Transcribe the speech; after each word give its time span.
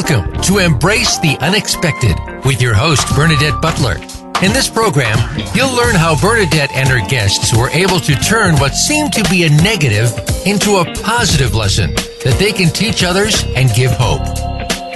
Welcome 0.00 0.40
to 0.44 0.56
Embrace 0.56 1.18
the 1.18 1.36
Unexpected 1.40 2.16
with 2.46 2.62
your 2.62 2.72
host, 2.72 3.06
Bernadette 3.14 3.60
Butler. 3.60 3.96
In 4.42 4.50
this 4.50 4.66
program, 4.66 5.18
you'll 5.54 5.76
learn 5.76 5.94
how 5.94 6.18
Bernadette 6.18 6.72
and 6.72 6.88
her 6.88 7.06
guests 7.06 7.54
were 7.54 7.68
able 7.68 8.00
to 8.00 8.14
turn 8.14 8.54
what 8.54 8.74
seemed 8.74 9.12
to 9.12 9.22
be 9.28 9.44
a 9.44 9.50
negative 9.50 10.10
into 10.46 10.76
a 10.76 10.86
positive 11.02 11.54
lesson 11.54 11.92
that 12.24 12.34
they 12.38 12.50
can 12.50 12.72
teach 12.72 13.04
others 13.04 13.44
and 13.54 13.70
give 13.74 13.90
hope. 13.90 14.22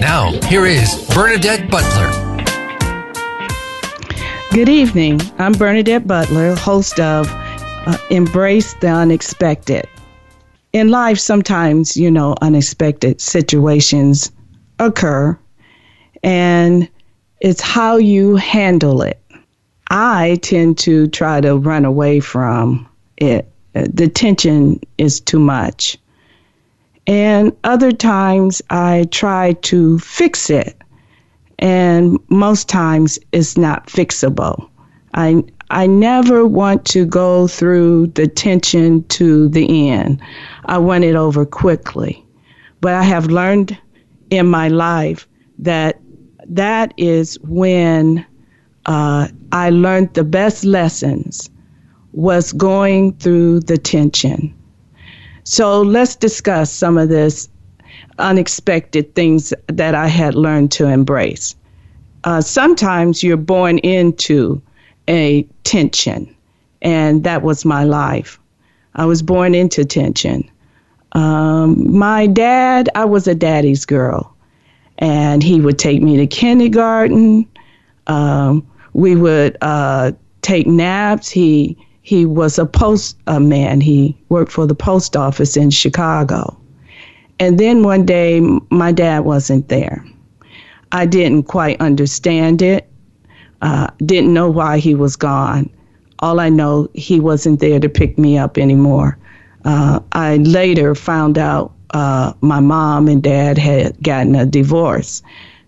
Now, 0.00 0.32
here 0.48 0.64
is 0.64 1.06
Bernadette 1.14 1.70
Butler. 1.70 2.10
Good 4.52 4.70
evening. 4.70 5.20
I'm 5.38 5.52
Bernadette 5.52 6.06
Butler, 6.06 6.54
host 6.54 6.98
of 6.98 7.28
uh, 7.30 7.98
Embrace 8.08 8.72
the 8.72 8.88
Unexpected. 8.88 9.86
In 10.72 10.88
life, 10.88 11.18
sometimes, 11.18 11.94
you 11.94 12.10
know, 12.10 12.34
unexpected 12.40 13.20
situations 13.20 14.32
occur, 14.78 15.38
and 16.22 16.88
it's 17.40 17.60
how 17.60 17.96
you 17.96 18.36
handle 18.36 19.02
it. 19.02 19.20
I 19.90 20.38
tend 20.42 20.78
to 20.78 21.06
try 21.08 21.40
to 21.40 21.56
run 21.56 21.84
away 21.84 22.20
from 22.20 22.88
it. 23.18 23.50
The 23.74 24.08
tension 24.08 24.80
is 24.98 25.20
too 25.20 25.38
much. 25.38 25.98
And 27.06 27.54
other 27.64 27.92
times 27.92 28.62
I 28.70 29.06
try 29.10 29.52
to 29.62 29.98
fix 29.98 30.48
it. 30.48 30.76
And 31.58 32.18
most 32.28 32.68
times 32.68 33.18
it's 33.32 33.58
not 33.58 33.88
fixable. 33.88 34.68
I, 35.12 35.44
I 35.70 35.86
never 35.86 36.46
want 36.46 36.84
to 36.86 37.04
go 37.04 37.46
through 37.46 38.08
the 38.08 38.26
tension 38.26 39.04
to 39.08 39.48
the 39.48 39.90
end. 39.90 40.20
I 40.64 40.78
want 40.78 41.04
it 41.04 41.14
over 41.14 41.44
quickly. 41.44 42.24
But 42.80 42.94
I 42.94 43.02
have 43.02 43.26
learned 43.26 43.78
in 44.36 44.46
my 44.46 44.68
life 44.68 45.26
that 45.58 46.00
that 46.46 46.92
is 46.96 47.38
when 47.40 48.24
uh, 48.86 49.28
I 49.52 49.70
learned 49.70 50.14
the 50.14 50.24
best 50.24 50.64
lessons 50.64 51.50
was 52.12 52.52
going 52.52 53.14
through 53.14 53.60
the 53.60 53.78
tension. 53.78 54.54
So 55.44 55.82
let's 55.82 56.16
discuss 56.16 56.72
some 56.72 56.96
of 56.96 57.08
this 57.08 57.48
unexpected 58.18 59.14
things 59.14 59.52
that 59.66 59.94
I 59.94 60.06
had 60.06 60.34
learned 60.34 60.70
to 60.72 60.86
embrace. 60.86 61.56
Uh, 62.24 62.40
sometimes 62.40 63.22
you're 63.22 63.36
born 63.36 63.78
into 63.78 64.62
a 65.08 65.42
tension, 65.64 66.34
and 66.80 67.24
that 67.24 67.42
was 67.42 67.64
my 67.64 67.84
life. 67.84 68.38
I 68.94 69.04
was 69.04 69.22
born 69.22 69.54
into 69.54 69.84
tension. 69.84 70.48
Um, 71.14 71.96
my 71.96 72.26
dad, 72.26 72.88
I 72.94 73.04
was 73.04 73.26
a 73.28 73.34
daddy's 73.34 73.84
girl, 73.84 74.34
and 74.98 75.42
he 75.42 75.60
would 75.60 75.78
take 75.78 76.02
me 76.02 76.16
to 76.16 76.26
kindergarten. 76.26 77.48
Um, 78.06 78.66
we 78.92 79.16
would 79.16 79.56
uh, 79.60 80.12
take 80.42 80.66
naps. 80.66 81.30
He 81.30 81.76
he 82.02 82.26
was 82.26 82.58
a 82.58 82.66
post 82.66 83.16
uh, 83.26 83.40
man. 83.40 83.80
He 83.80 84.16
worked 84.28 84.52
for 84.52 84.66
the 84.66 84.74
post 84.74 85.16
office 85.16 85.56
in 85.56 85.70
Chicago. 85.70 86.58
And 87.40 87.58
then 87.58 87.82
one 87.82 88.04
day, 88.04 88.40
my 88.70 88.92
dad 88.92 89.20
wasn't 89.20 89.68
there. 89.68 90.04
I 90.92 91.06
didn't 91.06 91.44
quite 91.44 91.80
understand 91.80 92.62
it. 92.62 92.88
Uh, 93.62 93.88
didn't 94.04 94.32
know 94.34 94.50
why 94.50 94.78
he 94.78 94.94
was 94.94 95.16
gone. 95.16 95.70
All 96.18 96.38
I 96.38 96.50
know, 96.50 96.88
he 96.94 97.18
wasn't 97.20 97.60
there 97.60 97.80
to 97.80 97.88
pick 97.88 98.18
me 98.18 98.38
up 98.38 98.58
anymore. 98.58 99.18
Uh, 99.64 100.00
I 100.12 100.36
later 100.36 100.94
found 100.94 101.38
out 101.38 101.72
uh, 101.90 102.32
my 102.40 102.60
mom 102.60 103.08
and 103.08 103.22
dad 103.22 103.56
had 103.56 104.00
gotten 104.02 104.34
a 104.34 104.44
divorce. 104.44 105.22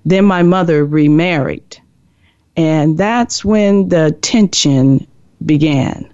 Then 0.05 0.25
my 0.25 0.42
mother 0.42 0.84
remarried. 0.84 1.80
And 2.56 2.98
that's 2.98 3.45
when 3.45 3.89
the 3.89 4.17
tension 4.23 5.06
began. 5.45 6.11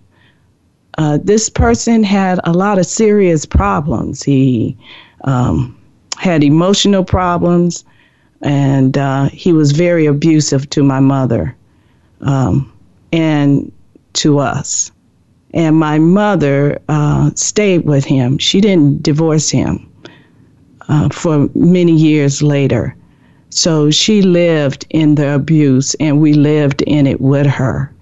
Uh, 0.98 1.19
this 1.22 1.48
person 1.48 2.04
had 2.04 2.38
a 2.44 2.53
lot 2.53 2.78
of 2.78 2.87
serious 2.87 3.47
problems. 3.47 4.22
He 4.22 4.76
um, 5.25 5.78
had 6.19 6.44
emotional 6.44 7.04
problems, 7.04 7.84
and 8.42 8.98
uh, 8.98 9.28
he 9.31 9.53
was 9.53 9.72
very 9.72 10.06
abusive 10.06 10.69
to 10.71 10.82
my 10.82 11.00
mother 11.00 11.56
um, 12.21 12.71
and 13.12 13.72
to 14.15 14.38
us. 14.38 14.92
And 15.55 15.77
my 15.77 15.99
mother 15.99 16.81
uh, 16.89 17.31
stayed 17.35 17.85
with 17.85 18.05
him. 18.05 18.39
She 18.39 18.61
didn't 18.61 19.03
divorce 19.03 19.51
him 19.51 19.91
uh, 20.89 21.09
for 21.11 21.49
many 21.55 21.93
years 21.93 22.43
later. 22.43 22.97
So 23.51 23.91
she 23.91 24.23
lived 24.23 24.87
in 24.91 25.15
the 25.17 25.35
abuse, 25.35 25.95
and 26.01 26.21
we 26.21 26.33
lived 26.33 26.81
in 26.83 27.07
it 27.07 27.21
with 27.21 27.47
her. 27.47 27.93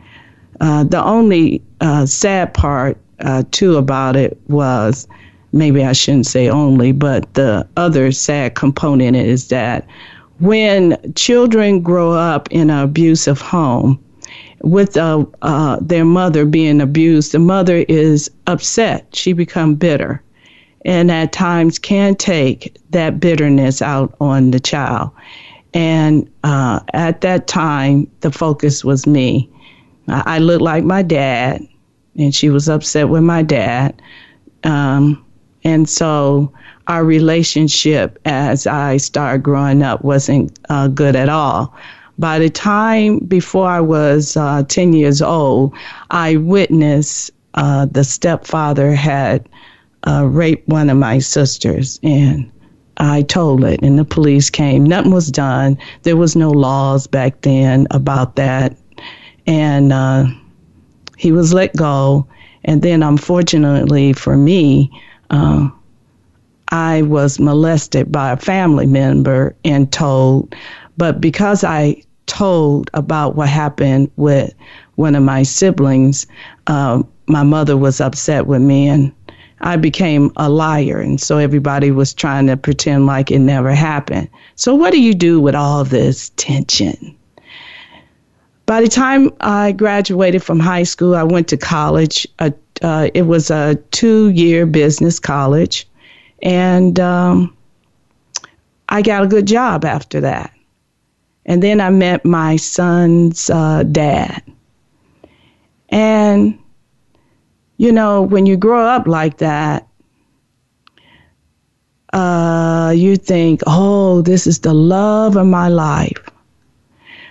Uh, 0.61 0.85
the 0.85 1.03
only 1.03 1.63
uh, 1.81 2.07
sad 2.07 2.55
part, 2.55 2.97
uh, 3.21 3.43
too, 3.51 3.77
about 3.77 4.15
it 4.15 4.39
was 4.49 5.09
maybe 5.53 5.85
I 5.85 5.93
shouldn't 5.93 6.27
say 6.27 6.49
only, 6.49 6.93
but 6.93 7.35
the 7.35 7.67
other 7.77 8.13
sad 8.13 8.55
component 8.55 9.17
is 9.17 9.49
that 9.49 9.87
when 10.39 10.97
children 11.17 11.81
grow 11.81 12.13
up 12.13 12.49
in 12.51 12.71
an 12.71 12.79
abusive 12.79 13.41
home, 13.41 13.99
with 14.63 14.97
uh, 14.97 15.25
uh, 15.43 15.79
their 15.81 16.05
mother 16.05 16.45
being 16.45 16.81
abused, 16.81 17.33
the 17.33 17.39
mother 17.39 17.85
is 17.89 18.31
upset. 18.47 19.07
She 19.15 19.33
become 19.33 19.75
bitter, 19.75 20.23
and 20.85 21.11
at 21.11 21.33
times 21.33 21.79
can 21.79 22.15
take 22.15 22.77
that 22.91 23.21
bitterness 23.21 23.83
out 23.83 24.15
on 24.21 24.51
the 24.51 24.61
child. 24.61 25.11
And 25.73 26.31
uh, 26.43 26.81
at 26.95 27.21
that 27.21 27.47
time, 27.47 28.11
the 28.21 28.31
focus 28.31 28.85
was 28.85 29.07
me. 29.07 29.49
I, 30.09 30.23
I 30.37 30.39
looked 30.39 30.63
like 30.63 30.85
my 30.85 31.03
dad, 31.03 31.67
and 32.17 32.35
she 32.35 32.51
was 32.51 32.69
upset 32.69 33.09
with 33.09 33.23
my 33.23 33.43
dad. 33.43 34.01
Um, 34.65 35.25
and 35.65 35.89
so 35.89 36.53
our 36.89 37.05
relationship 37.05 38.19
as 38.25 38.67
I 38.67 38.97
started 38.97 39.43
growing 39.43 39.83
up 39.83 40.03
wasn't 40.03 40.59
uh, 40.69 40.89
good 40.89 41.15
at 41.15 41.29
all. 41.29 41.75
By 42.21 42.39
the 42.39 42.51
time 42.51 43.21
before 43.21 43.67
I 43.67 43.81
was 43.81 44.37
uh, 44.37 44.63
10 44.65 44.93
years 44.93 45.23
old, 45.23 45.73
I 46.11 46.37
witnessed 46.37 47.31
uh, 47.55 47.87
the 47.87 48.05
stepfather 48.05 48.93
had 48.93 49.49
uh, 50.07 50.27
raped 50.27 50.69
one 50.69 50.91
of 50.91 50.99
my 50.99 51.19
sisters, 51.19 51.99
and 52.03 52.53
I 52.99 53.23
told 53.23 53.65
it, 53.65 53.81
and 53.83 53.99
the 53.99 54.05
police 54.05 54.51
came. 54.51 54.85
Nothing 54.85 55.13
was 55.13 55.31
done. 55.31 55.79
There 56.03 56.19
was 56.19 56.37
no 56.37 56.51
laws 56.51 57.07
back 57.07 57.41
then 57.41 57.87
about 57.91 58.37
that, 58.37 58.77
and 59.47 59.91
uh, 59.91 60.27
he 61.17 61.33
was 61.33 61.55
let 61.55 61.75
go. 61.75 62.27
And 62.65 62.83
then, 62.83 63.03
unfortunately 63.03 64.13
for 64.13 64.37
me, 64.37 64.91
uh, 65.31 65.71
I 66.69 67.01
was 67.01 67.41
molested 67.41 68.13
by 68.13 68.33
a 68.33 68.37
family 68.37 68.87
member 68.87 69.57
and 69.65 69.91
told. 69.91 70.55
But 70.99 71.23
because 71.23 71.65
I 71.65 72.03
told 72.31 72.91
about 72.95 73.35
what 73.35 73.49
happened 73.49 74.09
with 74.17 74.55
one 74.95 75.17
of 75.17 75.23
my 75.25 75.43
siblings, 75.43 76.27
uh, 76.69 77.03
my 77.27 77.43
mother 77.43 77.77
was 77.77 78.01
upset 78.01 78.47
with 78.47 78.63
me 78.63 78.87
and 78.87 79.13
I 79.61 79.77
became 79.77 80.31
a 80.37 80.49
liar. 80.49 81.01
And 81.01 81.21
so 81.21 81.39
everybody 81.39 81.91
was 81.91 82.15
trying 82.15 82.47
to 82.47 82.57
pretend 82.57 83.07
like 83.07 83.33
it 83.33 83.41
never 83.41 83.73
happened. 83.73 84.29
So, 84.55 84.75
what 84.75 84.93
do 84.93 85.03
you 85.03 85.13
do 85.13 85.41
with 85.41 85.57
all 85.57 85.85
this 85.85 86.31
tension? 86.37 87.17
By 88.67 88.81
the 88.81 88.89
time 88.89 89.33
I 89.41 89.73
graduated 89.73 90.45
from 90.45 90.61
high 90.61 90.85
school, 90.85 91.17
I 91.17 91.25
went 91.25 91.49
to 91.49 91.57
college. 91.57 92.29
Uh, 92.39 92.51
uh, 92.81 93.09
it 93.13 93.23
was 93.23 93.51
a 93.51 93.75
two 93.91 94.29
year 94.29 94.67
business 94.67 95.19
college. 95.19 95.89
And 96.43 97.01
um, 97.01 97.55
I 98.89 99.03
got 99.03 99.25
a 99.25 99.27
good 99.27 99.47
job 99.47 99.85
after 99.85 100.21
that. 100.21 100.53
And 101.51 101.65
then 101.65 101.81
I 101.81 101.91
met 101.91 102.25
my 102.25 102.55
son's 102.55 103.51
uh, 103.51 103.83
dad. 103.83 104.41
And 105.89 106.57
you 107.77 107.91
know, 107.91 108.23
when 108.23 108.47
you 108.47 108.57
grow 108.57 108.87
up 108.87 109.09
like 109.09 109.39
that, 109.39 109.89
uh, 112.13 112.95
you 112.95 113.17
think, 113.17 113.63
oh, 113.67 114.23
this 114.23 114.47
is 114.47 114.61
the 114.61 114.73
love 114.73 115.35
of 115.35 115.49
my 115.49 115.67
life. 115.67 116.23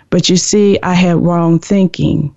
But 0.09 0.27
you 0.27 0.35
see, 0.35 0.77
I 0.83 0.95
had 0.95 1.23
wrong 1.23 1.57
thinking. 1.57 2.35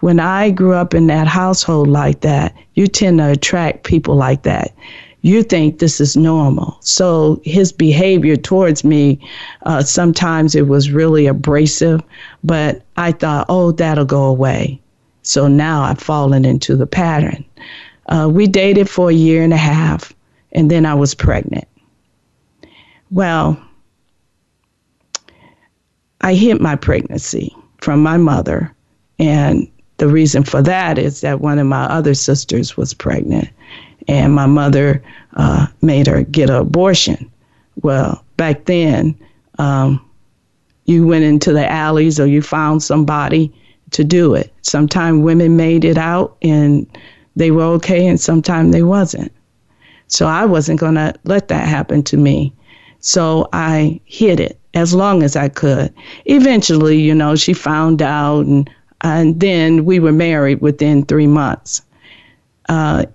When 0.00 0.18
I 0.18 0.50
grew 0.50 0.74
up 0.74 0.94
in 0.94 1.06
that 1.06 1.28
household 1.28 1.86
like 1.86 2.22
that, 2.22 2.56
you 2.74 2.88
tend 2.88 3.18
to 3.18 3.30
attract 3.30 3.84
people 3.84 4.16
like 4.16 4.42
that. 4.42 4.74
You 5.22 5.42
think 5.42 5.78
this 5.78 6.00
is 6.00 6.16
normal. 6.16 6.78
So 6.80 7.40
his 7.44 7.72
behavior 7.72 8.36
towards 8.36 8.84
me, 8.84 9.20
uh, 9.66 9.82
sometimes 9.82 10.54
it 10.54 10.66
was 10.66 10.90
really 10.90 11.26
abrasive, 11.26 12.02
but 12.42 12.82
I 12.96 13.12
thought, 13.12 13.46
oh, 13.48 13.72
that'll 13.72 14.04
go 14.06 14.24
away. 14.24 14.80
So 15.22 15.46
now 15.46 15.82
I've 15.82 16.00
fallen 16.00 16.44
into 16.44 16.74
the 16.76 16.86
pattern. 16.86 17.44
Uh, 18.06 18.28
we 18.32 18.46
dated 18.46 18.88
for 18.88 19.10
a 19.10 19.14
year 19.14 19.42
and 19.42 19.52
a 19.52 19.58
half, 19.58 20.12
and 20.52 20.70
then 20.70 20.86
I 20.86 20.94
was 20.94 21.14
pregnant. 21.14 21.68
Well, 23.10 23.60
I 26.22 26.34
hid 26.34 26.60
my 26.60 26.76
pregnancy 26.76 27.54
from 27.78 28.02
my 28.02 28.16
mother. 28.16 28.74
And 29.18 29.69
the 30.00 30.08
reason 30.08 30.42
for 30.42 30.62
that 30.62 30.96
is 30.96 31.20
that 31.20 31.42
one 31.42 31.58
of 31.58 31.66
my 31.66 31.84
other 31.84 32.14
sisters 32.14 32.74
was 32.74 32.94
pregnant, 32.94 33.50
and 34.08 34.34
my 34.34 34.46
mother 34.46 35.02
uh, 35.36 35.66
made 35.82 36.06
her 36.06 36.22
get 36.22 36.48
an 36.48 36.56
abortion. 36.56 37.30
Well, 37.82 38.24
back 38.38 38.64
then, 38.64 39.14
um, 39.58 40.02
you 40.86 41.06
went 41.06 41.24
into 41.24 41.52
the 41.52 41.70
alleys 41.70 42.18
or 42.18 42.26
you 42.26 42.40
found 42.40 42.82
somebody 42.82 43.52
to 43.90 44.02
do 44.02 44.34
it. 44.34 44.50
Sometimes 44.62 45.22
women 45.22 45.58
made 45.58 45.84
it 45.84 45.98
out 45.98 46.34
and 46.40 46.86
they 47.36 47.50
were 47.50 47.64
okay, 47.64 48.06
and 48.06 48.18
sometimes 48.18 48.72
they 48.72 48.82
wasn't. 48.82 49.30
So 50.06 50.26
I 50.26 50.46
wasn't 50.46 50.80
going 50.80 50.94
to 50.94 51.14
let 51.24 51.48
that 51.48 51.68
happen 51.68 52.02
to 52.04 52.16
me. 52.16 52.54
So 53.00 53.48
I 53.52 54.00
hid 54.06 54.40
it 54.40 54.58
as 54.72 54.94
long 54.94 55.22
as 55.22 55.36
I 55.36 55.50
could. 55.50 55.92
Eventually, 56.24 56.98
you 56.98 57.14
know, 57.14 57.36
she 57.36 57.52
found 57.52 58.00
out, 58.00 58.46
and, 58.46 58.70
and 59.02 59.40
then 59.40 59.84
we 59.84 59.98
were 59.98 60.12
married 60.12 60.60
within 60.60 61.04
three 61.04 61.26
months. 61.26 61.82
Uh, 62.68 63.06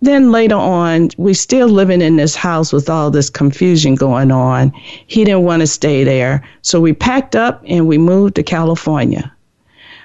then 0.00 0.30
later 0.30 0.54
on, 0.54 1.10
we 1.18 1.34
still 1.34 1.68
living 1.68 2.00
in 2.00 2.16
this 2.16 2.36
house 2.36 2.72
with 2.72 2.88
all 2.88 3.10
this 3.10 3.28
confusion 3.28 3.96
going 3.96 4.30
on. 4.30 4.72
He 5.06 5.24
didn't 5.24 5.42
want 5.42 5.60
to 5.60 5.66
stay 5.66 6.04
there, 6.04 6.46
so 6.62 6.80
we 6.80 6.92
packed 6.92 7.34
up 7.34 7.62
and 7.66 7.88
we 7.88 7.98
moved 7.98 8.36
to 8.36 8.42
California. 8.44 9.32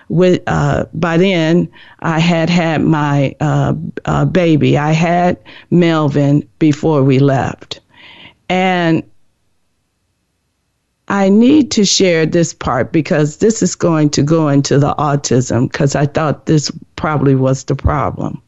With 0.10 0.42
uh, 0.48 0.86
by 0.94 1.18
then, 1.18 1.72
I 2.00 2.20
had 2.20 2.50
had 2.50 2.82
my 2.82 3.36
uh, 3.40 3.76
uh, 4.06 4.26
baby. 4.26 4.78
I 4.78 4.92
had 4.92 5.38
Melvin 5.70 6.48
before 6.60 7.04
we 7.04 7.20
left, 7.20 7.80
and 8.50 9.04
I 11.14 11.30
need 11.30 11.70
to 11.74 11.86
share 11.86 12.26
this 12.26 12.56
part 12.56 12.92
because 12.92 13.38
this 13.38 13.62
is 13.62 13.76
going 13.76 14.10
to 14.10 14.24
go 14.24 14.48
into 14.48 14.80
the 14.80 14.96
autism 14.96 15.72
because 15.72 15.96
I 15.96 16.08
thought 16.08 16.48
this 16.48 16.72
probably 16.96 17.36
was 17.36 17.66
the 17.66 17.76
problem. 17.76 18.42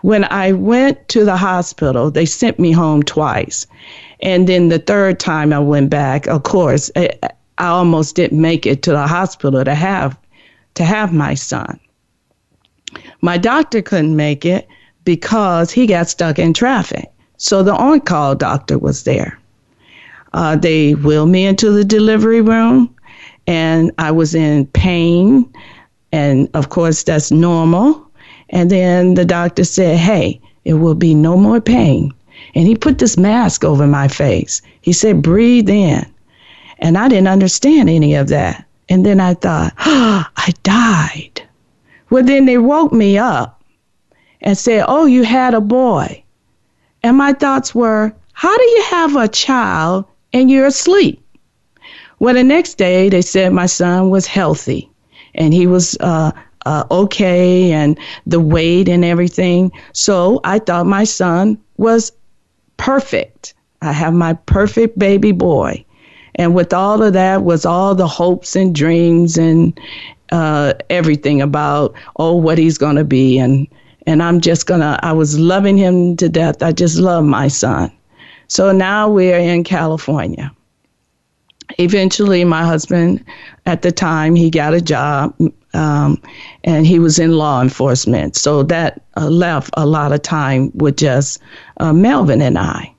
When 0.00 0.24
I 0.24 0.50
went 0.50 1.08
to 1.10 1.24
the 1.24 1.36
hospital, 1.36 2.10
they 2.10 2.26
sent 2.26 2.58
me 2.58 2.72
home 2.72 3.04
twice. 3.04 3.64
And 4.20 4.48
then 4.48 4.70
the 4.70 4.80
third 4.80 5.20
time 5.20 5.52
I 5.52 5.60
went 5.60 5.88
back, 5.88 6.26
of 6.26 6.42
course, 6.42 6.90
I, 6.96 7.10
almost 7.58 8.16
didn't 8.16 8.40
make 8.40 8.66
it 8.66 8.82
to 8.82 8.90
the 8.90 9.06
hospital 9.06 9.64
to 9.64 9.74
have 9.74 10.18
to 10.74 10.84
have 10.84 11.12
my 11.12 11.34
son. 11.34 11.78
My 13.20 13.38
doctor 13.38 13.82
couldn't 13.82 14.16
make 14.16 14.44
it 14.44 14.66
because 15.04 15.70
he 15.70 15.86
got 15.86 16.08
stuck 16.08 16.40
in 16.40 16.54
traffic. 16.54 17.08
So 17.36 17.62
the 17.62 17.74
on-call 17.74 18.34
doctor 18.34 18.78
was 18.78 19.04
there. 19.04 19.38
Uh, 20.32 20.56
they 20.56 20.94
wheeled 20.94 21.30
me 21.30 21.46
into 21.46 21.70
the 21.70 21.84
delivery 21.84 22.40
room, 22.40 22.94
and 23.46 23.90
I 23.98 24.10
was 24.10 24.34
in 24.34 24.66
pain. 24.66 25.50
And 26.12 26.48
of 26.54 26.68
course, 26.68 27.02
that's 27.02 27.30
normal. 27.30 28.06
And 28.50 28.70
then 28.70 29.14
the 29.14 29.24
doctor 29.24 29.64
said, 29.64 29.98
Hey, 29.98 30.40
it 30.64 30.74
will 30.74 30.94
be 30.94 31.14
no 31.14 31.36
more 31.36 31.60
pain. 31.60 32.12
And 32.54 32.66
he 32.66 32.76
put 32.76 32.98
this 32.98 33.16
mask 33.16 33.64
over 33.64 33.86
my 33.86 34.08
face. 34.08 34.62
He 34.80 34.92
said, 34.92 35.22
Breathe 35.22 35.68
in. 35.68 36.04
And 36.78 36.96
I 36.96 37.08
didn't 37.08 37.28
understand 37.28 37.90
any 37.90 38.14
of 38.14 38.28
that. 38.28 38.64
And 38.88 39.04
then 39.04 39.20
I 39.20 39.34
thought, 39.34 39.74
oh, 39.80 40.24
I 40.36 40.52
died. 40.62 41.42
Well, 42.10 42.22
then 42.22 42.46
they 42.46 42.58
woke 42.58 42.92
me 42.92 43.18
up 43.18 43.62
and 44.40 44.56
said, 44.56 44.84
Oh, 44.88 45.06
you 45.06 45.24
had 45.24 45.54
a 45.54 45.60
boy. 45.60 46.22
And 47.02 47.16
my 47.16 47.32
thoughts 47.32 47.74
were, 47.74 48.12
How 48.32 48.56
do 48.56 48.64
you 48.64 48.82
have 48.84 49.16
a 49.16 49.28
child 49.28 50.06
and 50.32 50.50
you're 50.50 50.66
asleep? 50.66 51.24
Well, 52.20 52.34
the 52.34 52.44
next 52.44 52.74
day 52.74 53.08
they 53.08 53.22
said 53.22 53.52
my 53.52 53.66
son 53.66 54.10
was 54.10 54.26
healthy 54.26 54.90
and 55.34 55.54
he 55.54 55.66
was 55.66 55.96
uh, 56.00 56.32
uh, 56.66 56.84
okay 56.90 57.72
and 57.72 57.98
the 58.26 58.40
weight 58.40 58.88
and 58.88 59.04
everything. 59.04 59.72
So 59.92 60.40
I 60.44 60.58
thought 60.58 60.86
my 60.86 61.04
son 61.04 61.58
was 61.76 62.12
perfect. 62.76 63.54
I 63.82 63.92
have 63.92 64.14
my 64.14 64.34
perfect 64.34 64.98
baby 64.98 65.32
boy. 65.32 65.84
And 66.34 66.54
with 66.54 66.72
all 66.72 67.02
of 67.02 67.12
that 67.14 67.42
was 67.42 67.64
all 67.64 67.94
the 67.94 68.06
hopes 68.06 68.54
and 68.56 68.74
dreams 68.74 69.38
and 69.38 69.78
uh, 70.30 70.74
everything 70.90 71.40
about, 71.40 71.94
oh, 72.16 72.36
what 72.36 72.58
he's 72.58 72.78
going 72.78 72.96
to 72.96 73.04
be. 73.04 73.38
And, 73.38 73.66
and 74.06 74.22
I'm 74.22 74.40
just 74.40 74.66
going 74.66 74.80
to, 74.80 74.98
I 75.02 75.12
was 75.12 75.38
loving 75.38 75.76
him 75.76 76.16
to 76.16 76.28
death. 76.28 76.62
I 76.62 76.72
just 76.72 76.98
love 76.98 77.24
my 77.24 77.48
son. 77.48 77.92
So 78.48 78.72
now 78.72 79.08
we're 79.08 79.38
in 79.38 79.64
California. 79.64 80.50
Eventually, 81.78 82.44
my 82.44 82.64
husband, 82.64 83.24
at 83.66 83.82
the 83.82 83.92
time, 83.92 84.34
he 84.34 84.50
got 84.50 84.72
a 84.72 84.80
job 84.80 85.34
um, 85.74 86.20
and 86.64 86.86
he 86.86 86.98
was 86.98 87.18
in 87.18 87.32
law 87.32 87.60
enforcement. 87.60 88.36
So 88.36 88.62
that 88.64 89.02
uh, 89.16 89.28
left 89.28 89.70
a 89.74 89.86
lot 89.86 90.12
of 90.12 90.22
time 90.22 90.70
with 90.74 90.96
just 90.96 91.40
uh, 91.76 91.92
Melvin 91.92 92.40
and 92.40 92.58
I. 92.58 92.92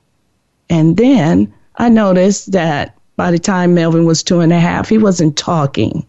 And 0.68 0.96
then 0.96 1.52
I 1.76 1.88
noticed 1.88 2.52
that 2.52 2.96
by 3.16 3.32
the 3.32 3.38
time 3.38 3.74
Melvin 3.74 4.06
was 4.06 4.22
two 4.22 4.40
and 4.40 4.52
a 4.52 4.60
half, 4.60 4.88
he 4.88 4.98
wasn't 4.98 5.36
talking. 5.36 6.06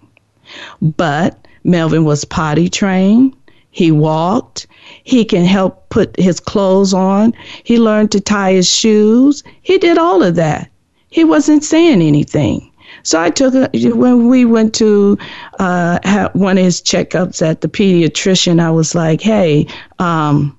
But 0.82 1.48
Melvin 1.64 2.06
was 2.06 2.26
potty 2.26 2.70
trained. 2.70 3.36
He 3.72 3.92
walked. 3.92 4.68
He 5.04 5.26
can 5.26 5.46
help 5.46 5.90
put 5.90 6.16
his 6.20 6.40
clothes 6.40 6.94
on. 6.94 7.34
He 7.64 7.80
learned 7.80 8.12
to 8.12 8.20
tie 8.20 8.54
his 8.54 8.70
shoes. 8.70 9.44
He 9.62 9.78
did 9.78 9.98
all 9.98 10.22
of 10.22 10.36
that. 10.36 10.70
He 11.10 11.24
wasn't 11.24 11.64
saying 11.64 12.02
anything. 12.02 12.72
So 13.04 13.20
I 13.20 13.30
took 13.30 13.54
when 13.74 14.28
we 14.28 14.46
went 14.46 14.76
to 14.76 15.18
uh, 15.60 16.30
one 16.34 16.58
of 16.58 16.64
his 16.64 16.82
checkups 16.82 17.42
at 17.42 17.62
the 17.62 17.68
pediatrician. 17.68 18.60
I 18.60 18.70
was 18.70 18.94
like, 18.94 19.22
"Hey, 19.22 19.68
um, 20.00 20.58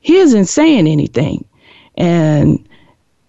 he 0.00 0.16
isn't 0.16 0.46
saying 0.46 0.86
anything," 0.86 1.44
and 1.96 2.65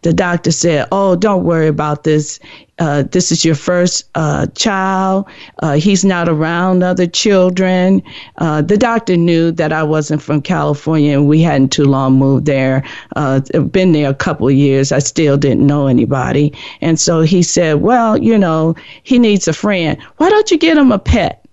the 0.03 0.13
doctor 0.13 0.51
said, 0.51 0.88
"Oh, 0.91 1.15
don't 1.15 1.44
worry 1.44 1.67
about 1.67 2.03
this. 2.03 2.39
Uh, 2.79 3.03
this 3.11 3.31
is 3.31 3.44
your 3.44 3.55
first 3.55 4.07
uh, 4.13 4.45
child. 4.55 5.25
Uh, 5.63 5.73
he's 5.73 6.05
not 6.05 6.29
around 6.29 6.83
other 6.83 7.07
children." 7.07 8.03
Uh, 8.38 8.61
the 8.61 8.77
doctor 8.77 9.17
knew 9.17 9.51
that 9.51 9.73
I 9.73 9.83
wasn't 9.83 10.21
from 10.21 10.41
California, 10.41 11.17
and 11.17 11.27
we 11.27 11.41
hadn't 11.41 11.71
too 11.71 11.85
long 11.85 12.13
moved 12.13 12.45
there. 12.45 12.83
Uh, 13.15 13.39
been 13.71 13.91
there 13.91 14.10
a 14.10 14.13
couple 14.13 14.48
of 14.48 14.53
years. 14.53 14.91
I 14.91 15.00
still 15.00 15.36
didn't 15.36 15.65
know 15.65 15.88
anybody, 15.88 16.53
and 16.81 17.00
so 17.00 17.22
he 17.22 17.41
said, 17.41 17.81
"Well, 17.81 18.17
you 18.17 18.38
know, 18.38 18.75
he 19.03 19.17
needs 19.17 19.48
a 19.48 19.53
friend. 19.53 19.98
Why 20.17 20.29
don't 20.29 20.51
you 20.51 20.57
get 20.57 20.77
him 20.77 20.91
a 20.91 21.00
pet?" 21.00 21.43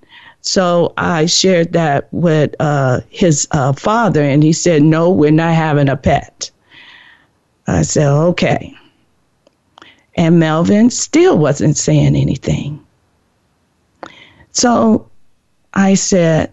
So 0.43 0.93
I 0.99 1.25
shared 1.25 1.73
that 1.73 2.09
with 2.13 2.55
uh, 2.61 3.01
his 3.09 3.49
father, 3.77 4.23
and 4.23 4.43
he 4.43 4.53
said, 4.53 4.83
"No, 4.83 5.09
we're 5.11 5.31
not 5.31 5.55
having 5.55 5.89
a 5.89 5.97
pet." 5.97 6.51
I 7.67 7.83
said, 7.83 8.09
okay. 8.09 8.75
And 10.17 10.39
Melvin 10.39 10.91
still 10.91 11.39
wasn't 11.39 11.77
saying 11.77 12.15
anything. 12.15 12.85
So 14.53 15.09
I 15.75 15.95
said, 15.95 16.53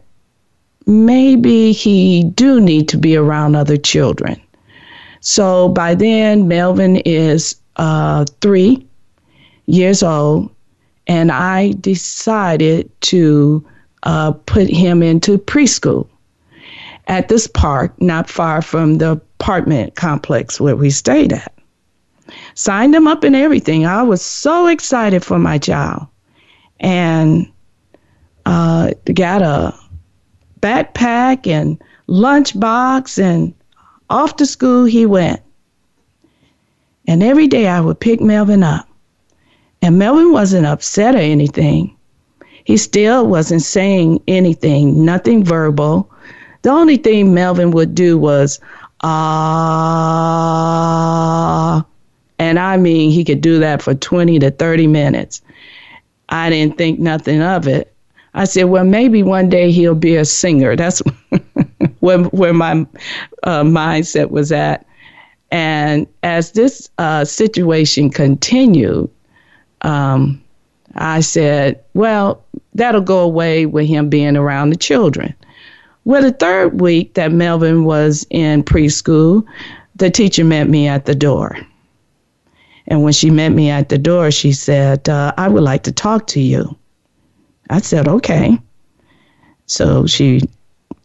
maybe 0.88 1.72
he 1.72 2.24
do 2.24 2.60
need 2.60 2.90
to 2.90 2.98
be 2.98 3.16
around 3.16 3.56
other 3.56 3.78
children. 3.78 4.42
So 5.20 5.70
by 5.70 5.94
then, 5.94 6.48
Melvin 6.48 6.98
is 6.98 7.56
uh, 7.76 8.26
three 8.42 8.86
years 9.68 10.02
old, 10.02 10.50
and 11.08 11.32
I 11.32 11.74
decided 11.74 12.90
to 13.02 13.64
uh, 14.04 14.32
put 14.32 14.68
him 14.68 15.04
into 15.04 15.38
preschool 15.38 16.08
at 17.08 17.28
this 17.28 17.46
park 17.46 18.00
not 18.02 18.30
far 18.30 18.62
from 18.62 18.98
the 18.98 19.22
apartment 19.42 19.96
complex 19.96 20.60
where 20.60 20.76
we 20.76 20.92
stayed 20.92 21.34
at. 21.34 21.52
Signed 22.54 22.94
him 22.94 23.08
up 23.08 23.24
and 23.24 23.36
everything. 23.36 23.86
I 23.86 24.04
was 24.04 24.24
so 24.24 24.68
excited 24.68 25.26
for 25.26 25.40
my 25.40 25.58
child. 25.58 26.06
And 26.80 27.52
uh, 28.46 28.92
got 29.14 29.42
a 29.42 29.74
backpack 30.62 31.48
and 31.48 31.82
lunchbox 32.08 33.22
and 33.22 33.54
off 34.10 34.36
to 34.36 34.46
school 34.46 34.86
he 34.86 35.06
went. 35.08 35.42
And 37.08 37.24
every 37.24 37.48
day 37.48 37.68
I 37.68 37.82
would 37.82 38.00
pick 38.00 38.22
Melvin 38.22 38.64
up. 38.64 38.88
And 39.82 39.98
Melvin 39.98 40.32
wasn't 40.32 40.68
upset 40.68 41.16
or 41.16 41.20
anything. 41.20 41.96
He 42.64 42.78
still 42.78 43.26
wasn't 43.26 43.64
saying 43.64 44.22
anything, 44.28 45.04
nothing 45.04 45.44
verbal. 45.44 46.12
The 46.62 46.70
only 46.70 46.98
thing 46.98 47.34
Melvin 47.34 47.72
would 47.72 47.96
do 47.96 48.20
was, 48.20 48.60
ah. 49.04 50.62
And 52.40 52.58
I 52.58 52.78
mean, 52.78 53.12
he 53.12 53.24
could 53.24 53.42
do 53.42 53.60
that 53.60 53.82
for 53.82 53.94
20 53.94 54.40
to 54.40 54.52
30 54.52 54.88
minutes. 54.88 55.42
I 56.30 56.50
didn't 56.50 56.78
think 56.78 57.00
nothing 57.00 57.42
of 57.42 57.68
it. 57.68 57.94
I 58.34 58.46
said, 58.46 58.64
well, 58.66 58.86
maybe 58.86 59.24
one 59.24 59.50
day 59.50 59.72
he'll 59.72 59.94
be 59.94 60.16
a 60.16 60.26
singer. 60.26 60.76
That's 60.76 61.02
where, 62.00 62.20
where 62.20 62.54
my 62.54 62.86
uh, 63.44 63.64
mindset 63.64 64.32
was 64.32 64.52
at. 64.52 64.86
And 65.52 66.08
as 66.24 66.54
this 66.54 66.90
uh, 66.98 67.26
situation 67.26 68.10
continued, 68.10 69.10
um, 69.82 70.42
I 70.96 71.20
said, 71.20 71.84
well, 71.94 72.44
that'll 72.74 73.02
go 73.02 73.20
away 73.20 73.66
with 73.66 73.88
him 73.88 74.10
being 74.10 74.38
around 74.38 74.70
the 74.70 74.78
children. 74.78 75.36
Well, 76.04 76.22
the 76.22 76.32
third 76.32 76.82
week 76.82 77.14
that 77.14 77.32
Melvin 77.32 77.84
was 77.84 78.26
in 78.30 78.64
preschool, 78.64 79.46
the 79.96 80.10
teacher 80.10 80.44
met 80.44 80.68
me 80.68 80.88
at 80.88 81.06
the 81.06 81.16
door. 81.16 81.58
And 82.88 83.04
when 83.04 83.14
she 83.14 83.30
met 83.30 83.50
me 83.50 83.70
at 83.70 83.90
the 83.90 83.98
door, 83.98 84.32
she 84.32 84.52
said, 84.52 85.08
uh, 85.08 85.34
I 85.38 85.48
would 85.48 85.64
like 85.64 85.84
to 85.84 85.92
talk 85.92 86.28
to 86.28 86.42
you. 86.42 86.76
I 87.70 87.80
said, 87.80 88.08
okay. 88.08 88.60
So 89.68 90.06
she 90.08 90.42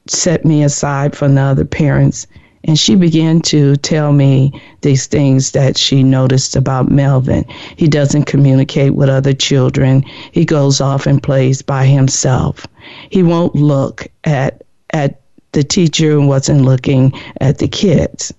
set 0.08 0.44
me 0.44 0.62
aside 0.62 1.16
from 1.16 1.34
the 1.34 1.42
other 1.42 1.64
parents 1.64 2.26
and 2.64 2.78
she 2.78 2.96
began 2.96 3.40
to 3.42 3.76
tell 3.76 4.12
me 4.12 4.60
these 4.80 5.06
things 5.06 5.52
that 5.52 5.78
she 5.78 6.02
noticed 6.02 6.56
about 6.56 6.90
Melvin. 6.90 7.44
He 7.76 7.86
doesn't 7.86 8.24
communicate 8.24 8.94
with 8.94 9.08
other 9.08 9.32
children. 9.32 10.02
He 10.32 10.44
goes 10.44 10.80
off 10.80 11.06
and 11.06 11.22
plays 11.22 11.62
by 11.62 11.86
himself. 11.86 12.66
He 13.10 13.22
won't 13.22 13.54
look 13.54 14.08
at 14.24 14.62
at 14.90 15.20
the 15.52 15.64
teacher 15.64 16.12
and 16.18 16.28
wasn't 16.28 16.62
looking 16.62 17.12
at 17.40 17.58
the 17.58 17.68
kids. 17.68 18.32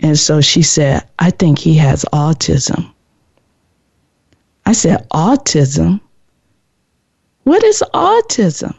And 0.00 0.18
so 0.18 0.40
she 0.40 0.62
said, 0.62 1.08
I 1.18 1.30
think 1.30 1.58
he 1.58 1.74
has 1.74 2.04
autism. 2.12 2.92
I 4.66 4.72
said, 4.72 5.08
Autism? 5.10 6.00
What 7.44 7.62
is 7.62 7.82
autism? 7.92 8.74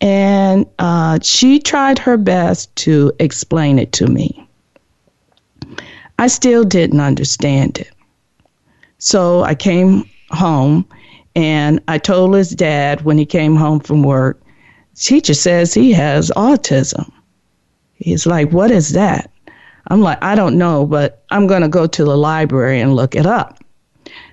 And 0.00 0.66
uh, 0.78 1.20
she 1.22 1.58
tried 1.58 1.98
her 2.00 2.16
best 2.16 2.74
to 2.76 3.12
explain 3.18 3.78
it 3.78 3.92
to 3.92 4.06
me. 4.06 4.46
I 6.18 6.26
still 6.26 6.64
didn't 6.64 7.00
understand 7.00 7.78
it. 7.78 7.90
So 8.98 9.42
I 9.42 9.54
came 9.54 10.08
home 10.30 10.86
and 11.34 11.80
I 11.88 11.98
told 11.98 12.34
his 12.34 12.50
dad 12.50 13.02
when 13.02 13.16
he 13.16 13.24
came 13.24 13.56
home 13.56 13.80
from 13.80 14.02
work, 14.02 14.41
teacher 14.94 15.34
says 15.34 15.74
he 15.74 15.92
has 15.92 16.30
autism. 16.36 17.10
He's 17.94 18.26
like, 18.26 18.52
What 18.52 18.70
is 18.70 18.90
that? 18.90 19.30
I'm 19.88 20.00
like, 20.00 20.22
I 20.22 20.34
don't 20.34 20.58
know, 20.58 20.86
but 20.86 21.24
I'm 21.30 21.46
going 21.46 21.62
to 21.62 21.68
go 21.68 21.86
to 21.86 22.04
the 22.04 22.16
library 22.16 22.80
and 22.80 22.94
look 22.94 23.14
it 23.14 23.26
up. 23.26 23.62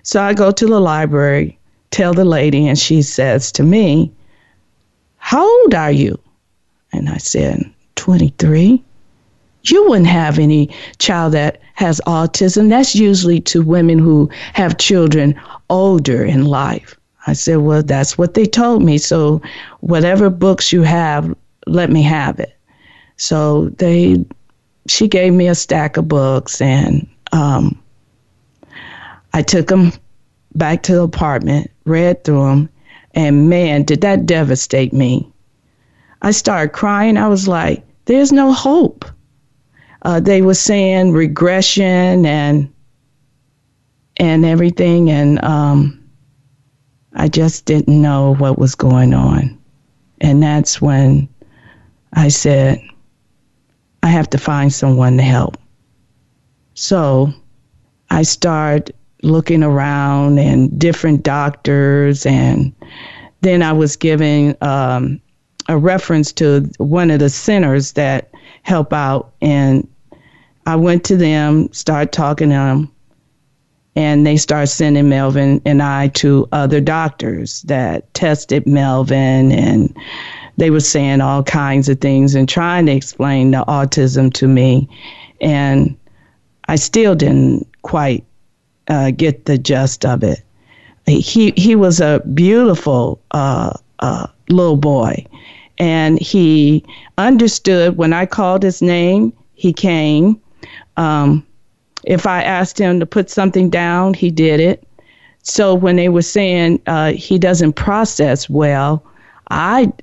So 0.03 0.21
I 0.21 0.33
go 0.33 0.51
to 0.51 0.65
the 0.65 0.79
library, 0.79 1.59
tell 1.91 2.13
the 2.13 2.25
lady, 2.25 2.67
and 2.67 2.77
she 2.77 3.01
says 3.01 3.51
to 3.53 3.63
me, 3.63 4.11
How 5.17 5.43
old 5.43 5.73
are 5.73 5.91
you? 5.91 6.19
And 6.93 7.09
I 7.09 7.17
said, 7.17 7.71
23. 7.95 8.83
You 9.63 9.89
wouldn't 9.89 10.07
have 10.07 10.39
any 10.39 10.73
child 10.99 11.33
that 11.33 11.61
has 11.73 12.01
autism. 12.07 12.69
That's 12.69 12.95
usually 12.95 13.41
to 13.41 13.61
women 13.61 13.99
who 13.99 14.29
have 14.53 14.77
children 14.77 15.39
older 15.69 16.23
in 16.23 16.45
life. 16.45 16.98
I 17.27 17.33
said, 17.33 17.57
Well, 17.57 17.83
that's 17.83 18.17
what 18.17 18.33
they 18.33 18.45
told 18.45 18.83
me. 18.83 18.97
So 18.97 19.41
whatever 19.81 20.29
books 20.29 20.71
you 20.71 20.81
have, 20.83 21.35
let 21.67 21.89
me 21.89 22.01
have 22.03 22.39
it. 22.39 22.55
So 23.17 23.69
they 23.69 24.25
she 24.87 25.07
gave 25.07 25.33
me 25.33 25.47
a 25.47 25.55
stack 25.55 25.97
of 25.97 26.07
books 26.07 26.61
and 26.61 27.07
um, 27.31 27.77
I 29.33 29.41
took 29.41 29.67
them 29.67 29.91
back 30.55 30.83
to 30.83 30.93
the 30.93 31.03
apartment, 31.03 31.69
read 31.85 32.23
through 32.23 32.47
them, 32.47 32.69
and 33.13 33.49
man, 33.49 33.83
did 33.83 34.01
that 34.01 34.25
devastate 34.25 34.93
me. 34.93 35.31
I 36.21 36.31
started 36.31 36.73
crying. 36.73 37.17
I 37.17 37.27
was 37.27 37.47
like, 37.47 37.83
there's 38.05 38.31
no 38.31 38.51
hope. 38.51 39.05
Uh, 40.01 40.19
they 40.19 40.41
were 40.41 40.53
saying 40.53 41.11
regression 41.11 42.25
and 42.25 42.71
and 44.17 44.45
everything, 44.45 45.09
and 45.09 45.43
um, 45.45 45.98
I 47.13 47.27
just 47.27 47.65
didn't 47.65 48.01
know 48.01 48.35
what 48.35 48.59
was 48.59 48.75
going 48.75 49.13
on. 49.13 49.57
And 50.21 50.43
that's 50.43 50.81
when 50.81 51.27
I 52.13 52.27
said, 52.27 52.81
I 54.03 54.07
have 54.07 54.29
to 54.31 54.37
find 54.37 54.71
someone 54.71 55.17
to 55.17 55.23
help. 55.23 55.57
So 56.73 57.33
I 58.09 58.23
started 58.23 58.95
looking 59.21 59.63
around 59.63 60.39
and 60.39 60.79
different 60.79 61.23
doctors, 61.23 62.25
and 62.25 62.73
then 63.41 63.61
I 63.61 63.73
was 63.73 63.95
given 63.95 64.55
um, 64.61 65.19
a 65.67 65.77
reference 65.77 66.31
to 66.33 66.69
one 66.77 67.11
of 67.11 67.19
the 67.19 67.29
centers 67.29 67.93
that 67.93 68.31
help 68.63 68.93
out, 68.93 69.33
and 69.41 69.87
I 70.65 70.75
went 70.75 71.03
to 71.05 71.17
them, 71.17 71.71
started 71.73 72.11
talking 72.11 72.49
to 72.49 72.55
them, 72.55 72.91
and 73.99 74.25
they 74.25 74.37
started 74.37 74.67
sending 74.67 75.09
Melvin 75.09 75.61
and 75.65 75.83
I 75.83 76.07
to 76.19 76.47
other 76.53 76.79
doctors 76.79 77.63
that 77.63 78.13
tested 78.13 78.65
Melvin 78.65 79.51
and 79.51 79.93
they 80.55 80.69
were 80.69 80.79
saying 80.79 81.19
all 81.19 81.43
kinds 81.43 81.89
of 81.89 81.99
things 81.99 82.33
and 82.33 82.47
trying 82.47 82.85
to 82.85 82.93
explain 82.93 83.51
the 83.51 83.65
autism 83.65 84.33
to 84.35 84.47
me. 84.47 84.87
And 85.41 85.97
I 86.69 86.77
still 86.77 87.13
didn't 87.13 87.67
quite 87.81 88.23
uh, 88.87 89.11
get 89.11 89.43
the 89.43 89.57
gist 89.57 90.05
of 90.05 90.23
it. 90.23 90.43
He, 91.05 91.51
he 91.57 91.75
was 91.75 91.99
a 91.99 92.21
beautiful 92.33 93.21
uh, 93.31 93.73
uh, 93.99 94.27
little 94.47 94.77
boy. 94.77 95.25
And 95.77 96.21
he 96.21 96.85
understood 97.17 97.97
when 97.97 98.13
I 98.13 98.25
called 98.25 98.63
his 98.63 98.81
name, 98.81 99.33
he 99.55 99.73
came. 99.73 100.39
Um, 100.95 101.45
if 102.09 102.25
I 102.25 102.41
asked 102.41 102.79
him 102.79 102.99
to 102.99 103.05
put 103.05 103.29
something 103.29 103.69
down, 103.69 104.15
he 104.15 104.31
did 104.31 104.59
it. 104.59 104.83
So 105.43 105.75
when 105.75 105.95
they 105.95 106.09
were 106.09 106.23
saying 106.23 106.81
uh, 106.87 107.13
he 107.13 107.37
doesn't 107.37 107.73
process 107.73 108.49
well, 108.49 109.03
I 109.51 109.93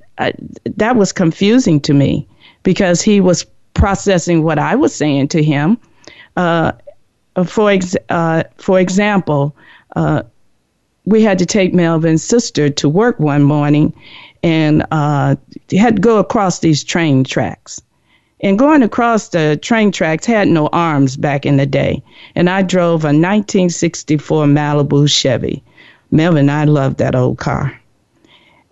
that 0.77 0.97
was 0.97 1.13
confusing 1.13 1.81
to 1.81 1.93
me 1.93 2.27
because 2.63 3.03
he 3.03 3.21
was 3.21 3.45
processing 3.75 4.45
what 4.45 4.59
I 4.59 4.77
was 4.77 4.95
saying 4.95 5.29
to 5.29 5.43
him. 5.43 5.79
Uh, 6.37 6.73
for 7.45 7.71
ex- 7.71 7.97
uh, 8.09 8.45
for 8.57 8.79
example, 8.81 9.55
uh, 9.97 10.23
we 11.05 11.23
had 11.23 11.39
to 11.41 11.47
take 11.47 11.75
Melvin's 11.75 12.23
sister 12.23 12.71
to 12.71 12.89
work 12.89 13.19
one 13.19 13.43
morning, 13.43 13.93
and 14.45 14.87
uh, 14.93 15.35
had 15.73 15.97
to 15.97 16.03
go 16.03 16.19
across 16.19 16.61
these 16.61 16.85
train 16.85 17.25
tracks. 17.25 17.83
And 18.43 18.59
going 18.59 18.83
across 18.83 19.29
the 19.29 19.59
train 19.61 19.91
tracks 19.93 20.27
had 20.27 20.49
no 20.49 20.69
arms 20.69 21.17
back 21.17 21.47
in 21.47 21.57
the 21.57 21.67
day. 21.67 22.03
And 22.35 22.51
I 22.51 22.63
drove 22.63 23.05
a 23.05 23.09
1964 23.09 24.45
Malibu 24.47 25.09
Chevy. 25.09 25.63
Melvin 26.11 26.49
and 26.49 26.51
I 26.51 26.65
loved 26.65 26.99
that 26.99 27.15
old 27.15 27.39
car. 27.39 27.81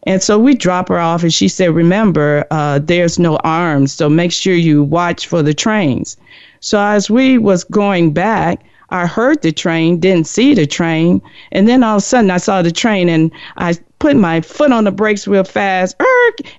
And 0.07 0.23
so 0.23 0.39
we 0.39 0.55
drop 0.55 0.89
her 0.89 0.99
off, 0.99 1.23
and 1.23 1.33
she 1.33 1.49
said, 1.49 1.75
Remember, 1.75 2.45
uh, 2.51 2.79
there's 2.79 3.19
no 3.19 3.37
arms, 3.39 3.93
so 3.93 4.09
make 4.09 4.33
sure 4.33 4.55
you 4.55 4.83
watch 4.83 5.27
for 5.27 5.43
the 5.43 5.55
trains. 5.55 6.19
So 6.61 6.79
as 6.79 7.11
we 7.11 7.39
was 7.39 7.65
going 7.65 8.13
back, 8.13 8.63
I 8.95 9.07
heard 9.07 9.43
the 9.43 9.51
train, 9.51 9.99
didn't 9.99 10.29
see 10.29 10.55
the 10.55 10.67
train, 10.67 11.21
and 11.51 11.67
then 11.67 11.83
all 11.83 11.97
of 11.97 12.03
a 12.03 12.05
sudden 12.05 12.31
I 12.31 12.37
saw 12.37 12.63
the 12.63 12.71
train, 12.71 13.09
and 13.09 13.33
I 13.57 13.75
put 13.99 14.17
my 14.17 14.41
foot 14.41 14.71
on 14.71 14.85
the 14.85 14.93
brakes 14.93 15.27
real 15.27 15.43
fast, 15.43 15.97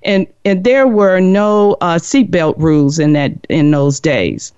and 0.04 0.28
and 0.44 0.66
there 0.66 0.86
were 0.86 1.22
no 1.22 1.78
uh, 1.80 1.98
seatbelt 1.98 2.56
rules 2.58 3.00
in 3.00 3.14
that 3.14 3.32
in 3.48 3.72
those 3.72 4.02
days. 4.02 4.52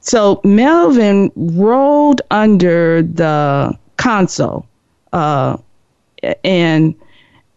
So 0.00 0.42
Melvin 0.44 1.32
rolled 1.34 2.20
under 2.30 3.00
the 3.00 3.72
console, 3.96 4.66
uh, 5.14 5.56
and 6.44 6.94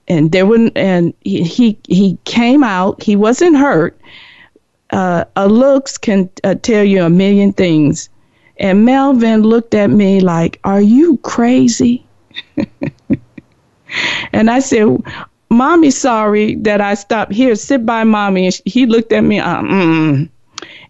and 0.08 0.32
there 0.32 0.46
were 0.46 0.72
and 0.78 1.14
he 1.26 1.44
he, 1.44 1.78
he 1.90 2.18
came 2.24 2.64
out. 2.64 3.04
He 3.04 3.18
wasn't 3.18 3.58
hurt. 3.58 4.00
Uh, 4.92 5.26
a 5.36 5.50
looks 5.50 5.98
can 5.98 6.30
uh, 6.46 6.56
tell 6.56 6.86
you 6.86 7.04
a 7.04 7.10
million 7.10 7.52
things. 7.52 8.08
And 8.60 8.86
Melvin 8.86 9.44
looked 9.44 9.74
at 9.76 9.90
me 9.90 10.20
like, 10.20 10.60
"Are 10.64 10.82
you 10.82 11.18
crazy?" 11.18 12.06
and 14.34 14.50
I 14.50 14.60
said, 14.60 14.98
"Mommy, 15.50 15.92
sorry 15.92 16.56
that 16.56 16.82
I 16.82 16.96
stopped 16.96 17.34
here. 17.34 17.56
Sit 17.56 17.86
by 17.86 18.04
mommy." 18.04 18.46
And 18.46 18.62
he 18.66 18.86
looked 18.86 19.12
at 19.12 19.22
me, 19.22 19.40
uh, 19.40 19.62
and 19.62 20.30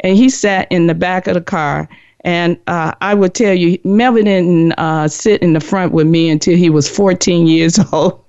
he 0.01 0.29
sat 0.29 0.71
in 0.71 0.87
the 0.87 0.95
back 0.95 1.27
of 1.27 1.33
the 1.33 1.41
car. 1.41 1.89
And 2.21 2.57
uh, 2.67 2.93
I 2.99 3.13
would 3.13 3.33
tell 3.33 3.53
you, 3.53 3.77
Melvin 3.83 4.25
didn't 4.25 4.73
uh, 4.73 5.07
sit 5.07 5.41
in 5.41 5.53
the 5.53 5.59
front 5.61 5.93
with 5.93 6.07
me 6.07 6.29
until 6.29 6.57
he 6.57 6.69
was 6.69 6.89
14 6.89 7.47
years 7.47 7.79
old. 7.93 8.19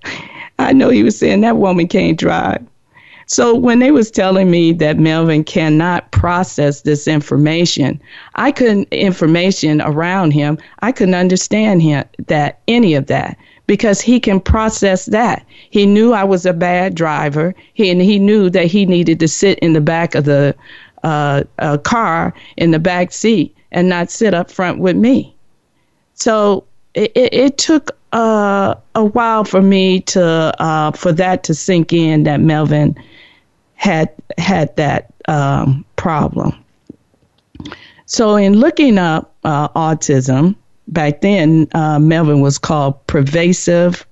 I 0.59 0.73
know 0.73 0.91
he 0.91 1.03
was 1.03 1.19
saying 1.19 1.41
that 1.41 1.57
woman 1.57 1.89
can't 1.89 2.19
drive. 2.19 2.65
So 3.29 3.55
when 3.55 3.79
they 3.79 3.91
was 3.91 4.11
telling 4.11 4.51
me 4.51 4.73
that 4.73 4.99
Melvin 4.99 5.45
cannot 5.45 6.11
process 6.13 6.81
this 6.81 7.07
information, 7.07 8.01
I 8.37 8.51
couldn't 8.51 8.89
information 8.91 9.83
around 9.83 10.31
him. 10.31 10.57
I 10.81 10.93
couldn't 10.93 11.15
understand 11.15 11.83
him 11.83 12.05
that 12.27 12.59
any 12.69 12.95
of 12.95 13.07
that 13.09 13.37
because 13.67 14.01
he 14.01 14.19
can 14.19 14.41
process 14.41 15.05
that. 15.07 15.45
He 15.69 15.85
knew 15.85 16.15
I 16.15 16.25
was 16.25 16.47
a 16.47 16.55
bad 16.55 16.95
driver. 16.95 17.55
He 17.75 17.91
and 17.91 18.01
he 18.01 18.19
knew 18.19 18.49
that 18.49 18.65
he 18.65 18.87
needed 18.87 19.21
to 19.21 19.29
sit 19.29 19.59
in 19.59 19.75
the 19.75 19.83
back 19.83 20.15
of 20.15 20.25
the 20.25 20.55
uh, 21.05 21.45
uh, 21.59 21.77
car 21.79 22.33
in 22.57 22.71
the 22.71 22.79
back 22.79 23.13
seat 23.13 23.55
and 23.73 23.91
not 23.91 24.11
sit 24.11 24.33
up 24.33 24.51
front 24.51 24.79
with 24.79 24.97
me. 24.97 25.37
So 26.15 26.65
it, 26.95 27.13
it, 27.15 27.35
it 27.35 27.59
took 27.59 27.91
uh, 28.13 28.75
a 28.95 29.05
while 29.05 29.45
for 29.45 29.61
me 29.61 30.01
to 30.01 30.55
uh, 30.59 30.93
for 30.93 31.13
that 31.13 31.45
to 31.45 31.55
sink 31.55 31.93
in 31.93 32.25
that 32.25 32.41
Melvin 32.41 32.97
had 33.79 34.13
had 34.37 34.75
that 34.77 35.13
um, 35.29 35.85
problem. 35.97 36.53
So 38.07 38.37
in 38.37 38.55
looking 38.55 38.99
up 38.99 39.35
uh, 39.45 39.69
autism 39.69 40.57
back 40.89 41.21
then, 41.21 41.69
uh, 41.75 41.99
Melvin 41.99 42.41
was 42.41 42.59
called 42.59 43.07
pervasive 43.07 44.05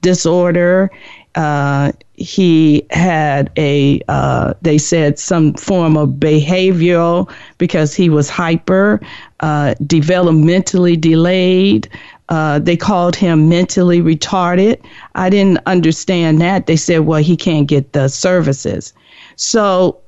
disorder. 0.00 0.90
Uh, 1.36 1.92
he 2.14 2.86
had 2.90 3.50
a, 3.56 4.00
uh, 4.08 4.54
they 4.62 4.78
said, 4.78 5.18
some 5.18 5.54
form 5.54 5.96
of 5.96 6.10
behavioral 6.10 7.30
because 7.58 7.94
he 7.94 8.08
was 8.08 8.28
hyper, 8.28 9.00
uh, 9.40 9.74
developmentally 9.82 11.00
delayed. 11.00 11.88
Uh, 12.28 12.58
they 12.58 12.76
called 12.76 13.14
him 13.14 13.48
mentally 13.48 14.00
retarded. 14.00 14.82
I 15.14 15.28
didn't 15.28 15.58
understand 15.66 16.40
that. 16.40 16.66
They 16.66 16.76
said, 16.76 17.00
well, 17.00 17.22
he 17.22 17.36
can't 17.36 17.66
get 17.66 17.92
the 17.92 18.08
services. 18.08 18.94
So 19.36 20.00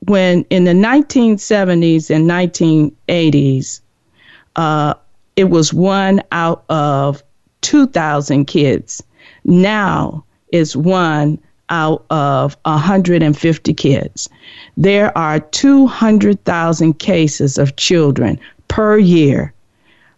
when 0.00 0.44
in 0.50 0.64
the 0.64 0.72
1970s 0.72 2.10
and 2.10 2.28
1980s, 2.28 3.80
uh, 4.56 4.94
it 5.36 5.44
was 5.44 5.72
one 5.72 6.22
out 6.32 6.64
of 6.68 7.22
2,000 7.62 8.44
kids. 8.46 9.02
Now 9.44 10.24
it's 10.52 10.76
one 10.76 11.38
out 11.68 12.04
of 12.10 12.56
150 12.64 13.74
kids. 13.74 14.28
There 14.76 15.16
are 15.16 15.40
200,000 15.40 16.98
cases 16.98 17.58
of 17.58 17.76
children 17.76 18.38
per 18.68 18.98
year 18.98 19.52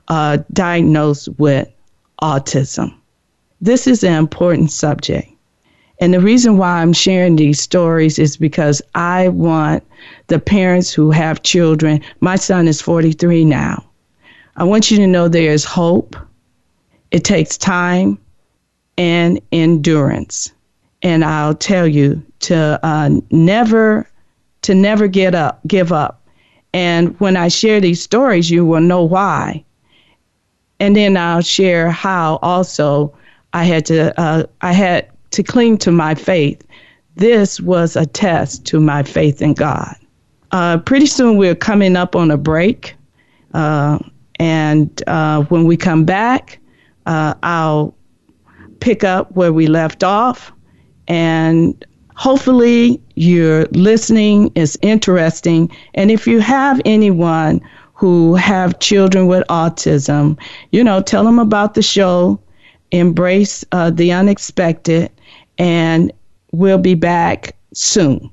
uh, 0.09 0.38
diagnosed 0.53 1.29
with 1.38 1.69
autism. 2.23 2.95
This 3.61 3.87
is 3.87 4.05
an 4.05 4.15
important 4.15 4.71
subject. 4.71 5.31
And 6.00 6.15
the 6.15 6.21
reason 6.21 6.59
why 6.59 6.81
I'm 6.81 6.93
sharing 6.93 7.37
these 7.37 7.61
stories 7.61 8.19
is 8.19 8.37
because 8.37 8.81
I 8.95 9.29
want 9.29 9.83
the 10.29 10.38
parents 10.38 10.93
who 10.93 11.11
have 11.11 11.43
children, 11.43 12.00
my 12.21 12.37
son 12.37 12.69
is 12.69 12.81
43 12.81 13.45
now. 13.45 13.85
I 14.57 14.65
want 14.65 14.91
you 14.91 14.97
to 14.99 15.07
know 15.07 15.29
there 15.29 15.53
is 15.53 15.65
hope. 15.65 16.17
It 17.11 17.25
takes 17.25 17.59
time 17.59 18.19
and 18.97 19.41
endurance. 19.50 20.53
And 21.03 21.25
I'll 21.25 21.55
tell 21.55 21.87
you 21.87 22.23
to 22.41 22.79
uh, 22.83 23.11
never 23.31 24.09
to 24.62 24.75
never 24.75 25.07
get 25.07 25.35
up, 25.35 25.61
give 25.67 25.93
up. 25.93 26.27
And 26.75 27.19
when 27.21 27.37
I 27.37 27.49
share 27.49 27.81
these 27.81 28.03
stories, 28.03 28.50
you 28.50 28.67
will 28.67 28.81
know 28.81 29.05
why. 29.05 29.65
And 30.81 30.95
then 30.97 31.17
I'll 31.17 31.43
share 31.43 31.91
how 31.91 32.39
also 32.43 33.15
I 33.53 33.65
had 33.65 33.87
to 33.87 34.19
uh, 34.21 34.45
I 34.61 34.73
had 34.73 35.09
to 35.33 35.43
cling 35.43 35.79
to 35.79 35.91
my 35.91 36.15
faith. 36.15 36.63
This 37.17 37.61
was 37.61 37.97
a 37.97 38.07
test 38.07 38.65
to 38.67 38.81
my 38.81 39.03
faith 39.03 39.43
in 39.43 39.55
God. 39.55 39.95
Uh, 40.53 40.79
pretty 40.79 41.07
soon 41.07 41.37
we're 41.37 41.55
coming 41.55 41.97
up 41.97 42.15
on 42.15 42.31
a 42.31 42.37
break. 42.37 42.95
Uh, 43.55 43.99
and 44.39 45.03
uh, 45.07 45.43
when 45.45 45.65
we 45.65 45.77
come 45.77 46.05
back, 46.05 46.59
uh, 47.07 47.35
I'll 47.43 47.95
pick 48.81 49.03
up 49.05 49.33
where 49.33 49.53
we 49.53 49.67
left 49.67 50.05
off. 50.05 50.53
And 51.09 51.85
hopefully 52.15 53.03
your 53.15 53.67
listening 53.73 54.53
is 54.55 54.79
interesting. 54.83 55.75
And 55.95 56.11
if 56.11 56.27
you 56.27 56.41
have 56.41 56.81
anyone 56.85 57.61
who 57.99 58.35
have 58.37 58.78
children 58.78 59.26
with 59.26 59.45
autism, 59.49 60.38
you 60.70 60.85
know, 60.85 61.03
tell 61.03 61.25
them 61.25 61.40
about 61.40 61.75
the 61.75 61.83
show, 61.83 62.38
embrace 62.92 63.64
uh, 63.73 63.90
the 63.90 64.12
unexpected, 64.12 65.11
and 65.59 66.12
we'll 66.53 66.79
be 66.79 66.94
back 66.94 67.57
soon. 67.75 68.31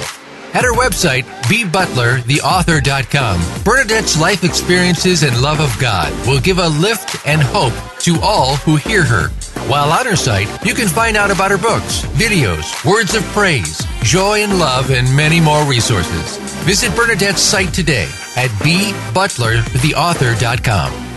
At 0.55 0.63
her 0.63 0.73
website, 0.73 1.25
bbutlertheauthor.com, 1.43 3.63
Bernadette's 3.63 4.19
life 4.19 4.43
experiences 4.43 5.21
and 5.21 5.39
love 5.43 5.59
of 5.59 5.77
God 5.79 6.11
will 6.25 6.39
give 6.39 6.57
a 6.57 6.69
lift 6.69 7.17
and 7.27 7.39
hope 7.39 7.75
to 7.99 8.19
all 8.19 8.55
who 8.55 8.77
hear 8.77 9.03
her. 9.03 9.29
While 9.67 9.91
on 9.91 10.05
her 10.05 10.15
site, 10.15 10.47
you 10.65 10.73
can 10.73 10.87
find 10.87 11.15
out 11.15 11.29
about 11.31 11.51
her 11.51 11.57
books, 11.57 12.01
videos, 12.17 12.83
words 12.85 13.15
of 13.15 13.23
praise, 13.25 13.81
joy 14.01 14.43
and 14.43 14.59
love, 14.59 14.91
and 14.91 15.15
many 15.15 15.39
more 15.39 15.63
resources. 15.65 16.37
Visit 16.65 16.93
Bernadette's 16.95 17.41
site 17.41 17.73
today 17.73 18.09
at 18.35 18.49
bbutlertheauthor.com. 18.61 21.07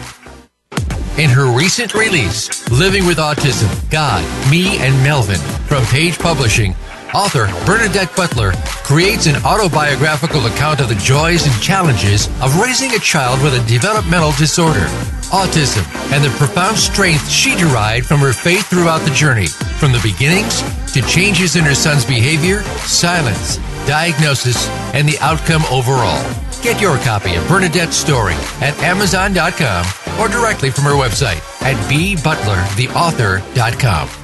In 1.16 1.30
her 1.30 1.46
recent 1.56 1.94
release, 1.94 2.68
Living 2.70 3.06
with 3.06 3.18
Autism, 3.18 3.70
God, 3.90 4.24
Me, 4.50 4.78
and 4.78 4.94
Melvin, 5.04 5.38
from 5.66 5.84
Page 5.86 6.18
Publishing, 6.18 6.74
author 7.14 7.46
Bernadette 7.64 8.14
Butler 8.16 8.52
creates 8.82 9.26
an 9.26 9.36
autobiographical 9.44 10.46
account 10.46 10.80
of 10.80 10.88
the 10.88 10.96
joys 10.96 11.46
and 11.46 11.62
challenges 11.62 12.26
of 12.42 12.58
raising 12.60 12.90
a 12.92 12.98
child 12.98 13.40
with 13.42 13.54
a 13.54 13.64
developmental 13.68 14.32
disorder, 14.32 14.86
autism, 15.30 15.86
and 16.12 16.24
the 16.24 16.30
profound 16.36 16.76
strength 16.76 17.28
she 17.28 17.54
derived 17.56 18.06
from 18.06 18.18
her 18.20 18.32
faith 18.32 18.66
throughout 18.66 19.02
the 19.02 19.14
journey, 19.14 19.46
from 19.46 19.92
the 19.92 20.00
beginnings 20.02 20.62
to 20.92 21.00
changes 21.02 21.54
in 21.56 21.64
her 21.64 21.74
son's 21.74 22.04
behavior, 22.04 22.62
silence, 22.86 23.58
diagnosis, 23.86 24.68
and 24.92 25.08
the 25.08 25.18
outcome 25.20 25.62
overall. 25.70 26.22
Get 26.62 26.80
your 26.80 26.96
copy 26.98 27.36
of 27.36 27.46
Bernadette's 27.46 27.96
story 27.96 28.34
at 28.60 28.76
Amazon.com 28.82 29.86
or 30.18 30.28
directly 30.28 30.70
from 30.70 30.84
her 30.84 30.92
website 30.92 31.42
at 31.62 31.76
bbutlertheauthor.com. 31.90 34.23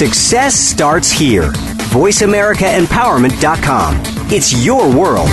Success 0.00 0.56
starts 0.58 1.12
here. 1.12 1.52
VoiceAmericaEmpowerment.com. 1.92 4.00
It's 4.32 4.64
your 4.64 4.88
world. 4.88 5.28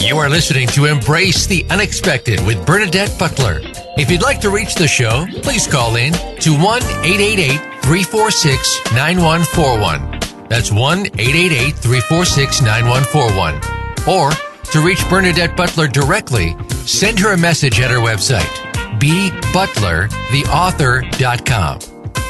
You 0.00 0.18
are 0.18 0.28
listening 0.28 0.68
to 0.68 0.84
Embrace 0.84 1.48
the 1.48 1.66
Unexpected 1.70 2.40
with 2.46 2.64
Bernadette 2.64 3.18
Butler. 3.18 3.58
If 3.96 4.12
you'd 4.12 4.22
like 4.22 4.40
to 4.42 4.50
reach 4.50 4.76
the 4.76 4.86
show, 4.86 5.26
please 5.42 5.66
call 5.66 5.96
in 5.96 6.12
to 6.12 6.52
1 6.52 6.62
888 6.62 7.58
346 7.82 8.92
9141. 8.92 10.20
That's 10.48 10.70
1 10.70 11.06
888 11.18 11.74
346 11.74 12.62
9141. 12.62 13.60
Or 14.06 14.30
to 14.72 14.80
reach 14.80 15.08
Bernadette 15.08 15.56
Butler 15.56 15.86
directly, 15.88 16.54
send 16.86 17.18
her 17.18 17.32
a 17.32 17.38
message 17.38 17.80
at 17.80 17.90
her 17.90 17.98
website, 17.98 18.46
bbutlertheauthor.com. 19.00 21.78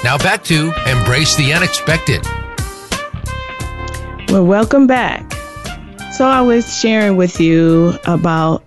Now 0.02 0.16
back 0.18 0.42
to 0.44 0.72
Embrace 0.86 1.36
the 1.36 1.52
Unexpected. 1.52 2.24
Well, 4.30 4.46
welcome 4.46 4.86
back. 4.86 5.30
So 6.12 6.24
I 6.24 6.40
was 6.40 6.78
sharing 6.78 7.16
with 7.16 7.40
you 7.40 7.94
about 8.06 8.64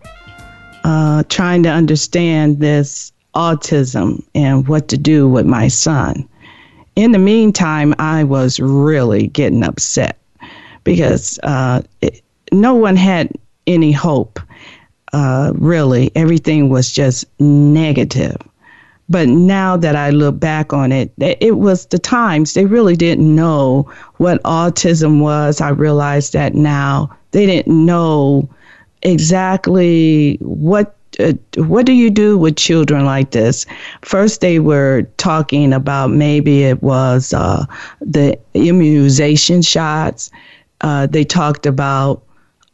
uh, 0.83 1.23
trying 1.29 1.63
to 1.63 1.69
understand 1.69 2.59
this 2.59 3.13
autism 3.35 4.23
and 4.35 4.67
what 4.67 4.87
to 4.89 4.97
do 4.97 5.27
with 5.27 5.45
my 5.45 5.67
son. 5.67 6.27
In 6.95 7.11
the 7.11 7.19
meantime, 7.19 7.95
I 7.97 8.23
was 8.23 8.59
really 8.59 9.27
getting 9.27 9.63
upset 9.63 10.19
because 10.83 11.39
uh, 11.43 11.81
it, 12.01 12.21
no 12.51 12.75
one 12.75 12.95
had 12.95 13.31
any 13.67 13.91
hope. 13.91 14.39
Uh, 15.11 15.53
really, 15.55 16.11
everything 16.15 16.69
was 16.69 16.91
just 16.91 17.25
negative. 17.39 18.37
But 19.09 19.27
now 19.27 19.77
that 19.77 19.95
I 19.95 20.09
look 20.09 20.39
back 20.39 20.73
on 20.73 20.91
it, 20.91 21.11
it 21.19 21.57
was 21.57 21.85
the 21.87 21.99
times 21.99 22.53
they 22.53 22.65
really 22.65 22.95
didn't 22.95 23.35
know 23.35 23.91
what 24.17 24.41
autism 24.43 25.19
was. 25.19 25.61
I 25.61 25.69
realize 25.69 26.31
that 26.31 26.55
now 26.55 27.15
they 27.31 27.45
didn't 27.45 27.85
know 27.85 28.49
exactly 29.01 30.37
what 30.41 30.95
uh, 31.19 31.33
what 31.57 31.85
do 31.85 31.93
you 31.93 32.09
do 32.09 32.37
with 32.37 32.55
children 32.55 33.05
like 33.05 33.31
this? 33.31 33.67
First, 34.01 34.41
they 34.41 34.59
were 34.59 35.03
talking 35.17 35.73
about 35.73 36.09
maybe 36.09 36.63
it 36.63 36.81
was 36.81 37.33
uh, 37.33 37.65
the 38.01 38.39
immunization 38.55 39.61
shots. 39.61 40.31
Uh, 40.81 41.05
they 41.05 41.23
talked 41.23 41.67
about 41.67 42.23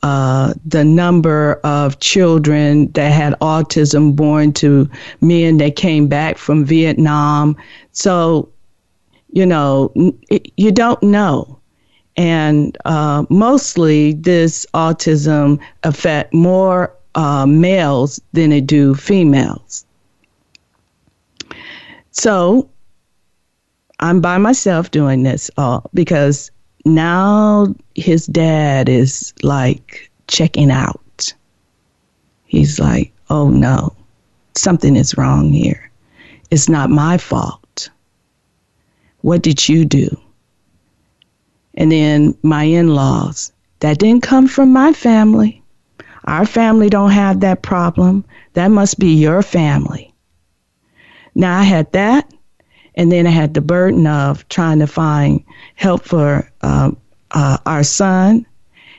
uh, 0.04 0.54
the 0.66 0.84
number 0.84 1.60
of 1.64 2.00
children 2.00 2.92
that 2.94 3.12
had 3.12 3.34
autism 3.42 4.16
born 4.16 4.54
to 4.54 4.90
men 5.22 5.58
that 5.58 5.76
came 5.76 6.08
back 6.08 6.38
from 6.38 6.64
Vietnam. 6.66 7.56
So, 7.92 8.50
you 9.32 9.46
know, 9.46 9.94
you 10.58 10.72
don't 10.72 11.02
know. 11.04 11.60
And 12.16 12.78
uh, 12.86 13.26
mostly 13.30 14.14
this 14.14 14.66
autism 14.74 15.60
affect 15.84 16.34
more 16.34 16.96
uh, 17.16 17.46
males 17.46 18.20
than 18.34 18.52
it 18.52 18.68
do 18.68 18.96
females. 18.96 19.86
So 22.12 22.70
I'm 24.00 24.22
by 24.22 24.38
myself 24.38 24.92
doing 24.92 25.24
this 25.24 25.52
all 25.58 25.90
because 25.94 26.52
now 26.96 27.74
his 27.96 28.26
dad 28.26 28.90
is 28.90 29.34
like 29.44 30.12
checking 30.28 30.72
out. 30.72 31.34
He's 32.46 32.80
like, 32.80 33.14
oh 33.30 33.50
no, 33.50 33.96
something 34.56 34.96
is 34.96 35.18
wrong 35.18 35.52
here. 35.52 35.92
It's 36.52 36.70
not 36.70 36.90
my 36.90 37.18
fault. 37.18 37.90
What 39.22 39.42
did 39.42 39.68
you 39.68 39.86
do? 39.86 40.10
And 41.76 41.92
then 41.92 42.36
my 42.44 42.64
in 42.64 42.90
laws, 42.90 43.52
that 43.80 44.00
didn't 44.00 44.24
come 44.24 44.48
from 44.48 44.74
my 44.74 44.94
family. 44.94 45.62
Our 46.26 46.46
family 46.46 46.90
don't 46.90 47.12
have 47.12 47.40
that 47.40 47.62
problem. 47.62 48.26
That 48.54 48.70
must 48.70 49.00
be 49.00 49.14
your 49.14 49.42
family. 49.42 50.14
Now 51.36 51.60
I 51.60 51.64
had 51.64 51.92
that, 51.94 52.32
and 53.00 53.14
then 53.14 53.26
I 53.26 53.30
had 53.30 53.54
the 53.54 53.62
burden 53.62 54.06
of 54.08 54.46
trying 54.50 54.80
to 54.80 54.86
find 54.86 55.42
help 55.76 56.04
for 56.04 56.52
uh, 56.62 56.92
uh, 57.32 57.58
our 57.66 57.82
son, 57.82 58.46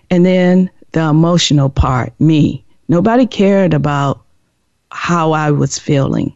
and 0.08 0.24
then 0.24 0.70
the 0.92 1.02
emotional 1.02 1.68
part, 1.68 2.18
me. 2.18 2.64
Nobody 2.88 3.26
cared 3.26 3.74
about 3.74 4.22
how 4.90 5.32
I 5.32 5.50
was 5.50 5.78
feeling. 5.78 6.34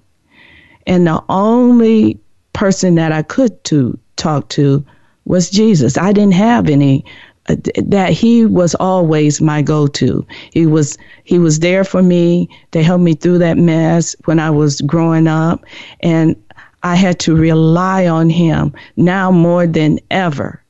And 0.86 1.06
the 1.06 1.24
only 1.30 2.20
person 2.52 2.96
that 2.96 3.12
I 3.12 3.22
could 3.22 3.64
to 3.64 3.98
talk 4.16 4.50
to 4.50 4.84
was 5.24 5.48
Jesus. 5.48 5.96
I 5.96 6.12
didn't 6.12 6.34
have 6.34 6.68
any 6.68 7.02
uh, 7.48 7.56
that 7.76 8.10
he 8.10 8.44
was 8.44 8.74
always 8.74 9.40
my 9.40 9.62
go-to. 9.62 10.26
He 10.52 10.66
was 10.66 10.98
he 11.24 11.38
was 11.38 11.60
there 11.60 11.84
for 11.84 12.02
me. 12.02 12.46
They 12.72 12.82
helped 12.82 13.04
me 13.04 13.14
through 13.14 13.38
that 13.38 13.56
mess 13.56 14.14
when 14.26 14.38
I 14.38 14.50
was 14.50 14.82
growing 14.82 15.26
up 15.26 15.64
and 16.00 16.36
I 16.84 16.96
had 16.96 17.18
to 17.20 17.34
rely 17.34 18.06
on 18.06 18.28
him 18.28 18.74
now 18.96 19.30
more 19.30 19.66
than 19.66 20.00
ever. 20.10 20.62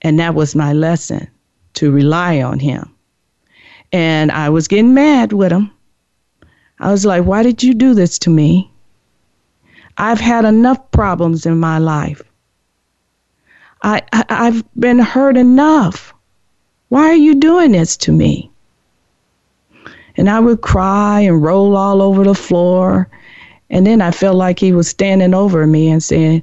And 0.00 0.18
that 0.20 0.36
was 0.36 0.54
my 0.54 0.72
lesson 0.72 1.28
to 1.74 1.90
rely 1.90 2.40
on 2.40 2.60
him. 2.60 2.94
And 3.92 4.30
I 4.30 4.50
was 4.50 4.68
getting 4.68 4.94
mad 4.94 5.32
with 5.32 5.50
him. 5.50 5.72
I 6.78 6.92
was 6.92 7.04
like, 7.04 7.24
why 7.24 7.42
did 7.42 7.60
you 7.62 7.74
do 7.74 7.92
this 7.92 8.20
to 8.20 8.30
me? 8.30 8.70
I've 9.96 10.20
had 10.20 10.44
enough 10.44 10.92
problems 10.92 11.44
in 11.44 11.58
my 11.58 11.78
life. 11.78 12.22
I, 13.82 14.02
I, 14.12 14.24
I've 14.28 14.62
been 14.78 15.00
hurt 15.00 15.36
enough. 15.36 16.14
Why 16.88 17.08
are 17.08 17.14
you 17.16 17.34
doing 17.34 17.72
this 17.72 17.96
to 17.98 18.12
me? 18.12 18.48
And 20.16 20.30
I 20.30 20.38
would 20.38 20.60
cry 20.60 21.20
and 21.22 21.42
roll 21.42 21.76
all 21.76 22.00
over 22.00 22.22
the 22.22 22.34
floor. 22.34 23.08
And 23.70 23.86
then 23.86 24.00
I 24.00 24.10
felt 24.10 24.36
like 24.36 24.58
he 24.58 24.72
was 24.72 24.88
standing 24.88 25.34
over 25.34 25.66
me 25.66 25.88
and 25.88 26.02
saying, 26.02 26.42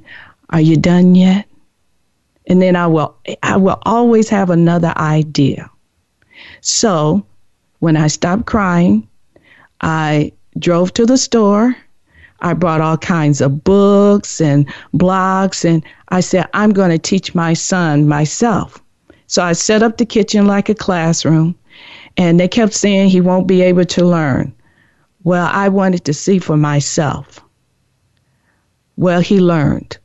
Are 0.50 0.60
you 0.60 0.76
done 0.76 1.14
yet? 1.14 1.46
And 2.46 2.62
then 2.62 2.76
I 2.76 2.86
will 2.86 3.16
I 3.42 3.56
will 3.56 3.78
always 3.82 4.28
have 4.28 4.50
another 4.50 4.92
idea. 4.96 5.68
So 6.60 7.26
when 7.80 7.96
I 7.96 8.06
stopped 8.06 8.46
crying, 8.46 9.08
I 9.80 10.32
drove 10.58 10.94
to 10.94 11.06
the 11.06 11.18
store. 11.18 11.76
I 12.40 12.52
brought 12.52 12.80
all 12.80 12.98
kinds 12.98 13.40
of 13.40 13.64
books 13.64 14.40
and 14.40 14.66
blogs, 14.94 15.64
and 15.64 15.82
I 16.10 16.20
said, 16.20 16.48
I'm 16.52 16.70
going 16.70 16.90
to 16.90 16.98
teach 16.98 17.34
my 17.34 17.54
son 17.54 18.06
myself. 18.06 18.82
So 19.26 19.42
I 19.42 19.54
set 19.54 19.82
up 19.82 19.96
the 19.96 20.06
kitchen 20.06 20.46
like 20.46 20.68
a 20.68 20.74
classroom, 20.74 21.54
and 22.16 22.38
they 22.38 22.46
kept 22.46 22.74
saying 22.74 23.08
he 23.08 23.20
won't 23.20 23.46
be 23.46 23.62
able 23.62 23.86
to 23.86 24.04
learn. 24.04 24.54
Well, 25.26 25.50
I 25.52 25.68
wanted 25.70 26.04
to 26.04 26.14
see 26.14 26.38
for 26.38 26.56
myself. 26.56 27.40
Well, 28.96 29.20
he 29.20 29.40
learned. 29.40 29.98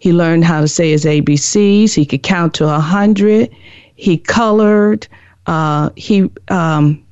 He 0.00 0.14
learned 0.14 0.46
how 0.46 0.62
to 0.62 0.66
say 0.66 0.92
his 0.92 1.04
ABCs. 1.04 1.92
He 1.92 2.06
could 2.06 2.22
count 2.22 2.54
to 2.54 2.74
a 2.74 2.80
hundred. 2.80 3.50
He 3.96 4.16
colored. 4.16 5.06
Uh, 5.44 5.90
he 5.96 6.30
um, 6.48 7.04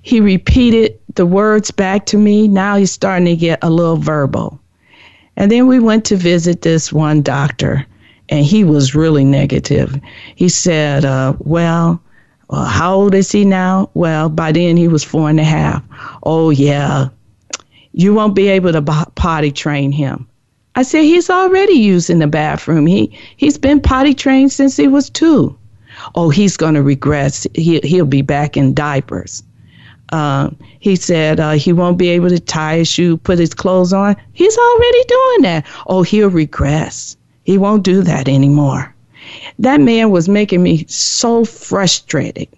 he 0.00 0.22
repeated 0.22 0.98
the 1.16 1.26
words 1.26 1.70
back 1.70 2.06
to 2.06 2.16
me. 2.16 2.48
Now 2.48 2.76
he's 2.76 2.90
starting 2.92 3.26
to 3.26 3.36
get 3.36 3.58
a 3.60 3.68
little 3.68 3.98
verbal. 3.98 4.58
And 5.36 5.52
then 5.52 5.66
we 5.66 5.80
went 5.80 6.06
to 6.06 6.16
visit 6.16 6.62
this 6.62 6.90
one 6.90 7.20
doctor, 7.20 7.86
and 8.30 8.42
he 8.42 8.64
was 8.64 8.94
really 8.94 9.26
negative. 9.26 10.00
He 10.34 10.48
said, 10.48 11.04
uh, 11.04 11.34
Well, 11.40 12.02
well, 12.50 12.64
how 12.64 12.94
old 12.96 13.14
is 13.14 13.30
he 13.30 13.44
now? 13.44 13.90
Well, 13.94 14.28
by 14.28 14.50
then 14.50 14.76
he 14.76 14.88
was 14.88 15.04
four 15.04 15.30
and 15.30 15.38
a 15.38 15.44
half. 15.44 15.84
Oh, 16.24 16.50
yeah. 16.50 17.08
You 17.92 18.12
won't 18.12 18.34
be 18.34 18.48
able 18.48 18.72
to 18.72 18.82
potty 18.82 19.52
train 19.52 19.92
him. 19.92 20.26
I 20.74 20.82
said, 20.82 21.02
He's 21.02 21.30
already 21.30 21.74
using 21.74 22.18
the 22.18 22.26
bathroom. 22.26 22.86
He, 22.86 23.16
he's 23.36 23.56
been 23.56 23.80
potty 23.80 24.14
trained 24.14 24.50
since 24.50 24.76
he 24.76 24.88
was 24.88 25.08
two. 25.10 25.56
Oh, 26.16 26.30
he's 26.30 26.56
going 26.56 26.74
to 26.74 26.82
regress. 26.82 27.46
He, 27.54 27.78
he'll 27.84 28.04
be 28.04 28.22
back 28.22 28.56
in 28.56 28.74
diapers. 28.74 29.44
Uh, 30.12 30.50
he 30.80 30.96
said 30.96 31.38
uh, 31.38 31.52
he 31.52 31.72
won't 31.72 31.98
be 31.98 32.08
able 32.08 32.30
to 32.30 32.40
tie 32.40 32.78
his 32.78 32.88
shoe, 32.88 33.16
put 33.16 33.38
his 33.38 33.54
clothes 33.54 33.92
on. 33.92 34.16
He's 34.32 34.58
already 34.58 35.04
doing 35.04 35.42
that. 35.42 35.66
Oh, 35.86 36.02
he'll 36.02 36.30
regress. 36.30 37.16
He 37.44 37.58
won't 37.58 37.84
do 37.84 38.02
that 38.02 38.28
anymore. 38.28 38.92
That 39.58 39.80
man 39.80 40.10
was 40.10 40.28
making 40.28 40.62
me 40.62 40.86
so 40.86 41.44
frustrated. 41.44 42.48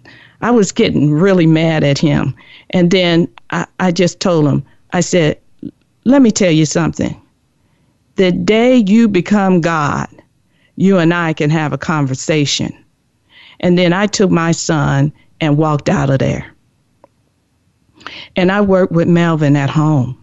I 0.41 0.51
was 0.51 0.71
getting 0.71 1.11
really 1.11 1.47
mad 1.47 1.83
at 1.83 1.97
him. 1.97 2.35
And 2.71 2.91
then 2.91 3.27
I, 3.51 3.65
I 3.79 3.91
just 3.91 4.19
told 4.19 4.47
him, 4.47 4.63
I 4.91 5.01
said, 5.01 5.39
let 6.05 6.21
me 6.21 6.31
tell 6.31 6.51
you 6.51 6.65
something. 6.65 7.19
The 8.15 8.31
day 8.31 8.75
you 8.75 9.07
become 9.07 9.61
God, 9.61 10.07
you 10.75 10.97
and 10.97 11.13
I 11.13 11.33
can 11.33 11.49
have 11.49 11.73
a 11.73 11.77
conversation. 11.77 12.73
And 13.61 13.77
then 13.77 13.93
I 13.93 14.07
took 14.07 14.29
my 14.29 14.51
son 14.51 15.13
and 15.39 15.57
walked 15.57 15.89
out 15.89 16.09
of 16.09 16.19
there. 16.19 16.53
And 18.35 18.51
I 18.51 18.61
worked 18.61 18.91
with 18.91 19.07
Melvin 19.07 19.55
at 19.55 19.69
home. 19.69 20.21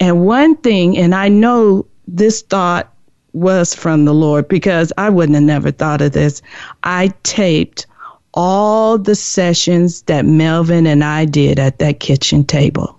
And 0.00 0.26
one 0.26 0.56
thing, 0.56 0.98
and 0.98 1.14
I 1.14 1.28
know 1.28 1.86
this 2.08 2.42
thought 2.42 2.92
was 3.36 3.74
from 3.74 4.04
the 4.04 4.14
Lord 4.14 4.48
because 4.48 4.92
I 4.96 5.10
wouldn't 5.10 5.34
have 5.34 5.44
never 5.44 5.70
thought 5.70 6.00
of 6.00 6.12
this. 6.12 6.42
I 6.82 7.12
taped 7.22 7.86
all 8.34 8.98
the 8.98 9.14
sessions 9.14 10.02
that 10.02 10.24
Melvin 10.24 10.86
and 10.86 11.04
I 11.04 11.24
did 11.26 11.58
at 11.58 11.78
that 11.78 12.00
kitchen 12.00 12.44
table. 12.44 12.98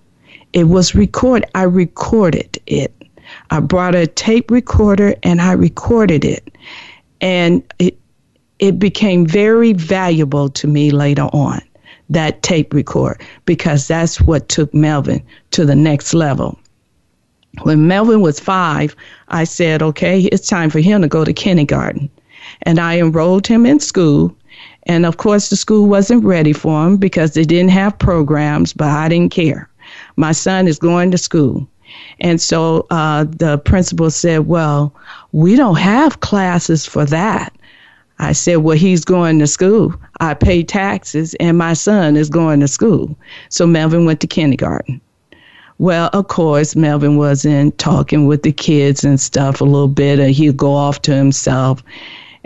It 0.53 0.65
was 0.65 0.95
recorded. 0.95 1.49
I 1.55 1.63
recorded 1.63 2.57
it. 2.67 2.93
I 3.51 3.59
brought 3.59 3.95
a 3.95 4.07
tape 4.07 4.49
recorder 4.49 5.15
and 5.23 5.41
I 5.41 5.53
recorded 5.53 6.23
it. 6.23 6.55
And 7.19 7.63
it 7.79 7.97
it 8.59 8.79
became 8.79 9.25
very 9.27 9.73
valuable 9.73 10.49
to 10.49 10.67
me 10.67 10.89
later 10.89 11.29
on 11.31 11.61
that 12.09 12.41
tape 12.41 12.73
record 12.73 13.21
because 13.45 13.87
that's 13.87 14.19
what 14.21 14.49
took 14.49 14.73
Melvin 14.73 15.21
to 15.51 15.65
the 15.65 15.75
next 15.75 16.15
level. 16.15 16.57
When 17.63 17.87
Melvin 17.87 18.21
was 18.21 18.39
five, 18.39 18.95
I 19.29 19.43
said, 19.43 19.81
okay, 19.81 20.21
it's 20.31 20.47
time 20.47 20.69
for 20.69 20.79
him 20.79 21.01
to 21.01 21.07
go 21.07 21.23
to 21.23 21.33
kindergarten. 21.33 22.09
And 22.63 22.79
I 22.79 22.99
enrolled 22.99 23.47
him 23.47 23.65
in 23.65 23.79
school. 23.79 24.35
And 24.83 25.05
of 25.05 25.17
course, 25.17 25.49
the 25.49 25.55
school 25.55 25.87
wasn't 25.87 26.23
ready 26.23 26.53
for 26.53 26.85
him 26.85 26.97
because 26.97 27.33
they 27.33 27.43
didn't 27.43 27.71
have 27.71 27.97
programs, 27.99 28.73
but 28.73 28.87
I 28.87 29.09
didn't 29.09 29.31
care. 29.31 29.69
My 30.15 30.31
son 30.31 30.67
is 30.67 30.79
going 30.79 31.11
to 31.11 31.17
school. 31.17 31.67
And 32.19 32.41
so 32.41 32.85
uh, 32.89 33.25
the 33.25 33.57
principal 33.59 34.11
said, 34.11 34.47
well, 34.47 34.93
we 35.31 35.55
don't 35.55 35.77
have 35.77 36.19
classes 36.19 36.85
for 36.85 37.05
that. 37.05 37.53
I 38.19 38.31
said, 38.31 38.57
Well, 38.57 38.77
he's 38.77 39.05
going 39.05 39.39
to 39.39 39.47
school. 39.47 39.93
I 40.19 40.33
pay 40.33 40.63
taxes, 40.63 41.35
and 41.35 41.57
my 41.57 41.73
son 41.73 42.17
is 42.17 42.29
going 42.29 42.59
to 42.61 42.67
school. 42.67 43.15
So 43.49 43.67
Melvin 43.67 44.05
went 44.05 44.21
to 44.21 44.27
kindergarten. 44.27 44.99
Well, 45.79 46.09
of 46.13 46.27
course, 46.27 46.75
Melvin 46.75 47.17
wasn't 47.17 47.77
talking 47.77 48.25
with 48.25 48.41
the 48.41 48.51
kids 48.51 49.03
and 49.03 49.19
stuff 49.19 49.61
a 49.61 49.65
little 49.65 49.87
bit, 49.87 50.19
and 50.19 50.31
he'd 50.31 50.57
go 50.57 50.73
off 50.73 51.01
to 51.03 51.13
himself. 51.13 51.83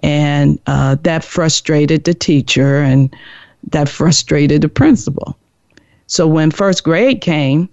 And 0.03 0.59
uh, 0.67 0.97
that 1.03 1.23
frustrated 1.23 2.03
the 2.03 2.13
teacher, 2.13 2.77
and 2.77 3.15
that 3.69 3.87
frustrated 3.87 4.61
the 4.61 4.69
principal. 4.69 5.37
So 6.07 6.27
when 6.27 6.51
first 6.51 6.83
grade 6.83 7.21
came, 7.21 7.69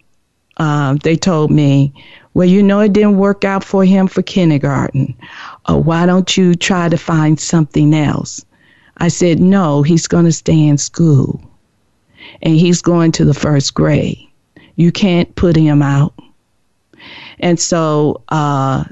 uh, 0.59 0.97
they 1.03 1.16
told 1.16 1.51
me, 1.51 1.92
well, 2.35 2.47
you 2.47 2.62
know, 2.62 2.79
it 2.81 2.92
didn't 2.92 3.18
work 3.18 3.44
out 3.44 3.64
for 3.64 3.85
him 3.85 4.07
for 4.07 4.23
kindergarten. 4.23 5.16
Uh, 5.64 5.77
why 5.77 6.07
don't 6.07 6.37
you 6.37 6.55
try 6.55 6.88
to 6.88 6.97
find 6.97 7.40
something 7.40 7.94
else? 7.94 8.44
I 8.99 9.09
said, 9.09 9.40
no, 9.40 9.83
he's 9.83 10.07
going 10.07 10.27
to 10.27 10.33
stay 10.33 10.66
in 10.68 10.79
school. 10.79 11.40
And 12.42 12.55
he's 12.55 12.83
going 12.83 13.11
to 13.12 13.25
the 13.25 13.35
first 13.35 13.75
grade. 13.75 14.27
You 14.78 14.92
can't 14.92 15.34
put 15.34 15.56
him 15.56 15.82
out. 15.82 16.14
And 17.40 17.58
so 17.58 18.22
uh, 18.28 18.84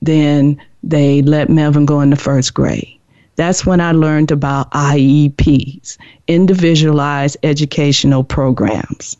then 0.00 0.60
they 0.82 1.20
let 1.20 1.50
Melvin 1.50 1.84
go 1.84 2.00
in 2.00 2.08
the 2.08 2.16
first 2.16 2.54
grade. 2.54 2.98
That's 3.36 3.66
when 3.66 3.78
I 3.78 3.92
learned 3.92 4.30
about 4.30 4.70
IEPs, 4.70 5.98
individualized 6.28 7.36
educational 7.42 8.24
programs. 8.24 9.18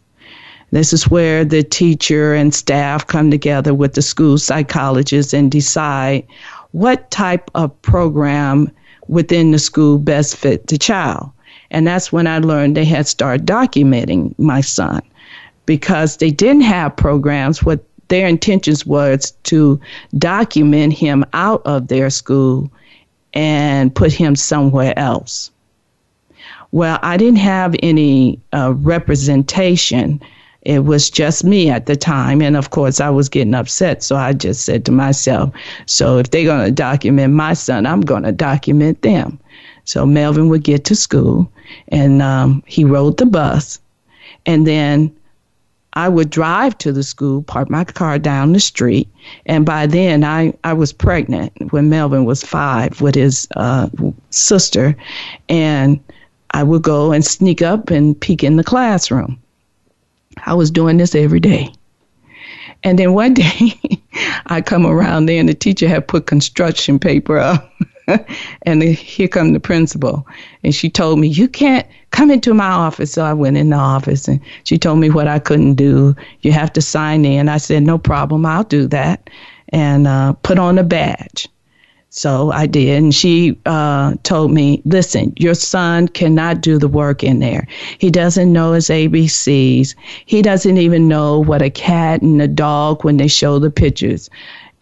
This 0.71 0.95
is 0.95 1.11
where 1.11 1.45
the 1.45 1.63
teacher 1.63 2.33
and 2.33 2.55
staff 2.55 3.07
come 3.07 3.31
together 3.31 3.75
with 3.75 3.93
the 3.93 4.03
school 4.03 4.39
psychologist 4.39 5.35
and 5.35 5.53
decide 5.53 6.27
what 6.73 7.11
type 7.11 7.51
of 7.55 7.83
program 7.83 8.71
within 9.09 9.51
the 9.51 9.59
school 9.59 9.99
best 9.99 10.37
fit 10.37 10.69
the 10.69 10.79
child. 10.79 11.31
And 11.71 11.87
that's 11.87 12.11
when 12.11 12.27
I 12.27 12.39
learned 12.39 12.79
they 12.79 12.87
had 12.87 13.07
started 13.07 13.47
documenting 13.47 14.35
my 14.39 14.63
son 14.63 15.03
because 15.67 16.19
they 16.19 16.31
didn't 16.31 16.63
have 16.63 16.97
programs. 16.97 17.63
What 17.63 17.85
their 18.09 18.27
intentions 18.27 18.85
was 18.85 19.33
to 19.45 19.81
document 20.19 20.93
him 20.93 21.25
out 21.33 21.63
of 21.65 21.89
their 21.89 22.11
school 22.11 22.71
and 23.33 23.95
put 23.95 24.13
him 24.13 24.37
somewhere 24.37 24.97
else. 24.99 25.51
Well, 26.73 26.99
I 27.03 27.17
didn't 27.17 27.39
have 27.39 27.77
any 27.83 28.41
uh, 28.53 28.75
representation. 28.77 30.21
It 30.63 30.85
was 30.85 31.09
just 31.09 31.45
me 31.45 31.71
at 31.71 31.87
the 31.87 31.97
time. 31.97 32.43
And 32.43 32.57
of 32.57 32.71
course, 32.71 33.01
I 33.01 33.11
was 33.11 33.29
getting 33.29 33.55
upset. 33.55 34.03
So 34.03 34.17
I 34.17 34.33
just 34.33 34.65
said 34.65 34.85
to 34.87 34.93
myself, 34.93 35.55
so 35.87 36.19
if 36.19 36.31
they're 36.31 36.45
going 36.45 36.65
to 36.65 36.73
document 36.73 37.33
my 37.33 37.55
son, 37.55 37.87
I'm 37.87 38.01
going 38.01 38.25
to 38.25 38.33
document 38.33 39.03
them. 39.03 39.39
So 39.85 40.05
Melvin 40.07 40.49
would 40.49 40.65
get 40.65 40.85
to 40.87 40.97
school 40.97 41.51
and 41.89 42.23
um, 42.23 42.63
he 42.67 42.85
rode 42.85 43.19
the 43.19 43.27
bus. 43.27 43.79
And 44.47 44.67
then 44.67 45.15
I 45.95 46.09
would 46.09 46.31
drive 46.31 46.77
to 46.79 46.93
the 46.93 47.03
school, 47.03 47.43
park 47.43 47.71
my 47.71 47.85
car 47.85 48.19
down 48.19 48.53
the 48.53 48.61
street, 48.61 49.09
and 49.47 49.65
by 49.65 49.87
then 49.87 50.25
I, 50.25 50.53
I 50.65 50.73
was 50.73 50.93
pregnant 50.93 51.53
when 51.73 51.89
Melvin 51.89 52.25
was 52.25 52.43
five 52.43 53.01
with 53.01 53.15
his 53.15 53.47
uh, 53.57 53.89
sister, 54.31 54.97
and 55.49 56.01
I 56.51 56.63
would 56.63 56.83
go 56.83 57.13
and 57.13 57.25
sneak 57.25 57.63
up 57.63 57.91
and 57.91 58.19
peek 58.19 58.43
in 58.43 58.57
the 58.57 58.65
classroom. 58.65 59.39
I 60.47 60.55
was 60.55 60.71
doing 60.71 60.97
this 60.97 61.15
every 61.15 61.41
day. 61.41 61.73
And 62.83 62.99
then 62.99 63.15
one 63.15 63.35
day 63.35 63.79
I 64.47 64.61
come 64.61 64.87
around 64.87 65.27
there 65.27 65.41
and 65.41 65.49
the 65.49 65.55
teacher 65.55 65.89
had 65.89 66.09
put 66.09 66.27
construction 66.27 66.99
paper 66.99 67.39
up. 67.39 67.73
and 68.63 68.83
here 68.83 69.29
come 69.29 69.53
the 69.53 69.61
principal. 69.61 70.27
And 70.63 70.75
she 70.75 70.91
told 70.91 71.19
me, 71.19 71.29
You 71.29 71.49
can't 71.49 71.87
come 72.11 72.31
into 72.31 72.55
my 72.55 72.69
office. 72.69 73.13
So 73.13 73.25
I 73.25 73.33
went 73.33 73.57
in 73.57 73.71
the 73.71 73.77
office 73.77 74.29
and 74.29 74.41
she 74.65 74.79
told 74.79 74.99
me 74.99 75.11
what 75.11 75.29
I 75.29 75.39
couldn't 75.39 75.75
do. 75.75 76.15
You 76.43 76.53
have 76.53 76.73
to 76.75 76.83
sign 76.83 77.25
in. 77.25 77.49
I 77.49 77.59
said, 77.59 77.83
No 77.83 77.99
problem, 77.99 78.47
I'll 78.47 78.65
do 78.65 78.87
that. 78.89 79.31
And 79.71 80.07
uh, 80.07 80.35
put 80.43 80.59
on 80.59 80.79
a 80.79 80.85
badge. 80.85 81.49
So 82.17 82.53
I 82.53 82.67
did. 82.67 83.03
And 83.03 83.13
she 83.13 83.59
uh, 83.67 84.15
told 84.23 84.53
me, 84.53 84.81
listen, 84.85 85.33
your 85.37 85.55
son 85.55 86.07
cannot 86.07 86.61
do 86.61 86.79
the 86.79 86.87
work 86.87 87.25
in 87.25 87.41
there. 87.41 87.67
He 87.99 88.09
doesn't 88.09 88.53
know 88.53 88.73
his 88.73 88.87
ABCs. 88.89 89.97
He 90.25 90.41
doesn't 90.41 90.79
even 90.79 91.09
know 91.09 91.41
what 91.41 91.61
a 91.61 91.71
cat 91.71 92.23
and 92.23 92.41
a 92.41 92.47
dog 92.47 93.05
when 93.05 93.17
they 93.17 93.27
show 93.27 93.59
the 93.59 93.69
pictures. 93.69 94.31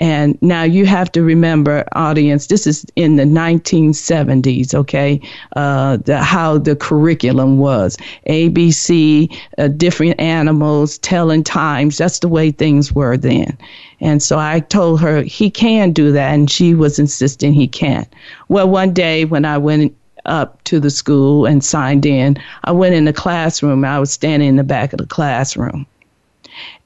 And 0.00 0.40
now 0.42 0.62
you 0.62 0.86
have 0.86 1.12
to 1.12 1.22
remember, 1.22 1.84
audience, 1.92 2.46
this 2.46 2.66
is 2.66 2.84
in 2.96 3.16
the 3.16 3.24
1970s, 3.24 4.74
okay? 4.74 5.20
Uh, 5.54 5.98
the, 5.98 6.18
how 6.18 6.58
the 6.58 6.74
curriculum 6.74 7.58
was 7.58 7.96
ABC, 8.28 9.32
uh, 9.58 9.68
different 9.68 10.18
animals, 10.20 10.98
telling 10.98 11.44
times. 11.44 11.98
That's 11.98 12.18
the 12.18 12.28
way 12.28 12.50
things 12.50 12.92
were 12.92 13.16
then. 13.16 13.56
And 14.00 14.22
so 14.22 14.38
I 14.38 14.60
told 14.60 15.00
her 15.00 15.22
he 15.22 15.50
can 15.50 15.92
do 15.92 16.10
that, 16.12 16.34
and 16.34 16.50
she 16.50 16.74
was 16.74 16.98
insisting 16.98 17.52
he 17.52 17.68
can't. 17.68 18.12
Well, 18.48 18.68
one 18.68 18.92
day 18.92 19.24
when 19.24 19.44
I 19.44 19.58
went 19.58 19.94
up 20.24 20.62
to 20.64 20.80
the 20.80 20.90
school 20.90 21.46
and 21.46 21.64
signed 21.64 22.06
in, 22.06 22.36
I 22.64 22.72
went 22.72 22.94
in 22.94 23.04
the 23.04 23.12
classroom. 23.12 23.84
I 23.84 23.98
was 24.00 24.12
standing 24.12 24.48
in 24.48 24.56
the 24.56 24.64
back 24.64 24.92
of 24.92 24.98
the 24.98 25.06
classroom 25.06 25.86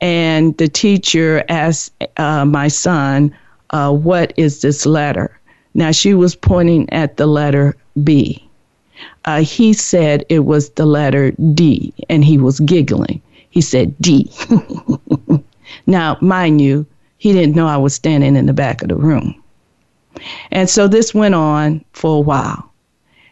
and 0.00 0.56
the 0.58 0.68
teacher 0.68 1.44
asked 1.48 1.92
uh, 2.16 2.44
my 2.44 2.68
son, 2.68 3.34
uh, 3.70 3.92
What 3.92 4.32
is 4.36 4.60
this 4.60 4.86
letter? 4.86 5.38
Now 5.74 5.90
she 5.90 6.14
was 6.14 6.34
pointing 6.34 6.90
at 6.92 7.16
the 7.16 7.26
letter 7.26 7.76
B. 8.02 8.42
Uh, 9.24 9.42
he 9.42 9.72
said 9.72 10.24
it 10.28 10.40
was 10.40 10.70
the 10.70 10.86
letter 10.86 11.32
D, 11.32 11.92
and 12.08 12.24
he 12.24 12.38
was 12.38 12.60
giggling. 12.60 13.20
He 13.50 13.60
said 13.60 13.94
D. 14.00 14.30
now, 15.86 16.16
mind 16.20 16.60
you, 16.60 16.86
he 17.18 17.32
didn't 17.32 17.56
know 17.56 17.66
I 17.66 17.76
was 17.76 17.94
standing 17.94 18.36
in 18.36 18.46
the 18.46 18.52
back 18.52 18.82
of 18.82 18.88
the 18.88 18.96
room. 18.96 19.42
And 20.50 20.70
so 20.70 20.88
this 20.88 21.14
went 21.14 21.34
on 21.34 21.84
for 21.92 22.16
a 22.16 22.20
while. 22.20 22.70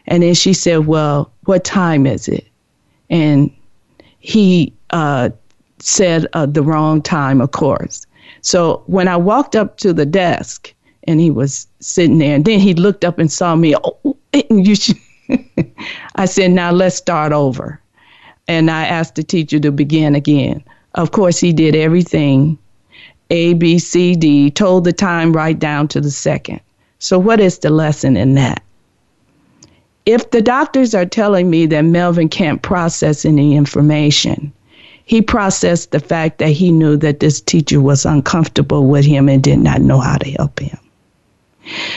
And 0.07 0.21
then 0.21 0.33
she 0.33 0.53
said, 0.53 0.85
Well, 0.85 1.31
what 1.45 1.63
time 1.63 2.05
is 2.05 2.27
it? 2.27 2.47
And 3.09 3.51
he 4.19 4.73
uh, 4.91 5.29
said 5.85 6.25
uh, 6.33 6.47
the 6.47 6.63
wrong 6.63 7.01
time, 7.01 7.39
of 7.41 7.51
course. 7.51 8.07
So 8.41 8.83
when 8.87 9.07
I 9.07 9.17
walked 9.17 9.55
up 9.55 9.77
to 9.77 9.93
the 9.93 10.05
desk 10.05 10.73
and 11.03 11.19
he 11.19 11.29
was 11.29 11.67
sitting 11.79 12.17
there, 12.17 12.35
and 12.35 12.45
then 12.45 12.59
he 12.59 12.73
looked 12.73 13.05
up 13.05 13.19
and 13.19 13.31
saw 13.31 13.55
me. 13.55 13.75
Oh, 13.83 14.17
you 14.49 14.75
should. 14.75 14.97
I 16.15 16.25
said, 16.25 16.51
now 16.51 16.71
let's 16.71 16.95
start 16.95 17.33
over. 17.33 17.79
And 18.47 18.69
I 18.69 18.85
asked 18.85 19.15
the 19.15 19.23
teacher 19.23 19.59
to 19.59 19.71
begin 19.71 20.15
again. 20.15 20.63
Of 20.95 21.11
course, 21.11 21.39
he 21.39 21.53
did 21.53 21.75
everything 21.75 22.57
A, 23.29 23.53
B, 23.53 23.79
C, 23.79 24.15
D, 24.15 24.49
told 24.51 24.83
the 24.83 24.93
time 24.93 25.33
right 25.33 25.57
down 25.57 25.87
to 25.89 26.01
the 26.01 26.11
second. 26.11 26.61
So, 26.99 27.19
what 27.19 27.39
is 27.39 27.59
the 27.59 27.69
lesson 27.69 28.17
in 28.17 28.35
that? 28.35 28.63
If 30.05 30.31
the 30.31 30.41
doctors 30.41 30.93
are 30.95 31.05
telling 31.05 31.49
me 31.49 31.65
that 31.67 31.81
Melvin 31.81 32.29
can't 32.29 32.61
process 32.61 33.25
any 33.25 33.55
information, 33.55 34.53
he 35.05 35.21
processed 35.21 35.91
the 35.91 35.99
fact 35.99 36.39
that 36.39 36.49
he 36.49 36.71
knew 36.71 36.97
that 36.97 37.19
this 37.19 37.39
teacher 37.39 37.79
was 37.79 38.05
uncomfortable 38.05 38.87
with 38.87 39.05
him 39.05 39.29
and 39.29 39.43
did 39.43 39.59
not 39.59 39.81
know 39.81 39.99
how 39.99 40.17
to 40.17 40.31
help 40.31 40.59
him. 40.59 40.77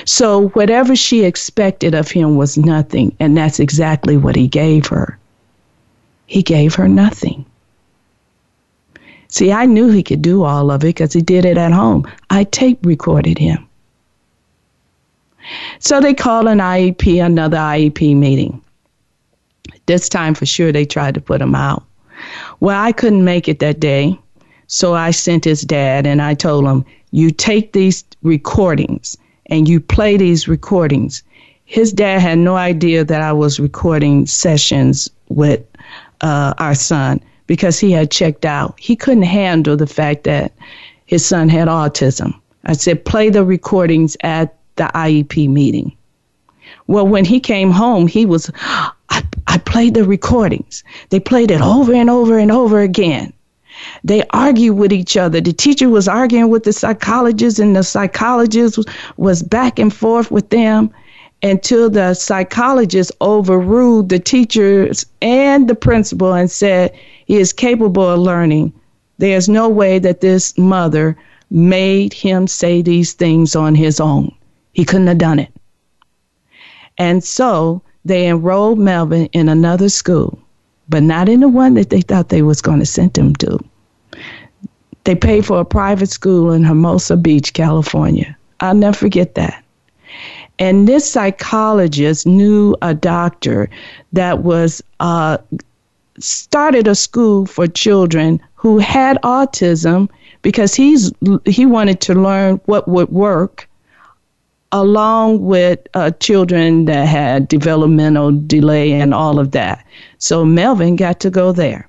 So, 0.04 0.48
whatever 0.50 0.96
she 0.96 1.24
expected 1.24 1.94
of 1.94 2.10
him 2.10 2.36
was 2.36 2.56
nothing, 2.56 3.14
and 3.20 3.36
that's 3.36 3.60
exactly 3.60 4.16
what 4.16 4.36
he 4.36 4.46
gave 4.46 4.86
her. 4.86 5.18
He 6.26 6.42
gave 6.42 6.74
her 6.74 6.88
nothing. 6.88 7.44
See, 9.28 9.52
I 9.52 9.66
knew 9.66 9.90
he 9.90 10.02
could 10.02 10.22
do 10.22 10.44
all 10.44 10.70
of 10.70 10.84
it 10.84 10.88
because 10.88 11.12
he 11.12 11.20
did 11.20 11.44
it 11.44 11.58
at 11.58 11.72
home. 11.72 12.10
I 12.30 12.44
tape 12.44 12.84
recorded 12.84 13.36
him. 13.36 13.66
So 15.80 16.00
they 16.00 16.14
called 16.14 16.46
an 16.46 16.58
IEP, 16.58 17.24
another 17.24 17.58
IEP 17.58 18.16
meeting. 18.16 18.62
This 19.86 20.08
time, 20.08 20.34
for 20.34 20.46
sure, 20.46 20.72
they 20.72 20.84
tried 20.84 21.14
to 21.14 21.20
put 21.20 21.40
him 21.40 21.54
out. 21.54 21.84
Well, 22.60 22.80
I 22.80 22.92
couldn't 22.92 23.24
make 23.24 23.48
it 23.48 23.58
that 23.60 23.80
day. 23.80 24.18
So 24.66 24.94
I 24.94 25.10
sent 25.10 25.44
his 25.44 25.62
dad 25.62 26.06
and 26.06 26.20
I 26.20 26.34
told 26.34 26.64
him, 26.64 26.84
You 27.10 27.30
take 27.30 27.72
these 27.72 28.04
recordings 28.22 29.16
and 29.46 29.68
you 29.68 29.80
play 29.80 30.16
these 30.16 30.46
recordings. 30.46 31.22
His 31.64 31.92
dad 31.92 32.20
had 32.20 32.38
no 32.38 32.56
idea 32.56 33.04
that 33.04 33.22
I 33.22 33.32
was 33.32 33.60
recording 33.60 34.26
sessions 34.26 35.10
with 35.28 35.64
uh, 36.20 36.54
our 36.58 36.74
son 36.74 37.20
because 37.46 37.78
he 37.78 37.90
had 37.92 38.10
checked 38.10 38.44
out. 38.44 38.78
He 38.78 38.96
couldn't 38.96 39.22
handle 39.22 39.76
the 39.76 39.86
fact 39.86 40.24
that 40.24 40.52
his 41.06 41.24
son 41.24 41.48
had 41.48 41.68
autism. 41.68 42.34
I 42.64 42.74
said, 42.74 43.04
Play 43.04 43.30
the 43.30 43.44
recordings 43.44 44.16
at 44.22 44.56
the 44.76 44.90
IEP 44.94 45.48
meeting. 45.48 45.96
Well, 46.86 47.06
when 47.06 47.24
he 47.24 47.40
came 47.40 47.70
home, 47.70 48.06
he 48.06 48.26
was, 48.26 48.50
I, 49.48 49.58
played 49.58 49.94
the 49.94 50.04
recordings. 50.04 50.84
They 51.10 51.20
played 51.20 51.50
it 51.50 51.60
over 51.60 51.92
and 51.92 52.10
over 52.10 52.38
and 52.38 52.52
over 52.52 52.80
again. 52.80 53.32
They 54.04 54.22
argued 54.30 54.76
with 54.76 54.92
each 54.92 55.16
other. 55.16 55.40
The 55.40 55.52
teacher 55.52 55.88
was 55.88 56.08
arguing 56.08 56.50
with 56.50 56.64
the 56.64 56.72
psychologist, 56.72 57.58
and 57.58 57.74
the 57.74 57.82
psychologist 57.82 58.78
was 59.16 59.42
back 59.42 59.78
and 59.78 59.92
forth 59.92 60.30
with 60.30 60.50
them. 60.50 60.90
until 61.42 61.88
the 61.88 62.14
psychologist 62.14 63.12
overruled 63.20 64.08
the 64.08 64.18
teachers 64.18 65.06
and 65.22 65.68
the 65.68 65.74
principal 65.74 66.32
and 66.32 66.50
said 66.50 66.92
he 67.26 67.36
is 67.36 67.52
capable 67.52 68.08
of 68.08 68.18
learning. 68.18 68.72
There's 69.18 69.48
no 69.48 69.68
way 69.68 69.98
that 69.98 70.20
this 70.20 70.56
mother 70.58 71.16
made 71.50 72.12
him 72.12 72.46
say 72.46 72.82
these 72.82 73.12
things 73.12 73.56
on 73.56 73.74
his 73.74 74.00
own. 74.00 74.34
He 74.72 74.84
couldn't 74.84 75.06
have 75.06 75.18
done 75.18 75.38
it. 75.38 75.52
And 76.98 77.22
so 77.22 77.82
they 78.08 78.26
enrolled 78.26 78.78
Melvin 78.78 79.26
in 79.32 79.48
another 79.48 79.88
school, 79.88 80.38
but 80.88 81.02
not 81.02 81.28
in 81.28 81.40
the 81.40 81.48
one 81.48 81.74
that 81.74 81.90
they 81.90 82.00
thought 82.00 82.30
they 82.30 82.42
was 82.42 82.60
going 82.60 82.80
to 82.80 82.86
send 82.86 83.16
him 83.16 83.34
to. 83.36 83.58
They 85.04 85.14
paid 85.14 85.46
for 85.46 85.60
a 85.60 85.64
private 85.64 86.10
school 86.10 86.50
in 86.50 86.64
Hermosa 86.64 87.16
Beach, 87.16 87.52
California. 87.52 88.36
I'll 88.60 88.74
never 88.74 88.96
forget 88.96 89.34
that. 89.36 89.62
And 90.58 90.88
this 90.88 91.08
psychologist 91.08 92.26
knew 92.26 92.74
a 92.82 92.94
doctor 92.94 93.70
that 94.12 94.42
was 94.42 94.82
uh, 94.98 95.38
started 96.18 96.88
a 96.88 96.94
school 96.94 97.46
for 97.46 97.66
children 97.66 98.40
who 98.54 98.78
had 98.78 99.18
autism 99.22 100.08
because 100.42 100.74
he's 100.74 101.12
he 101.44 101.66
wanted 101.66 102.00
to 102.00 102.14
learn 102.14 102.60
what 102.64 102.88
would 102.88 103.08
work 103.10 103.67
along 104.72 105.44
with 105.44 105.80
uh, 105.94 106.10
children 106.12 106.84
that 106.86 107.06
had 107.06 107.48
developmental 107.48 108.32
delay 108.32 108.92
and 108.92 109.14
all 109.14 109.38
of 109.38 109.52
that. 109.52 109.84
So 110.18 110.44
Melvin 110.44 110.96
got 110.96 111.20
to 111.20 111.30
go 111.30 111.52
there. 111.52 111.88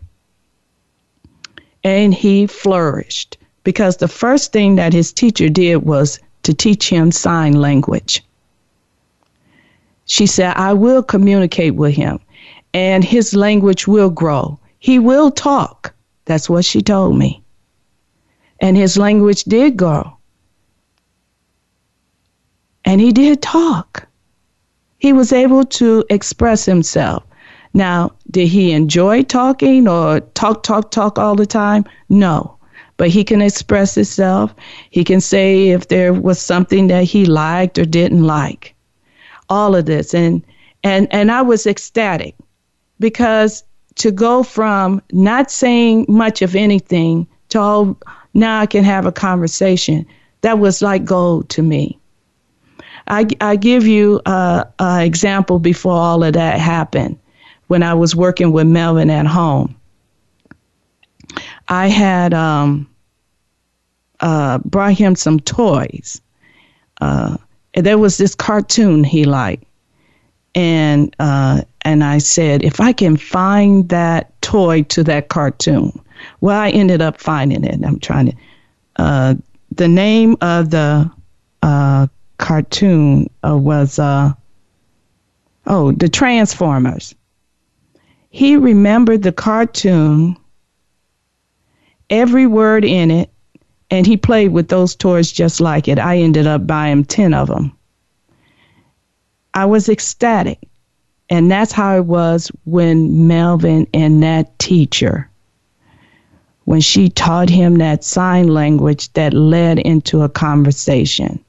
And 1.84 2.14
he 2.14 2.48
flourished 2.48 3.38
because 3.64 3.98
the 3.98 4.08
first 4.08 4.52
thing 4.52 4.76
that 4.76 4.94
his 4.94 5.12
teacher 5.14 5.50
did 5.50 5.78
was 5.78 6.20
to 6.44 6.54
teach 6.54 6.90
him 6.90 7.12
sign 7.12 7.54
language. 7.54 8.24
She 10.06 10.26
said, 10.26 10.56
I 10.56 10.74
will 10.74 11.04
communicate 11.04 11.76
with 11.76 11.94
him 11.96 12.20
and 12.74 13.04
his 13.04 13.34
language 13.34 13.88
will 13.88 14.10
grow. 14.10 14.60
He 14.80 15.00
will 15.00 15.32
talk. 15.32 15.94
That's 16.26 16.50
what 16.50 16.66
she 16.66 16.82
told 16.82 17.18
me. 17.18 17.42
And 18.60 18.78
his 18.78 18.98
language 18.98 19.44
did 19.44 19.78
grow. 19.78 20.19
And 22.90 23.00
he 23.00 23.12
did 23.12 23.44
talk. 23.44 24.08
He 24.98 25.14
was 25.14 25.32
able 25.32 25.64
to 25.64 26.04
express 26.10 26.66
himself. 26.66 27.24
Now, 27.72 28.14
did 28.32 28.48
he 28.48 28.72
enjoy 28.72 29.22
talking 29.22 29.88
or 29.88 30.22
talk, 30.34 30.64
talk, 30.64 30.90
talk 30.90 31.20
all 31.20 31.36
the 31.36 31.46
time? 31.46 31.86
No. 32.10 32.58
But 32.98 33.10
he 33.10 33.24
can 33.24 33.44
express 33.44 33.94
himself. 33.94 34.56
He 34.90 35.04
can 35.04 35.22
say 35.22 35.70
if 35.70 35.90
there 35.90 36.14
was 36.14 36.42
something 36.42 36.88
that 36.88 37.04
he 37.04 37.28
liked 37.28 37.78
or 37.78 37.86
didn't 37.86 38.24
like 38.24 38.74
all 39.50 39.76
of 39.76 39.86
this 39.86 40.16
and 40.16 40.44
and 40.84 41.08
and 41.12 41.32
I 41.32 41.44
was 41.44 41.68
ecstatic 41.68 42.34
because 43.00 43.64
to 43.98 44.12
go 44.12 44.42
from 44.42 45.00
not 45.12 45.52
saying 45.52 46.08
much 46.10 46.42
of 46.42 46.56
anything 46.56 47.28
to 47.50 47.60
all 47.60 47.98
now 48.34 48.60
I 48.60 48.66
can 48.66 48.84
have 48.84 49.06
a 49.06 49.12
conversation 49.12 50.08
that 50.42 50.58
was 50.58 50.82
like 50.82 51.06
gold 51.06 51.50
to 51.50 51.62
me. 51.62 51.99
I, 53.10 53.28
I 53.42 53.56
give 53.56 53.88
you 53.88 54.22
an 54.26 55.02
example 55.02 55.60
before 55.60 55.94
all 55.94 56.24
of 56.24 56.34
that 56.34 56.60
happened 56.60 57.18
when 57.68 57.84
I 57.84 57.94
was 57.94 58.16
working 58.16 58.52
with 58.52 58.68
Melvin 58.68 59.10
at 59.10 59.26
home. 59.26 59.76
I 61.68 61.88
had 61.88 62.34
um, 62.34 62.90
uh, 64.20 64.60
brought 64.60 64.94
him 64.94 65.16
some 65.16 65.40
toys. 65.40 66.22
Uh, 67.02 67.38
there 67.74 67.98
was 67.98 68.18
this 68.18 68.36
cartoon 68.36 69.04
he 69.04 69.26
liked, 69.26 69.64
and 70.56 71.16
uh, 71.20 71.62
and 71.82 72.04
I 72.04 72.18
said, 72.18 72.64
if 72.64 72.82
I 72.82 72.92
can 72.92 73.16
find 73.16 73.88
that 73.90 74.40
toy 74.42 74.84
to 74.84 75.04
that 75.04 75.30
cartoon, 75.30 76.00
well, 76.42 76.60
I 76.60 76.70
ended 76.72 77.02
up 77.02 77.20
finding 77.22 77.64
it. 77.64 77.84
I'm 77.86 78.00
trying 78.00 78.32
to. 78.32 78.38
Uh, 78.98 79.36
the 79.72 79.88
name 79.88 80.36
of 80.42 80.72
the 80.72 81.10
uh, 81.62 82.08
cartoon 82.40 83.30
uh, 83.46 83.56
was 83.56 84.00
uh, 84.00 84.34
oh, 85.68 85.92
the 85.92 86.10
Transformers. 86.10 87.14
He 88.32 88.58
remembered 88.58 89.22
the 89.22 89.32
cartoon, 89.32 90.36
every 92.10 92.48
word 92.48 92.84
in 92.84 93.12
it, 93.12 93.30
and 93.92 94.08
he 94.08 94.18
played 94.18 94.52
with 94.52 94.70
those 94.70 94.96
toys 94.96 95.32
just 95.32 95.60
like 95.60 95.88
it. 95.88 96.00
I 96.00 96.18
ended 96.18 96.48
up 96.48 96.66
buying 96.66 97.06
10 97.06 97.34
of 97.34 97.48
them. 97.48 97.76
I 99.54 99.66
was 99.66 99.90
ecstatic. 99.90 100.60
And 101.32 101.52
that's 101.52 101.72
how 101.72 101.96
it 101.98 102.06
was 102.06 102.52
when 102.66 103.28
Melvin 103.28 103.88
and 103.94 104.24
that 104.24 104.58
teacher, 104.58 105.30
when 106.66 106.82
she 106.82 107.10
taught 107.10 107.50
him 107.50 107.78
that 107.78 108.04
sign 108.04 108.48
language 108.48 109.14
that 109.14 109.34
led 109.34 109.78
into 109.80 110.24
a 110.24 110.30
conversation. 110.30 111.44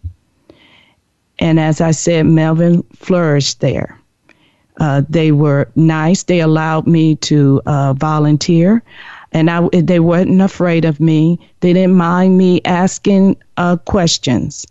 And 1.40 1.59
as 1.59 1.81
I 1.81 1.90
said, 1.90 2.26
Melvin 2.26 2.83
flourished 2.94 3.61
there. 3.61 3.98
Uh, 4.79 5.03
they 5.09 5.33
were 5.33 5.70
nice. 5.74 6.22
They 6.22 6.40
allowed 6.40 6.87
me 6.87 7.16
to 7.16 7.61
uh, 7.66 7.94
volunteer 7.94 8.83
and 9.33 9.50
I, 9.50 9.68
they 9.72 10.00
weren't 10.00 10.40
afraid 10.40 10.85
of 10.85 11.00
me. 11.00 11.38
They 11.61 11.72
didn't 11.72 11.96
mind 11.96 12.37
me 12.37 12.61
asking 12.64 13.37
uh, 13.57 13.76
questions. 13.76 14.66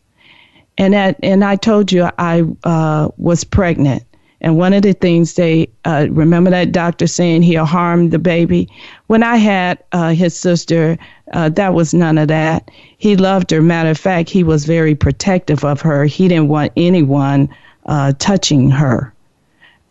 And 0.78 0.94
that, 0.94 1.18
and 1.24 1.44
I 1.44 1.56
told 1.56 1.92
you 1.92 2.10
I 2.18 2.44
uh, 2.64 3.10
was 3.18 3.44
pregnant. 3.44 4.04
And 4.42 4.58
one 4.58 4.74
of 4.74 4.84
the 4.84 4.94
things 4.94 5.34
they 5.34 5.68
uh, 5.84 6.08
remember 6.10 6.50
that 6.50 6.72
doctor 6.72 7.08
saying 7.08 7.42
he'll 7.42 7.66
harm 7.66 8.10
the 8.10 8.20
baby. 8.20 8.70
When 9.08 9.22
I 9.22 9.36
had 9.36 9.84
uh, 9.92 10.10
his 10.12 10.38
sister, 10.38 10.98
uh, 11.34 11.50
that 11.50 11.74
was 11.74 11.94
none 11.94 12.18
of 12.18 12.30
that. 12.30 12.72
He 12.98 13.18
loved 13.18 13.52
her. 13.52 13.62
Matter 13.62 13.90
of 13.90 13.98
fact, 13.98 14.30
he 14.30 14.44
was 14.44 14.66
very 14.66 14.96
protective 14.96 15.66
of 15.66 15.82
her. 15.82 16.06
He 16.06 16.28
didn't 16.28 16.48
want 16.48 16.72
anyone 16.78 17.50
uh, 17.86 18.14
touching 18.20 18.70
her 18.70 19.14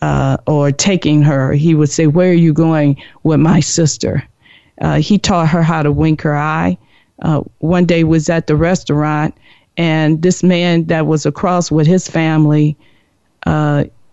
uh, 0.00 0.38
or 0.46 0.72
taking 0.72 1.22
her. 1.22 1.52
He 1.52 1.74
would 1.74 1.90
say, 1.90 2.06
"Where 2.06 2.30
are 2.30 2.34
you 2.34 2.54
going 2.54 2.96
with 3.24 3.40
my 3.40 3.60
sister?" 3.60 4.26
Uh, 4.80 5.00
he 5.00 5.18
taught 5.18 5.48
her 5.48 5.62
how 5.62 5.82
to 5.82 5.92
wink 5.92 6.22
her 6.22 6.36
eye. 6.36 6.78
One 7.58 7.84
day 7.84 8.04
was 8.04 8.30
at 8.30 8.46
the 8.46 8.56
restaurant, 8.56 9.34
and 9.76 10.22
this 10.22 10.42
man 10.42 10.84
that 10.84 11.06
was 11.06 11.26
across 11.26 11.70
with 11.70 11.86
his 11.86 12.08
family, 12.08 12.76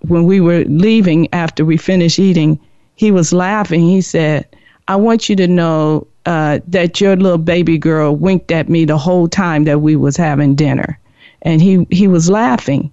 when 0.08 0.26
we 0.26 0.39
were 0.39 0.63
leaving 0.65 1.28
after 1.34 1.65
we 1.65 1.78
finished 1.78 2.20
eating, 2.20 2.60
he 2.96 3.12
was 3.12 3.34
laughing. 3.34 3.82
He 3.82 4.02
said, 4.02 4.46
"I 4.88 4.96
want 4.96 5.30
you 5.30 5.36
to 5.36 5.48
know 5.48 6.08
uh, 6.26 6.60
that 6.68 7.02
your 7.02 7.15
little 7.15 7.38
baby 7.38 7.78
girl 7.78 8.15
winked 8.15 8.52
at 8.52 8.70
me 8.70 8.86
the 8.86 8.98
whole 8.98 9.28
time 9.28 9.63
that 9.65 9.82
we 9.82 9.96
was 9.96 10.18
having 10.18 10.56
dinner," 10.56 10.98
and 11.41 11.62
he 11.62 11.86
he 11.89 12.08
was 12.08 12.30
laughing, 12.30 12.91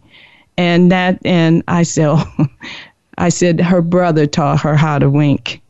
and 0.56 0.90
that 0.90 1.18
and 1.24 1.62
I 1.68 1.82
said, 1.82 2.18
I 3.18 3.28
said 3.28 3.60
her 3.60 3.82
brother 3.82 4.26
taught 4.26 4.60
her 4.60 4.76
how 4.76 4.98
to 4.98 5.08
wink, 5.10 5.60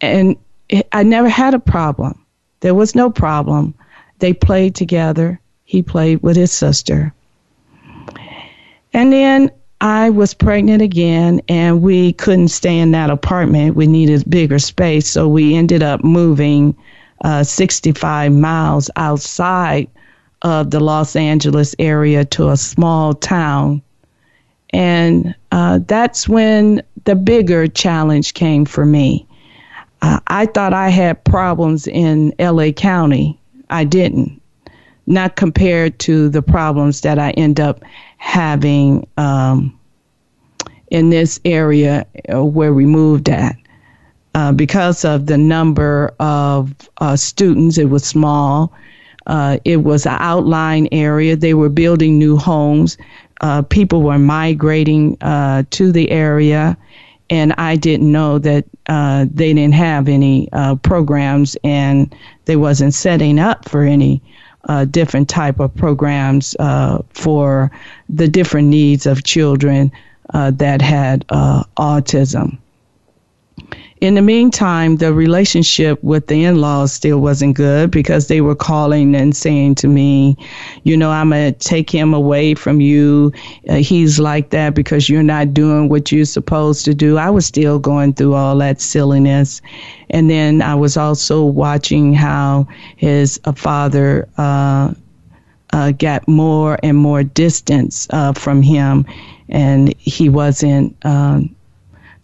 and 0.00 0.36
I 0.92 1.02
never 1.02 1.28
had 1.28 1.54
a 1.54 1.58
problem. 1.58 2.18
There 2.60 2.74
was 2.74 2.94
no 2.94 3.10
problem. 3.10 3.74
They 4.18 4.32
played 4.32 4.74
together. 4.74 5.40
He 5.64 5.82
played 5.82 6.22
with 6.22 6.36
his 6.36 6.52
sister. 6.52 7.12
And 8.92 9.12
then 9.12 9.50
I 9.80 10.10
was 10.10 10.34
pregnant 10.34 10.82
again, 10.82 11.40
and 11.48 11.82
we 11.82 12.12
couldn't 12.14 12.48
stay 12.48 12.78
in 12.78 12.90
that 12.92 13.10
apartment. 13.10 13.76
We 13.76 13.86
needed 13.86 14.28
bigger 14.28 14.58
space, 14.58 15.08
so 15.08 15.28
we 15.28 15.54
ended 15.54 15.82
up 15.82 16.02
moving 16.02 16.76
uh, 17.24 17.44
65 17.44 18.32
miles 18.32 18.90
outside 18.96 19.88
of 20.42 20.70
the 20.70 20.80
Los 20.80 21.14
Angeles 21.14 21.74
area 21.78 22.24
to 22.24 22.48
a 22.48 22.56
small 22.56 23.14
town. 23.14 23.82
And 24.70 25.34
uh, 25.52 25.80
that's 25.86 26.28
when 26.28 26.82
the 27.04 27.14
bigger 27.14 27.66
challenge 27.68 28.34
came 28.34 28.64
for 28.64 28.84
me. 28.84 29.26
Uh, 30.02 30.20
I 30.26 30.46
thought 30.46 30.74
I 30.74 30.90
had 30.90 31.24
problems 31.24 31.86
in 31.86 32.32
LA 32.38 32.70
County. 32.70 33.38
I 33.70 33.84
didn't, 33.84 34.40
not 35.06 35.36
compared 35.36 35.98
to 36.00 36.28
the 36.28 36.42
problems 36.42 37.00
that 37.00 37.18
I 37.18 37.30
end 37.30 37.60
up 37.60 37.80
having 38.18 39.06
um, 39.16 39.78
in 40.90 41.10
this 41.10 41.40
area 41.44 42.06
uh, 42.32 42.44
where 42.44 42.74
we 42.74 42.86
moved 42.86 43.28
at. 43.28 43.56
Uh, 44.34 44.52
because 44.52 45.04
of 45.04 45.26
the 45.26 45.38
number 45.38 46.14
of 46.20 46.72
uh, 46.98 47.16
students, 47.16 47.78
it 47.78 47.86
was 47.86 48.04
small. 48.04 48.72
Uh, 49.26 49.58
it 49.64 49.78
was 49.78 50.06
an 50.06 50.16
outlying 50.20 50.92
area. 50.92 51.34
They 51.34 51.54
were 51.54 51.68
building 51.68 52.18
new 52.18 52.36
homes. 52.36 52.96
Uh, 53.40 53.62
people 53.62 54.02
were 54.02 54.18
migrating 54.18 55.16
to 55.16 55.92
the 55.92 56.10
area 56.10 56.76
and 57.30 57.52
I 57.58 57.76
didn't 57.76 58.10
know 58.10 58.38
that 58.38 58.64
uh, 58.88 59.26
they 59.32 59.52
didn't 59.52 59.74
have 59.74 60.08
any 60.08 60.48
uh, 60.52 60.76
programs 60.76 61.56
and 61.62 62.14
they 62.46 62.56
wasn't 62.56 62.94
setting 62.94 63.38
up 63.38 63.68
for 63.68 63.82
any 63.82 64.22
uh, 64.68 64.84
different 64.84 65.28
type 65.28 65.60
of 65.60 65.74
programs 65.74 66.54
uh, 66.58 67.02
for 67.10 67.70
the 68.08 68.28
different 68.28 68.68
needs 68.68 69.06
of 69.06 69.24
children 69.24 69.90
uh, 70.34 70.50
that 70.52 70.82
had 70.82 71.24
uh, 71.30 71.64
autism. 71.78 72.58
In 74.00 74.14
the 74.14 74.22
meantime, 74.22 74.96
the 74.96 75.12
relationship 75.12 76.02
with 76.04 76.28
the 76.28 76.44
in 76.44 76.60
laws 76.60 76.92
still 76.92 77.18
wasn't 77.18 77.56
good 77.56 77.90
because 77.90 78.28
they 78.28 78.40
were 78.40 78.54
calling 78.54 79.16
and 79.16 79.36
saying 79.36 79.74
to 79.76 79.88
me, 79.88 80.36
you 80.84 80.96
know, 80.96 81.10
I'm 81.10 81.30
going 81.30 81.52
to 81.52 81.58
take 81.58 81.90
him 81.90 82.14
away 82.14 82.54
from 82.54 82.80
you. 82.80 83.32
Uh, 83.68 83.76
he's 83.76 84.20
like 84.20 84.50
that 84.50 84.74
because 84.74 85.08
you're 85.08 85.24
not 85.24 85.52
doing 85.52 85.88
what 85.88 86.12
you're 86.12 86.24
supposed 86.24 86.84
to 86.84 86.94
do. 86.94 87.18
I 87.18 87.28
was 87.30 87.46
still 87.46 87.80
going 87.80 88.14
through 88.14 88.34
all 88.34 88.56
that 88.58 88.80
silliness. 88.80 89.60
And 90.10 90.30
then 90.30 90.62
I 90.62 90.76
was 90.76 90.96
also 90.96 91.44
watching 91.44 92.14
how 92.14 92.68
his 92.96 93.40
uh, 93.44 93.52
father, 93.52 94.28
uh, 94.38 94.94
uh, 95.72 95.92
got 95.92 96.26
more 96.26 96.78
and 96.82 96.96
more 96.96 97.22
distance 97.22 98.06
uh, 98.10 98.32
from 98.32 98.62
him, 98.62 99.04
and 99.48 99.94
he 99.98 100.28
wasn't 100.28 100.96
um, 101.04 101.54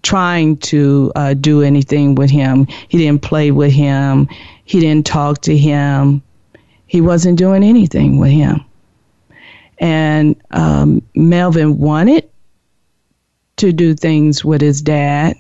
trying 0.05 0.59
to 0.59 1.11
uh, 1.17 1.35
do 1.35 1.63
anything 1.63 2.15
with 2.15 2.31
him. 2.31 2.67
He 2.89 2.99
didn't 2.99 3.23
play 3.23 3.51
with 3.51 3.73
him. 3.73 4.29
He 4.65 4.79
didn't 4.79 5.07
talk 5.07 5.41
to 5.43 5.57
him. 5.57 6.23
He 6.87 7.01
wasn't 7.01 7.39
doing 7.39 7.65
anything 7.65 8.19
with 8.19 8.31
him. 8.31 8.65
And 9.79 10.37
um, 10.53 11.03
Melvin 11.17 11.79
wanted 11.79 12.29
to 13.57 13.73
do 13.73 13.95
things 13.95 14.45
with 14.45 14.61
his 14.61 14.81
dad. 14.81 15.37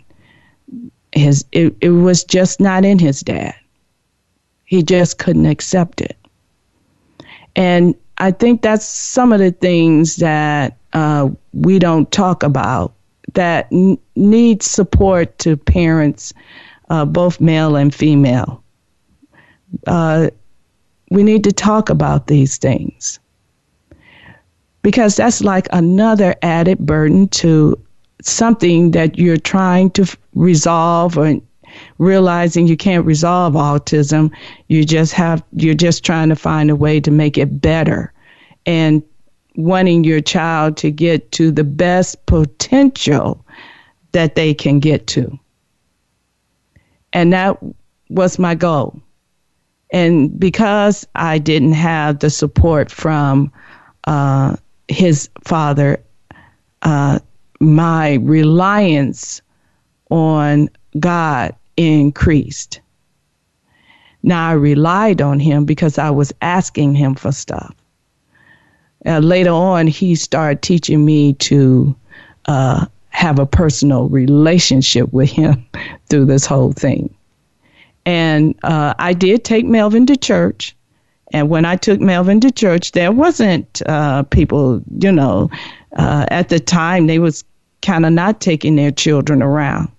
His 1.13 1.45
it, 1.53 1.77
it 1.81 1.91
was 1.91 2.25
just 2.25 2.59
not 2.59 2.85
in 2.85 2.99
his 2.99 3.21
dad. 3.21 3.55
He 4.65 4.83
just 4.83 5.19
couldn't 5.19 5.47
accept 5.47 6.01
it. 6.01 6.17
And 7.55 7.95
I 8.19 8.33
think 8.33 8.63
that's 8.63 8.87
some 8.87 9.33
of 9.33 9.39
the 9.39 9.53
things 9.53 10.17
that 10.17 10.77
uh, 10.93 11.29
we 11.53 11.79
don't 11.79 12.11
talk 12.11 12.43
about 12.43 12.94
that 13.35 13.69
n- 13.73 13.99
need 14.17 14.63
support 14.63 15.39
to 15.41 15.57
parents, 15.57 16.33
uh, 16.91 17.05
both 17.05 17.41
male 17.41 17.77
and 17.77 17.95
female. 17.95 18.63
Uh, 19.87 20.31
we 21.11 21.23
need 21.23 21.45
to 21.45 21.53
talk 21.53 21.91
about 21.91 22.27
these 22.27 22.57
things. 22.57 23.19
Because 24.83 25.17
that's 25.17 25.43
like 25.43 25.67
another 25.73 26.35
added 26.43 26.79
burden 26.79 27.29
to 27.29 27.79
something 28.23 28.91
that 28.93 29.19
you're 29.19 29.37
trying 29.37 29.91
to 29.91 30.03
f- 30.03 30.17
resolve 30.35 31.17
or 31.17 31.41
realizing 31.99 32.67
you 32.67 32.77
can't 32.77 33.07
resolve 33.07 33.55
autism. 33.55 34.31
You 34.69 34.85
just 34.85 35.13
have 35.15 35.43
you're 35.57 35.75
just 35.75 36.05
trying 36.05 36.29
to 36.29 36.37
find 36.37 36.71
a 36.71 36.77
way 36.77 37.01
to 37.01 37.11
make 37.11 37.39
it 37.39 37.61
better. 37.61 38.13
And 38.67 39.03
wanting 39.57 40.05
your 40.05 40.21
child 40.21 40.77
to 40.79 40.91
get 40.91 41.33
to 41.33 41.51
the 41.51 41.65
best 41.65 42.25
potential 42.27 43.45
that 44.13 44.35
they 44.35 44.55
can 44.55 44.81
get 44.81 45.07
to. 45.09 45.39
And 47.13 47.33
that 47.33 47.59
was 48.09 48.39
my 48.39 48.55
goal. 48.55 49.01
And 49.93 50.39
because 50.39 51.07
I 51.15 51.39
didn't 51.39 51.75
have 51.75 52.19
the 52.19 52.31
support 52.31 52.91
from 52.91 53.53
uh, 54.05 54.57
his 54.89 55.29
father, 55.45 56.03
uh, 56.83 57.21
my 57.61 58.15
reliance 58.15 59.41
on 60.11 60.69
God 60.99 61.55
increased. 61.77 62.81
Now 64.23 64.49
I 64.49 64.53
relied 64.53 65.23
on 65.23 65.39
him 65.39 65.65
because 65.65 65.99
I 65.99 66.11
was 66.11 66.33
asking 66.41 66.95
him 66.95 67.15
for 67.15 67.31
stuff 67.31 67.75
uh, 69.07 69.19
later 69.19 69.51
on, 69.51 69.87
he 69.87 70.15
started 70.15 70.63
teaching 70.63 71.05
me 71.05 71.35
to 71.35 71.95
uh, 72.47 72.87
have 73.11 73.39
a 73.39 73.47
personal 73.47 74.09
relationship 74.09 75.13
with 75.13 75.31
him 75.31 75.65
through 76.09 76.27
this 76.27 76.47
whole 76.47 76.73
thing. 76.73 77.15
And 78.07 78.55
uh, 78.63 78.95
I 78.99 79.13
did 79.13 79.45
take 79.45 79.65
Melvin 79.65 80.07
to 80.07 80.17
church. 80.17 80.77
And 81.33 81.49
when 81.49 81.65
I 81.65 81.77
took 81.77 82.01
Melvin 82.01 82.41
to 82.41 82.51
church, 82.51 82.93
there 82.93 83.13
wasn't 83.13 83.83
uh, 83.87 84.25
people, 84.25 84.83
you 84.99 85.11
know, 85.11 85.51
uh, 85.97 86.27
at 86.29 86.49
the 86.49 86.61
time 86.61 87.07
they 87.07 87.19
was 87.19 87.45
kind 87.83 88.05
of 88.07 88.13
not 88.13 88.41
taking 88.41 88.77
their 88.77 88.91
children 88.91 89.43
around. 89.43 89.91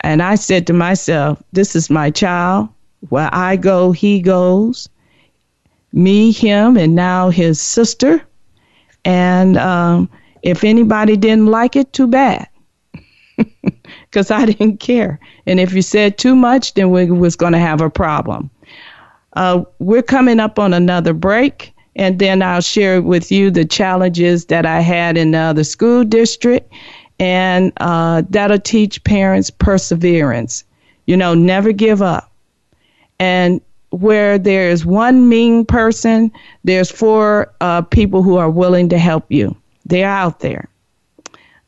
And 0.00 0.22
I 0.22 0.34
said 0.34 0.66
to 0.66 0.72
myself, 0.72 1.42
this 1.52 1.76
is 1.76 1.90
my 1.90 2.10
child. 2.10 2.68
Where 3.08 3.30
I 3.32 3.56
go, 3.56 3.92
he 3.92 4.20
goes 4.20 4.88
me, 5.92 6.32
him, 6.32 6.76
and 6.76 6.94
now 6.94 7.30
his 7.30 7.60
sister. 7.60 8.22
And 9.04 9.56
um, 9.58 10.08
if 10.42 10.64
anybody 10.64 11.16
didn't 11.16 11.46
like 11.46 11.76
it, 11.76 11.92
too 11.92 12.06
bad. 12.06 12.48
Because 14.10 14.30
I 14.30 14.44
didn't 14.44 14.76
care. 14.76 15.18
And 15.46 15.58
if 15.58 15.72
you 15.72 15.80
said 15.80 16.18
too 16.18 16.36
much, 16.36 16.74
then 16.74 16.90
we 16.90 17.10
was 17.10 17.34
going 17.34 17.54
to 17.54 17.58
have 17.58 17.80
a 17.80 17.88
problem. 17.88 18.50
Uh, 19.32 19.64
we're 19.78 20.02
coming 20.02 20.38
up 20.38 20.58
on 20.58 20.74
another 20.74 21.14
break, 21.14 21.72
and 21.96 22.18
then 22.18 22.42
I'll 22.42 22.60
share 22.60 23.00
with 23.00 23.32
you 23.32 23.50
the 23.50 23.64
challenges 23.64 24.46
that 24.46 24.66
I 24.66 24.80
had 24.80 25.16
in 25.16 25.30
the 25.30 25.38
other 25.38 25.64
school 25.64 26.04
district, 26.04 26.70
and 27.18 27.72
uh, 27.78 28.22
that'll 28.28 28.58
teach 28.58 29.02
parents 29.04 29.48
perseverance. 29.48 30.64
You 31.06 31.16
know, 31.16 31.34
never 31.34 31.72
give 31.72 32.02
up. 32.02 32.30
And 33.18 33.62
where 33.92 34.38
there's 34.38 34.84
one 34.84 35.28
mean 35.28 35.64
person, 35.64 36.32
there's 36.64 36.90
four 36.90 37.52
uh, 37.60 37.82
people 37.82 38.22
who 38.22 38.36
are 38.36 38.50
willing 38.50 38.88
to 38.88 38.98
help 38.98 39.30
you. 39.30 39.54
They're 39.84 40.08
out 40.08 40.40
there. 40.40 40.68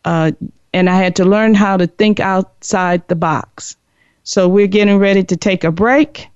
Uh, 0.04 0.32
and 0.72 0.90
I 0.90 0.96
had 0.96 1.16
to 1.16 1.24
learn 1.24 1.54
how 1.54 1.76
to 1.76 1.86
think 1.86 2.20
outside 2.20 3.06
the 3.08 3.14
box. 3.14 3.76
So 4.24 4.48
we're 4.48 4.66
getting 4.66 4.98
ready 4.98 5.22
to 5.22 5.36
take 5.36 5.64
a 5.64 5.70
break, 5.70 6.28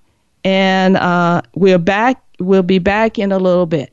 and 0.45 0.97
uh, 0.97 1.43
we're 1.55 1.79
back. 1.79 2.23
We'll 2.39 2.63
be 2.63 2.79
back 2.79 3.19
in 3.19 3.33
a 3.33 3.39
little 3.39 3.67
bit. 3.67 3.93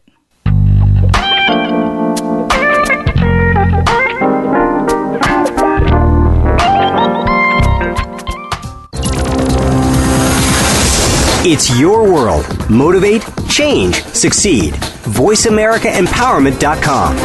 It's 11.48 11.80
your 11.80 12.12
world. 12.12 12.44
Motivate, 12.72 13.24
change, 13.48 14.04
succeed. 14.06 14.74
VoiceAmericaEmpowerment.com. 14.74 17.18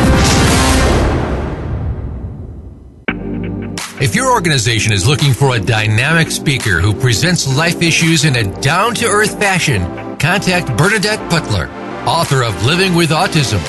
If 3.99 4.15
your 4.15 4.31
organization 4.31 4.93
is 4.93 5.09
looking 5.09 5.33
for 5.33 5.57
a 5.57 5.59
dynamic 5.59 6.31
speaker 6.31 6.83
who 6.83 6.93
presents 6.93 7.57
life 7.57 7.81
issues 7.81 8.27
in 8.27 8.37
a 8.37 8.45
down 8.61 8.95
to 8.97 9.07
earth 9.07 9.41
fashion, 9.41 9.83
contact 10.19 10.77
Bernadette 10.77 11.31
Butler, 11.31 11.71
author 12.07 12.43
of 12.43 12.67
Living 12.67 12.95
with 12.95 13.09
Autism. 13.09 13.61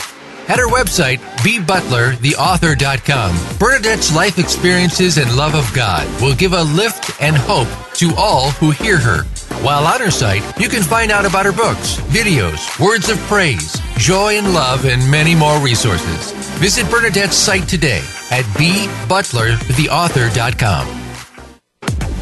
At 0.50 0.60
her 0.60 0.68
website, 0.68 1.20
bbutlertheauthor.com, 1.46 3.58
Bernadette's 3.58 4.14
life 4.14 4.38
experiences 4.38 5.18
and 5.18 5.34
love 5.38 5.56
of 5.56 5.74
God 5.74 6.06
will 6.22 6.36
give 6.36 6.52
a 6.52 6.64
lift 6.64 7.22
and 7.22 7.38
hope 7.38 7.70
to 7.94 8.14
all 8.18 8.52
who 8.52 8.72
hear 8.72 8.98
her. 8.98 9.24
While 9.62 9.86
on 9.86 10.02
her 10.02 10.10
site, 10.10 10.42
you 10.60 10.68
can 10.70 10.82
find 10.82 11.12
out 11.12 11.24
about 11.24 11.46
her 11.46 11.52
books, 11.52 11.98
videos, 12.10 12.80
words 12.80 13.10
of 13.10 13.20
praise, 13.30 13.80
joy 13.96 14.40
and 14.40 14.56
love, 14.56 14.86
and 14.86 15.08
many 15.12 15.36
more 15.36 15.60
resources. 15.60 16.32
Visit 16.58 16.90
Bernadette's 16.90 17.36
site 17.36 17.70
today 17.70 18.02
at 18.32 18.44
bbutlertheauthor.com. 18.56 20.88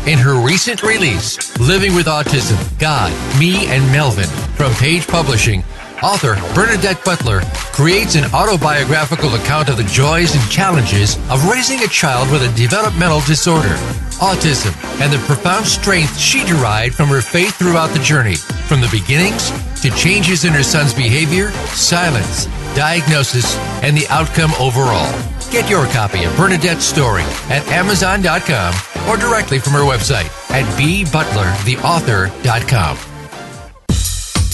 In 0.05 0.19
her 0.19 0.45
recent 0.45 0.83
release, 0.83 1.57
Living 1.61 1.95
with 1.95 2.07
Autism, 2.07 2.57
God, 2.77 3.13
Me, 3.39 3.67
and 3.67 3.89
Melvin, 3.89 4.27
from 4.57 4.73
Page 4.73 5.07
Publishing, 5.07 5.63
author 6.03 6.35
Bernadette 6.53 7.05
Butler 7.05 7.39
creates 7.71 8.15
an 8.15 8.25
autobiographical 8.33 9.33
account 9.35 9.69
of 9.69 9.77
the 9.77 9.85
joys 9.85 10.35
and 10.35 10.43
challenges 10.51 11.15
of 11.29 11.47
raising 11.47 11.79
a 11.83 11.87
child 11.87 12.29
with 12.31 12.43
a 12.43 12.49
developmental 12.57 13.21
disorder 13.21 13.77
autism, 14.19 14.73
and 15.01 15.11
the 15.11 15.17
profound 15.25 15.65
strength 15.65 16.17
she 16.17 16.45
derived 16.45 16.95
from 16.95 17.09
her 17.09 17.21
faith 17.21 17.57
throughout 17.57 17.87
the 17.87 17.99
journey, 17.99 18.35
from 18.35 18.79
the 18.81 18.87
beginnings 18.91 19.51
to 19.81 19.89
changes 19.91 20.43
in 20.45 20.53
her 20.53 20.63
son's 20.63 20.93
behavior, 20.93 21.51
silence, 21.73 22.45
diagnosis, 22.75 23.57
and 23.83 23.97
the 23.97 24.07
outcome 24.09 24.51
overall. 24.59 25.11
Get 25.51 25.69
your 25.69 25.85
copy 25.87 26.23
of 26.25 26.35
Bernadette's 26.37 26.85
story 26.85 27.23
at 27.49 27.67
Amazon.com 27.69 28.73
or 29.09 29.17
directly 29.17 29.57
from 29.59 29.73
her 29.73 29.79
website 29.79 30.29
at 30.51 30.65
bbutlertheauthor.com. 30.77 32.97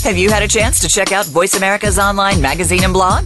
Have 0.03 0.18
you 0.18 0.30
had 0.30 0.43
a 0.43 0.47
chance 0.47 0.80
to 0.82 0.88
check 0.88 1.11
out 1.11 1.26
Voice 1.26 1.55
America's 1.55 1.97
online 1.97 2.39
magazine 2.39 2.84
and 2.84 2.93
blog? 2.93 3.26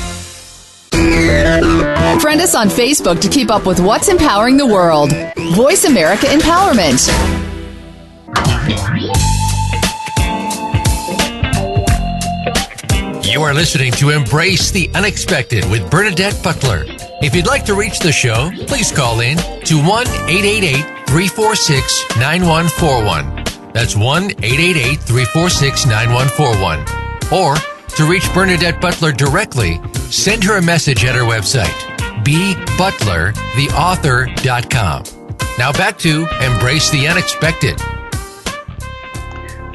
Friend 0.91 2.41
us 2.41 2.55
on 2.55 2.67
Facebook 2.69 3.19
to 3.21 3.29
keep 3.29 3.49
up 3.49 3.65
with 3.65 3.79
what's 3.79 4.07
empowering 4.07 4.57
the 4.57 4.65
world. 4.65 5.11
Voice 5.55 5.85
America 5.85 6.27
Empowerment. 6.27 7.07
You 13.31 13.43
are 13.43 13.53
listening 13.53 13.91
to 13.93 14.09
Embrace 14.09 14.71
the 14.71 14.89
Unexpected 14.93 15.63
with 15.71 15.89
Bernadette 15.89 16.41
Butler. 16.43 16.83
If 17.21 17.33
you'd 17.33 17.47
like 17.47 17.65
to 17.65 17.75
reach 17.75 17.99
the 17.99 18.11
show, 18.11 18.51
please 18.67 18.91
call 18.91 19.21
in 19.21 19.37
to 19.37 19.77
1 19.77 20.07
888 20.07 21.07
346 21.07 22.17
9141. 22.17 23.71
That's 23.73 23.95
1 23.95 24.23
888 24.43 24.99
346 24.99 25.85
9141. 25.85 26.79
Or 27.31 27.55
to 27.95 28.05
reach 28.05 28.31
Bernadette 28.33 28.81
Butler 28.81 29.11
directly, 29.11 29.79
send 30.09 30.43
her 30.43 30.57
a 30.57 30.61
message 30.61 31.05
at 31.05 31.15
her 31.15 31.21
website, 31.21 31.71
bbutlertheauthor.com. 32.23 35.03
Now 35.57 35.71
back 35.73 35.97
to 35.99 36.27
Embrace 36.41 36.89
the 36.89 37.07
Unexpected. 37.07 37.79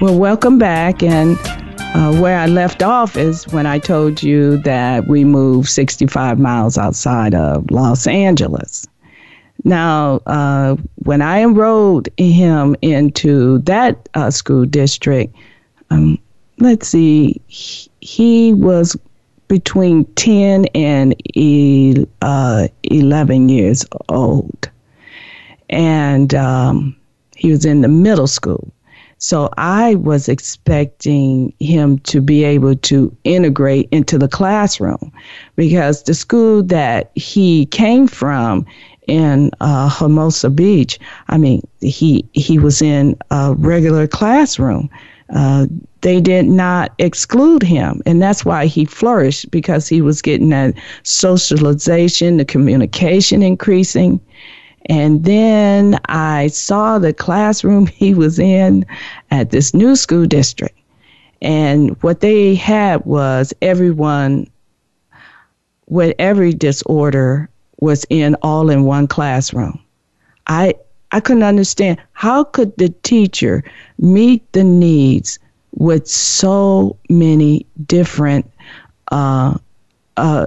Well, 0.01 0.19
welcome 0.19 0.59
back. 0.59 1.03
And 1.03 1.39
uh, 1.97 2.13
where 2.21 2.39
I 2.39 2.47
left 2.47 2.83
off 2.83 3.17
is 3.17 3.47
when 3.49 3.65
I 3.65 3.79
told 3.79 4.23
you 4.23 4.59
that 4.59 5.07
we 5.07 5.25
moved 5.25 5.69
65 5.69 6.39
miles 6.39 6.77
outside 6.77 7.35
of 7.35 7.71
Los 7.71 8.07
Angeles. 8.07 8.87
Now, 9.65 10.17
uh, 10.27 10.77
when 10.97 11.23
I 11.23 11.41
enrolled 11.41 12.09
him 12.19 12.77
into 12.83 13.59
that 13.61 14.09
uh, 14.15 14.31
school 14.31 14.67
district, 14.67 15.35
um, 15.91 16.19
let's 16.59 16.89
see, 16.89 17.41
he, 17.47 17.91
he, 18.07 18.55
was 18.55 18.97
between 19.49 20.05
10 20.15 20.67
and 20.75 21.15
uh, 22.23 22.69
11 22.85 23.49
years 23.49 23.85
old. 24.09 24.71
And 25.69 26.35
um, 26.35 26.97
he 27.37 27.51
was 27.51 27.65
in 27.65 27.81
the 27.81 27.89
middle 27.89 28.29
school. 28.29 28.73
So 29.19 29.49
I 29.57 29.97
was 29.97 30.29
expecting 30.29 31.53
him 31.59 31.99
to 32.01 32.21
be 32.21 32.45
able 32.45 32.77
to 32.77 33.17
integrate 33.25 33.89
into 33.91 34.19
the 34.19 34.29
classroom 34.29 35.13
because 35.57 36.03
the 36.03 36.15
school 36.15 36.63
that 36.65 37.11
he 37.15 37.67
came 37.67 38.07
from 38.07 38.67
in 39.09 39.51
uh, 39.61 39.89
Hermosa 39.89 40.51
Beach, 40.51 40.99
I 41.29 41.39
mean, 41.39 41.67
he 41.81 42.25
he 42.33 42.59
was 42.59 42.83
in 42.83 43.17
a 43.31 43.55
regular 43.55 44.07
classroom. 44.07 44.91
Uh, 45.35 45.67
they 46.07 46.21
did 46.21 46.47
not 46.47 46.93
exclude 47.01 47.65
him, 47.65 48.01
and 48.07 48.23
that's 48.23 48.45
why 48.45 48.67
he 48.67 48.85
flourished 48.85 49.51
because 49.51 49.89
he 49.89 50.01
was 50.01 50.23
getting 50.23 50.51
that 50.51 50.73
socialization, 51.03 52.37
the 52.37 52.45
communication 52.45 53.43
increasing, 53.43 54.21
and 54.89 55.25
then 55.25 55.99
I 56.09 56.47
saw 56.47 57.01
the 57.01 57.13
classroom 57.13 57.87
he 57.89 58.15
was 58.15 58.39
in 58.39 58.87
at 59.33 59.51
this 59.51 59.75
new 59.75 59.97
school 59.97 60.27
district. 60.27 60.79
And 61.43 62.01
what 62.05 62.21
they 62.21 62.55
had 62.55 63.05
was 63.05 63.53
everyone 63.61 64.49
with 65.89 66.15
every 66.21 66.55
disorder 66.55 67.51
was 67.81 68.07
in 68.11 68.37
all 68.43 68.71
in 68.71 68.85
one 68.85 69.09
classroom. 69.09 69.81
I 70.47 70.77
I 71.11 71.19
couldn't 71.19 71.43
understand 71.43 72.01
how 72.13 72.45
could 72.45 72.77
the 72.77 72.91
teacher 73.03 73.65
meet 73.99 74.53
the 74.53 74.63
needs 74.63 75.41
with 75.77 76.07
so 76.07 76.97
many 77.09 77.67
different 77.87 78.51
uh, 79.13 79.57
uh, 80.17 80.47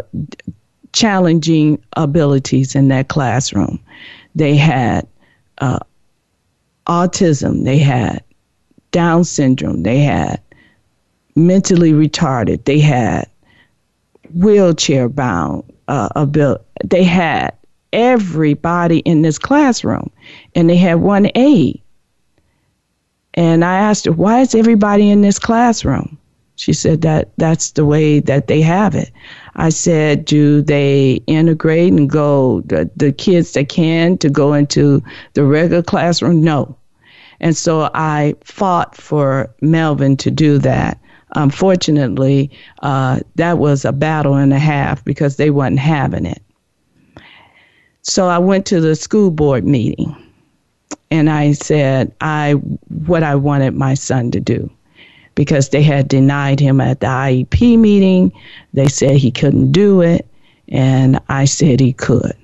challenging 0.92 1.82
abilities 1.96 2.76
in 2.76 2.90
that 2.90 3.08
classroom 3.08 3.80
they 4.36 4.56
had 4.56 5.08
uh, 5.60 5.80
autism, 6.88 7.64
they 7.66 7.78
had 7.78 8.24
Down 8.92 9.24
syndrome, 9.24 9.84
they 9.84 10.00
had 10.00 10.42
mentally 11.36 11.92
retarded, 11.92 12.66
they 12.66 12.80
had 12.80 13.30
wheelchair 14.34 15.10
bound 15.10 15.64
uh, 15.88 16.10
ability, 16.16 16.64
they 16.86 17.04
had 17.04 17.54
everybody 17.92 19.00
in 19.00 19.22
this 19.22 19.40
classroom, 19.40 20.10
and 20.56 20.70
they 20.70 20.78
had 20.78 20.96
one 20.96 21.30
aide. 21.36 21.82
And 23.40 23.64
I 23.64 23.78
asked 23.78 24.04
her, 24.04 24.12
why 24.12 24.42
is 24.42 24.54
everybody 24.54 25.10
in 25.10 25.22
this 25.22 25.40
classroom? 25.40 26.18
She 26.58 26.74
said 26.74 27.04
that 27.04 27.32
that's 27.38 27.72
the 27.72 27.86
way 27.86 28.20
that 28.20 28.48
they 28.48 28.60
have 28.60 28.96
it. 28.96 29.14
I 29.56 29.70
said, 29.70 30.26
do 30.26 30.62
they 30.62 31.22
integrate 31.26 31.94
and 31.94 32.10
go, 32.10 32.60
the, 32.66 32.92
the 32.98 33.14
kids 33.14 33.54
that 33.54 33.70
can, 33.70 34.18
to 34.18 34.30
go 34.30 34.52
into 34.52 35.02
the 35.36 35.46
regular 35.46 35.82
classroom? 35.82 36.44
No. 36.44 36.76
And 37.40 37.56
so 37.56 37.90
I 37.94 38.36
fought 38.44 38.98
for 38.98 39.50
Melvin 39.62 40.18
to 40.18 40.30
do 40.30 40.58
that. 40.58 41.00
Unfortunately, 41.38 42.52
uh, 42.82 43.22
that 43.36 43.58
was 43.58 43.86
a 43.86 43.94
battle 43.94 44.36
and 44.36 44.52
a 44.52 44.60
half 44.60 45.06
because 45.06 45.38
they 45.38 45.50
wasn't 45.50 45.80
having 45.80 46.26
it. 46.26 46.42
So 48.02 48.28
I 48.28 48.38
went 48.38 48.66
to 48.66 48.82
the 48.82 48.98
school 48.98 49.32
board 49.32 49.64
meeting 49.64 50.14
and 51.12 51.30
I 51.30 51.54
said 51.54 52.12
I 52.22 52.54
what 52.54 53.24
I 53.24 53.36
wanted 53.36 53.74
my 53.76 53.94
son 53.94 54.32
to 54.32 54.40
do 54.40 54.70
because 55.36 55.70
they 55.70 55.84
had 55.84 56.08
denied 56.08 56.60
him 56.60 56.82
at 56.82 57.00
the 57.00 57.08
IEP 57.08 57.78
meeting. 57.78 58.32
They 58.74 58.88
said 58.88 59.16
he 59.16 59.32
couldn't 59.32 59.72
do 59.72 60.02
it, 60.02 60.28
and 60.68 61.20
I 61.30 61.46
said 61.46 61.80
he 61.80 61.94
could. 61.94 62.36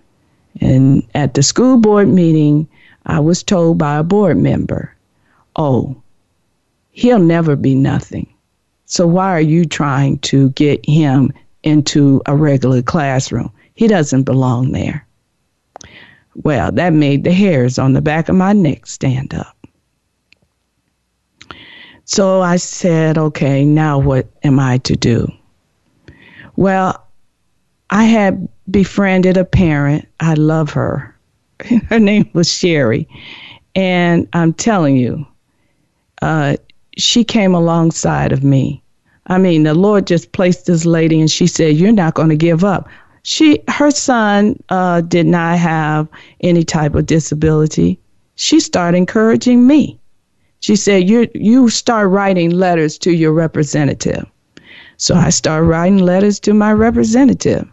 And 0.61 1.03
at 1.13 1.33
the 1.33 1.43
school 1.43 1.77
board 1.77 2.07
meeting, 2.07 2.67
I 3.05 3.19
was 3.19 3.43
told 3.43 3.77
by 3.77 3.97
a 3.97 4.03
board 4.03 4.37
member, 4.37 4.95
oh, 5.55 5.95
he'll 6.91 7.19
never 7.19 7.55
be 7.55 7.75
nothing. 7.75 8.27
So 8.85 9.05
why 9.05 9.31
are 9.31 9.41
you 9.41 9.65
trying 9.65 10.19
to 10.19 10.49
get 10.51 10.87
him 10.87 11.33
into 11.63 12.21
a 12.25 12.35
regular 12.35 12.81
classroom? 12.81 13.51
He 13.73 13.87
doesn't 13.87 14.23
belong 14.23 14.71
there. 14.71 15.05
Well, 16.43 16.71
that 16.73 16.93
made 16.93 17.23
the 17.23 17.31
hairs 17.31 17.79
on 17.79 17.93
the 17.93 18.01
back 18.01 18.29
of 18.29 18.35
my 18.35 18.53
neck 18.53 18.85
stand 18.87 19.33
up. 19.33 19.55
So 22.03 22.41
I 22.41 22.57
said, 22.57 23.17
okay, 23.17 23.65
now 23.65 23.97
what 23.97 24.27
am 24.43 24.59
I 24.59 24.77
to 24.79 24.95
do? 24.95 25.27
Well, 26.55 27.03
I 27.89 28.03
had 28.03 28.47
befriended 28.69 29.37
a 29.37 29.45
parent. 29.45 30.07
I 30.19 30.35
love 30.35 30.71
her. 30.71 31.15
Her 31.89 31.99
name 31.99 32.29
was 32.33 32.51
Sherry. 32.51 33.07
And 33.75 34.27
I'm 34.33 34.53
telling 34.53 34.97
you, 34.97 35.25
uh, 36.21 36.57
she 36.97 37.23
came 37.23 37.55
alongside 37.55 38.31
of 38.31 38.43
me. 38.43 38.81
I 39.27 39.37
mean, 39.37 39.63
the 39.63 39.73
Lord 39.73 40.05
just 40.05 40.31
placed 40.31 40.67
this 40.67 40.85
lady 40.85 41.19
and 41.19 41.29
she 41.29 41.47
said, 41.47 41.75
You're 41.75 41.91
not 41.91 42.13
going 42.13 42.29
to 42.29 42.37
give 42.37 42.63
up. 42.63 42.87
She, 43.27 43.63
her 43.69 43.89
son 43.89 44.61
uh, 44.69 45.01
did 45.01 45.25
not 45.25 45.57
have 45.57 46.07
any 46.41 46.63
type 46.63 46.93
of 46.93 47.07
disability. 47.07 47.99
She 48.35 48.59
started 48.59 48.97
encouraging 48.97 49.65
me. 49.65 49.99
She 50.59 50.75
said, 50.75 51.09
you, 51.09 51.27
you 51.33 51.69
start 51.69 52.11
writing 52.11 52.51
letters 52.51 52.99
to 52.99 53.11
your 53.11 53.33
representative. 53.33 54.27
So 54.97 55.15
I 55.15 55.31
started 55.31 55.65
writing 55.65 55.97
letters 55.97 56.39
to 56.41 56.53
my 56.53 56.71
representative. 56.71 57.67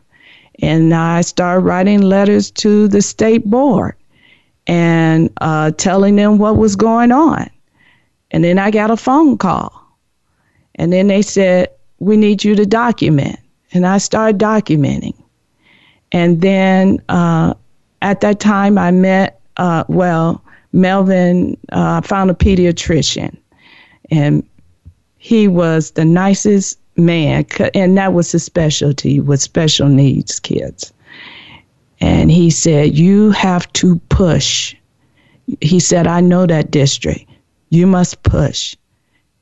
And 0.63 0.95
I 0.95 1.21
started 1.21 1.67
writing 1.67 2.01
letters 2.01 2.51
to 2.53 2.89
the 2.89 3.03
state 3.03 3.45
board 3.45 3.95
and 4.67 5.29
uh, 5.43 5.73
telling 5.73 6.17
them 6.17 6.39
what 6.39 6.57
was 6.57 6.77
going 6.77 7.13
on. 7.13 7.51
And 8.31 8.43
then 8.43 8.59
I 8.59 8.71
got 8.71 8.91
a 8.91 8.97
phone 8.97 9.37
call. 9.37 9.71
And 10.77 10.91
then 10.91 11.09
they 11.09 11.21
said, 11.21 11.69
We 11.99 12.17
need 12.17 12.43
you 12.43 12.55
to 12.55 12.65
document. 12.65 13.39
And 13.75 13.87
I 13.87 13.99
started 13.99 14.41
documenting. 14.41 15.22
And 16.13 16.41
then 16.41 17.03
uh, 17.09 17.55
at 18.03 18.21
that 18.21 18.41
time, 18.41 18.79
I 18.79 18.91
met, 18.91 19.41
uh, 19.57 19.85
well, 19.89 20.43
Melvin 20.73 21.57
uh, 21.71 22.01
found 22.03 22.31
a 22.31 22.35
pediatrician, 22.35 23.37
and 24.11 24.47
he 25.19 25.49
was 25.49 25.93
the 25.93 26.05
nicest 26.05 26.79
man, 26.97 27.47
and 27.75 27.97
that 27.97 28.13
was 28.13 28.33
his 28.33 28.45
specialty 28.45 29.21
with 29.21 29.41
special 29.41 29.89
needs 29.89 30.39
kids. 30.41 30.93
And 32.01 32.31
he 32.31 32.51
said, 32.51 32.99
You 32.99 33.31
have 33.31 33.73
to 33.75 33.97
push. 34.09 34.75
He 35.61 35.79
said, 35.79 36.07
I 36.07 36.21
know 36.21 36.47
that 36.47 36.71
district. 36.71 37.31
You 37.71 37.87
must 37.87 38.23
push. 38.23 38.75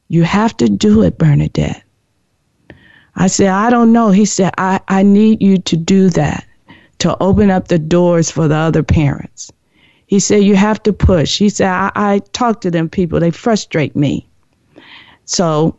You 0.08 0.24
have 0.24 0.56
to 0.58 0.68
do 0.68 1.02
it, 1.02 1.18
Bernadette. 1.18 1.82
I 3.16 3.26
said, 3.28 3.48
I 3.48 3.70
don't 3.70 3.92
know. 3.92 4.10
He 4.10 4.24
said, 4.24 4.52
I, 4.58 4.80
I 4.88 5.02
need 5.02 5.42
you 5.42 5.58
to 5.58 5.76
do 5.76 6.10
that, 6.10 6.44
to 7.00 7.16
open 7.20 7.50
up 7.50 7.68
the 7.68 7.78
doors 7.78 8.30
for 8.30 8.48
the 8.48 8.56
other 8.56 8.82
parents. 8.82 9.50
He 10.06 10.20
said, 10.20 10.42
You 10.42 10.56
have 10.56 10.82
to 10.84 10.92
push. 10.92 11.38
He 11.38 11.48
said, 11.48 11.68
I, 11.68 11.90
I 11.94 12.18
talk 12.32 12.60
to 12.62 12.70
them 12.70 12.88
people, 12.88 13.20
they 13.20 13.30
frustrate 13.30 13.96
me. 13.96 14.28
So 15.24 15.76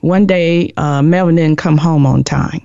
one 0.00 0.26
day, 0.26 0.72
uh, 0.76 1.02
Melvin 1.02 1.36
didn't 1.36 1.58
come 1.58 1.78
home 1.78 2.04
on 2.04 2.24
time. 2.24 2.60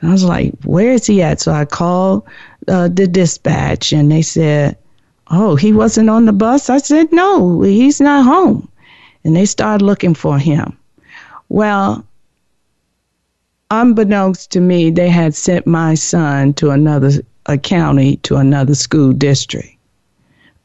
And 0.00 0.10
I 0.10 0.12
was 0.12 0.24
like, 0.24 0.52
Where 0.64 0.92
is 0.92 1.06
he 1.06 1.22
at? 1.22 1.40
So 1.40 1.52
I 1.52 1.64
called 1.64 2.26
uh, 2.66 2.88
the 2.88 3.06
dispatch 3.06 3.92
and 3.92 4.10
they 4.10 4.22
said, 4.22 4.76
Oh, 5.30 5.56
he 5.56 5.72
wasn't 5.72 6.10
on 6.10 6.24
the 6.24 6.32
bus? 6.32 6.68
I 6.70 6.78
said, 6.78 7.12
No, 7.12 7.62
he's 7.62 8.00
not 8.00 8.24
home. 8.24 8.68
And 9.24 9.36
they 9.36 9.46
started 9.46 9.84
looking 9.84 10.14
for 10.14 10.38
him. 10.38 10.76
Well, 11.48 12.04
unbeknownst 13.70 14.50
to 14.52 14.60
me, 14.60 14.90
they 14.90 15.08
had 15.08 15.34
sent 15.34 15.66
my 15.66 15.94
son 15.94 16.54
to 16.54 16.70
another 16.70 17.10
a 17.46 17.56
county 17.56 18.16
to 18.18 18.36
another 18.36 18.74
school 18.74 19.12
district 19.12 19.78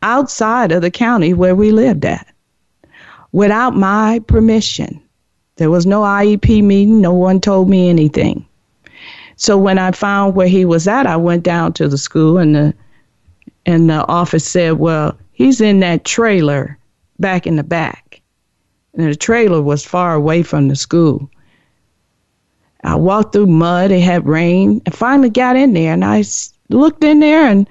outside 0.01 0.71
of 0.71 0.81
the 0.81 0.91
county 0.91 1.33
where 1.33 1.55
we 1.55 1.71
lived 1.71 2.05
at 2.05 2.27
without 3.31 3.75
my 3.75 4.19
permission. 4.27 5.01
There 5.55 5.71
was 5.71 5.85
no 5.85 6.01
IEP 6.01 6.63
meeting, 6.63 6.99
no 6.99 7.13
one 7.13 7.39
told 7.39 7.69
me 7.69 7.89
anything. 7.89 8.45
So 9.37 9.57
when 9.57 9.79
I 9.79 9.91
found 9.91 10.35
where 10.35 10.47
he 10.47 10.65
was 10.65 10.87
at, 10.87 11.07
I 11.07 11.15
went 11.15 11.43
down 11.43 11.73
to 11.73 11.87
the 11.87 11.97
school 11.97 12.37
and 12.37 12.55
the 12.55 12.73
and 13.65 13.89
the 13.89 14.05
office 14.07 14.45
said, 14.45 14.73
"Well, 14.73 15.17
he's 15.31 15.61
in 15.61 15.79
that 15.79 16.03
trailer 16.03 16.77
back 17.19 17.47
in 17.47 17.55
the 17.55 17.63
back." 17.63 18.21
And 18.93 19.09
the 19.09 19.15
trailer 19.15 19.61
was 19.61 19.85
far 19.85 20.13
away 20.13 20.43
from 20.43 20.67
the 20.67 20.75
school. 20.75 21.29
I 22.83 22.95
walked 22.95 23.33
through 23.33 23.47
mud, 23.47 23.91
it 23.91 24.01
had 24.01 24.27
rain, 24.27 24.81
and 24.85 24.93
finally 24.93 25.29
got 25.29 25.55
in 25.55 25.73
there 25.73 25.93
and 25.93 26.03
I 26.03 26.23
looked 26.69 27.03
in 27.03 27.19
there 27.19 27.47
and 27.47 27.67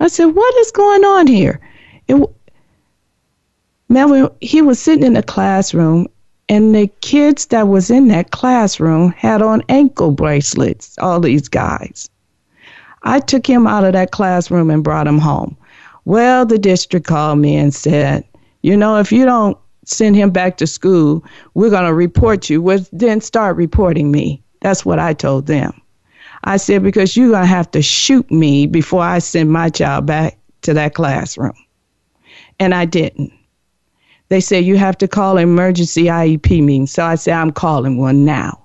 I 0.00 0.08
said, 0.08 0.26
"What 0.26 0.54
is 0.56 0.70
going 0.72 1.04
on 1.04 1.26
here?" 1.26 1.60
It, 2.08 2.22
Melvin, 3.88 4.28
he 4.40 4.60
was 4.60 4.78
sitting 4.78 5.04
in 5.04 5.12
the 5.12 5.22
classroom, 5.22 6.08
and 6.48 6.74
the 6.74 6.88
kids 7.00 7.46
that 7.46 7.68
was 7.68 7.90
in 7.90 8.08
that 8.08 8.32
classroom 8.32 9.12
had 9.12 9.40
on 9.40 9.62
ankle 9.68 10.10
bracelets. 10.10 10.96
All 10.98 11.20
these 11.20 11.48
guys. 11.48 12.08
I 13.04 13.20
took 13.20 13.46
him 13.46 13.66
out 13.66 13.84
of 13.84 13.92
that 13.92 14.10
classroom 14.10 14.70
and 14.70 14.82
brought 14.82 15.06
him 15.06 15.18
home. 15.18 15.56
Well, 16.06 16.44
the 16.44 16.58
district 16.58 17.06
called 17.06 17.38
me 17.38 17.56
and 17.56 17.72
said, 17.72 18.24
"You 18.62 18.76
know, 18.76 18.96
if 18.98 19.12
you 19.12 19.24
don't 19.24 19.56
send 19.84 20.16
him 20.16 20.30
back 20.30 20.56
to 20.58 20.66
school, 20.66 21.24
we're 21.54 21.70
going 21.70 21.86
to 21.86 21.94
report 21.94 22.50
you." 22.50 22.62
Well, 22.62 22.84
then 22.92 23.20
start 23.20 23.56
reporting 23.56 24.10
me. 24.10 24.42
That's 24.60 24.84
what 24.84 24.98
I 24.98 25.12
told 25.12 25.46
them. 25.46 25.80
I 26.44 26.58
said, 26.58 26.82
because 26.82 27.16
you're 27.16 27.30
going 27.30 27.42
to 27.42 27.46
have 27.46 27.70
to 27.70 27.82
shoot 27.82 28.30
me 28.30 28.66
before 28.66 29.02
I 29.02 29.18
send 29.18 29.50
my 29.50 29.70
child 29.70 30.06
back 30.06 30.38
to 30.62 30.74
that 30.74 30.94
classroom. 30.94 31.54
And 32.60 32.74
I 32.74 32.84
didn't. 32.84 33.32
They 34.28 34.40
said, 34.40 34.64
you 34.64 34.76
have 34.76 34.98
to 34.98 35.08
call 35.08 35.36
an 35.36 35.42
emergency 35.42 36.04
IEP 36.04 36.62
meeting. 36.62 36.86
So 36.86 37.04
I 37.04 37.14
said, 37.14 37.34
I'm 37.34 37.50
calling 37.50 37.98
one 37.98 38.24
now. 38.24 38.64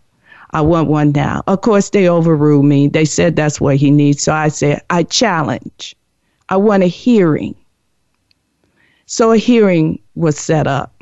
I 0.51 0.61
want 0.61 0.89
one 0.89 1.11
now. 1.11 1.43
Of 1.47 1.61
course, 1.61 1.89
they 1.89 2.09
overruled 2.09 2.65
me. 2.65 2.88
They 2.88 3.05
said 3.05 3.36
that's 3.36 3.61
what 3.61 3.78
he 3.78 3.91
needs. 3.91 4.24
So 4.24 4.34
I 4.34 4.47
said, 4.47 4.82
I 4.89 5.03
challenge. 5.03 5.95
I 6.49 6.57
want 6.57 6.84
a 6.84 6.88
hearing. 6.88 7.55
So 9.05 9.32
a 9.32 9.38
hearing 9.38 10.01
was 10.15 10.38
set 10.38 10.67
up. 10.67 10.99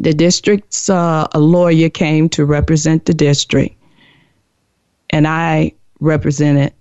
The 0.00 0.14
district's 0.14 0.88
uh, 0.88 1.28
a 1.32 1.38
lawyer 1.38 1.90
came 1.90 2.28
to 2.30 2.44
represent 2.44 3.04
the 3.04 3.14
district 3.14 3.76
and 5.10 5.26
I 5.26 5.74
represented 6.00 6.72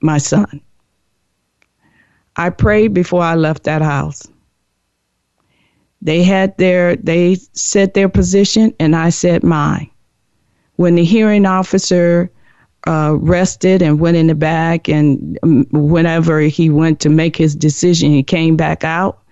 my 0.00 0.18
son. 0.18 0.60
I 2.36 2.50
prayed 2.50 2.94
before 2.94 3.22
I 3.22 3.34
left 3.34 3.64
that 3.64 3.82
house. 3.82 4.26
They 6.02 6.22
had 6.22 6.56
their, 6.58 6.96
they 6.96 7.36
said 7.52 7.94
their 7.94 8.08
position, 8.08 8.74
and 8.78 8.94
I 8.94 9.10
said 9.10 9.42
mine. 9.42 9.90
When 10.76 10.94
the 10.94 11.04
hearing 11.04 11.46
officer 11.46 12.30
uh, 12.86 13.16
rested 13.18 13.82
and 13.82 13.98
went 13.98 14.16
in 14.16 14.26
the 14.26 14.34
back, 14.34 14.88
and 14.88 15.38
um, 15.42 15.66
whenever 15.72 16.40
he 16.40 16.70
went 16.70 17.00
to 17.00 17.08
make 17.08 17.36
his 17.36 17.56
decision, 17.56 18.12
he 18.12 18.22
came 18.22 18.56
back 18.56 18.84
out 18.84 19.22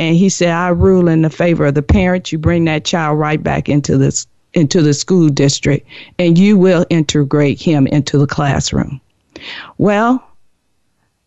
and 0.00 0.16
he 0.16 0.30
said, 0.30 0.48
I 0.48 0.68
rule 0.70 1.08
in 1.08 1.20
the 1.20 1.30
favor 1.30 1.66
of 1.66 1.74
the 1.74 1.82
parent. 1.82 2.32
You 2.32 2.38
bring 2.38 2.64
that 2.64 2.86
child 2.86 3.18
right 3.18 3.40
back 3.40 3.68
into 3.68 3.98
this 3.98 4.26
into 4.54 4.82
the 4.82 4.94
school 4.94 5.28
district 5.28 5.86
and 6.18 6.36
you 6.36 6.58
will 6.58 6.84
integrate 6.90 7.60
him 7.60 7.86
into 7.86 8.18
the 8.18 8.26
classroom. 8.26 9.00
Well, 9.78 10.26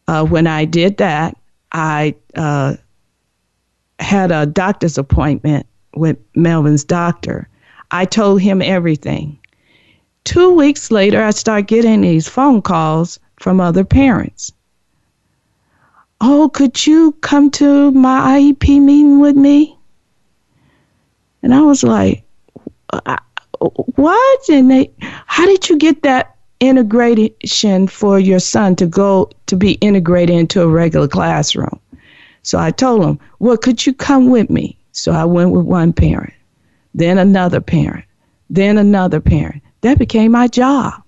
uh, 0.09 0.25
when 0.25 0.45
I 0.45 0.65
did 0.65 0.97
that, 0.97 1.37
I 1.71 2.15
uh, 2.35 2.75
had 3.99 4.31
a 4.31 4.45
doctor's 4.45 4.97
appointment 4.97 5.65
with 5.95 6.17
Melvin's 6.35 6.83
doctor. 6.83 7.47
I 7.91 8.03
told 8.03 8.41
him 8.41 8.61
everything. 8.61 9.37
Two 10.25 10.53
weeks 10.53 10.91
later, 10.91 11.23
I 11.23 11.29
start 11.29 11.67
getting 11.67 12.01
these 12.01 12.27
phone 12.27 12.61
calls 12.61 13.19
from 13.37 13.61
other 13.61 13.85
parents. 13.85 14.51
Oh, 16.25 16.47
could 16.47 16.87
you 16.87 17.11
come 17.19 17.51
to 17.51 17.91
my 17.91 18.39
IEP 18.39 18.81
meeting 18.81 19.19
with 19.19 19.35
me? 19.35 19.77
And 21.41 21.53
I 21.53 21.59
was 21.59 21.83
like, 21.83 22.23
what? 23.59 24.49
And 24.49 24.71
they, 24.71 24.89
how 25.01 25.45
did 25.45 25.67
you 25.67 25.77
get 25.77 26.03
that 26.03 26.37
integration 26.61 27.89
for 27.89 28.19
your 28.19 28.39
son 28.39 28.77
to 28.77 28.87
go 28.87 29.31
to 29.47 29.57
be 29.57 29.73
integrated 29.73 30.33
into 30.33 30.61
a 30.61 30.67
regular 30.67 31.09
classroom? 31.09 31.77
So 32.41 32.57
I 32.57 32.71
told 32.71 33.03
him, 33.03 33.19
well, 33.39 33.57
could 33.57 33.85
you 33.85 33.93
come 33.93 34.29
with 34.29 34.49
me? 34.49 34.77
So 34.93 35.11
I 35.11 35.25
went 35.25 35.51
with 35.51 35.65
one 35.65 35.91
parent, 35.91 36.33
then 36.93 37.17
another 37.17 37.59
parent, 37.59 38.05
then 38.49 38.77
another 38.77 39.19
parent. 39.19 39.61
That 39.81 39.99
became 39.99 40.31
my 40.31 40.47
job. 40.47 41.02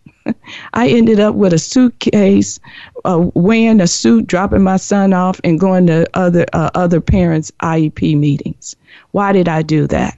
I 0.74 0.88
ended 0.88 1.20
up 1.20 1.36
with 1.36 1.54
a 1.54 1.60
suitcase, 1.60 2.60
uh, 3.04 3.30
wearing 3.34 3.82
a 3.82 3.88
suit, 3.88 4.28
dropping 4.28 4.64
my 4.64 4.78
son 4.78 5.14
off, 5.14 5.40
and 5.44 5.60
going 5.60 5.88
to 5.88 6.08
other 6.14 6.46
uh, 6.54 6.70
other 6.76 7.02
parents' 7.02 7.52
IEP 7.62 8.18
meetings. 8.18 8.76
Why 9.12 9.32
did 9.32 9.48
I 9.48 9.62
do 9.62 9.88
that? 9.88 10.18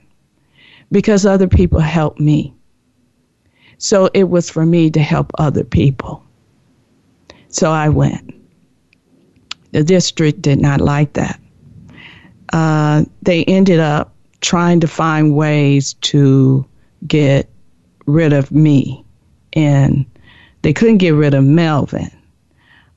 because 0.91 1.25
other 1.25 1.47
people 1.47 1.79
helped 1.79 2.19
me. 2.19 2.53
So 3.77 4.09
it 4.13 4.29
was 4.29 4.49
for 4.49 4.65
me 4.65 4.89
to 4.91 5.01
help 5.01 5.31
other 5.37 5.63
people. 5.63 6.23
So 7.49 7.71
I 7.71 7.89
went. 7.89 8.33
The 9.71 9.83
district 9.83 10.41
did 10.41 10.59
not 10.59 10.81
like 10.81 11.13
that. 11.13 11.39
Uh, 12.53 13.03
they 13.21 13.43
ended 13.45 13.79
up 13.79 14.13
trying 14.41 14.79
to 14.79 14.87
find 14.87 15.35
ways 15.35 15.93
to 15.95 16.65
get 17.05 17.49
rid 18.05 18.33
of 18.33 18.51
me. 18.51 19.03
And 19.57 20.05
they 20.61 20.71
couldn't 20.71 20.99
get 20.99 21.15
rid 21.15 21.33
of 21.33 21.43
Melvin, 21.43 22.11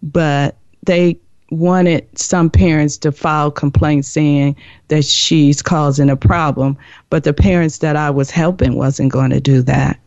but 0.02 0.56
they 0.84 1.18
wanted 1.50 2.06
some 2.18 2.48
parents 2.50 2.96
to 2.98 3.10
file 3.10 3.50
complaints 3.50 4.08
saying 4.08 4.54
that 4.88 5.04
she's 5.04 5.62
causing 5.62 6.10
a 6.10 6.16
problem, 6.16 6.76
but 7.08 7.24
the 7.24 7.32
parents 7.32 7.78
that 7.78 7.96
I 7.96 8.10
was 8.10 8.30
helping 8.30 8.76
wasn't 8.76 9.10
going 9.10 9.30
to 9.30 9.40
do 9.40 9.62
that. 9.62 9.98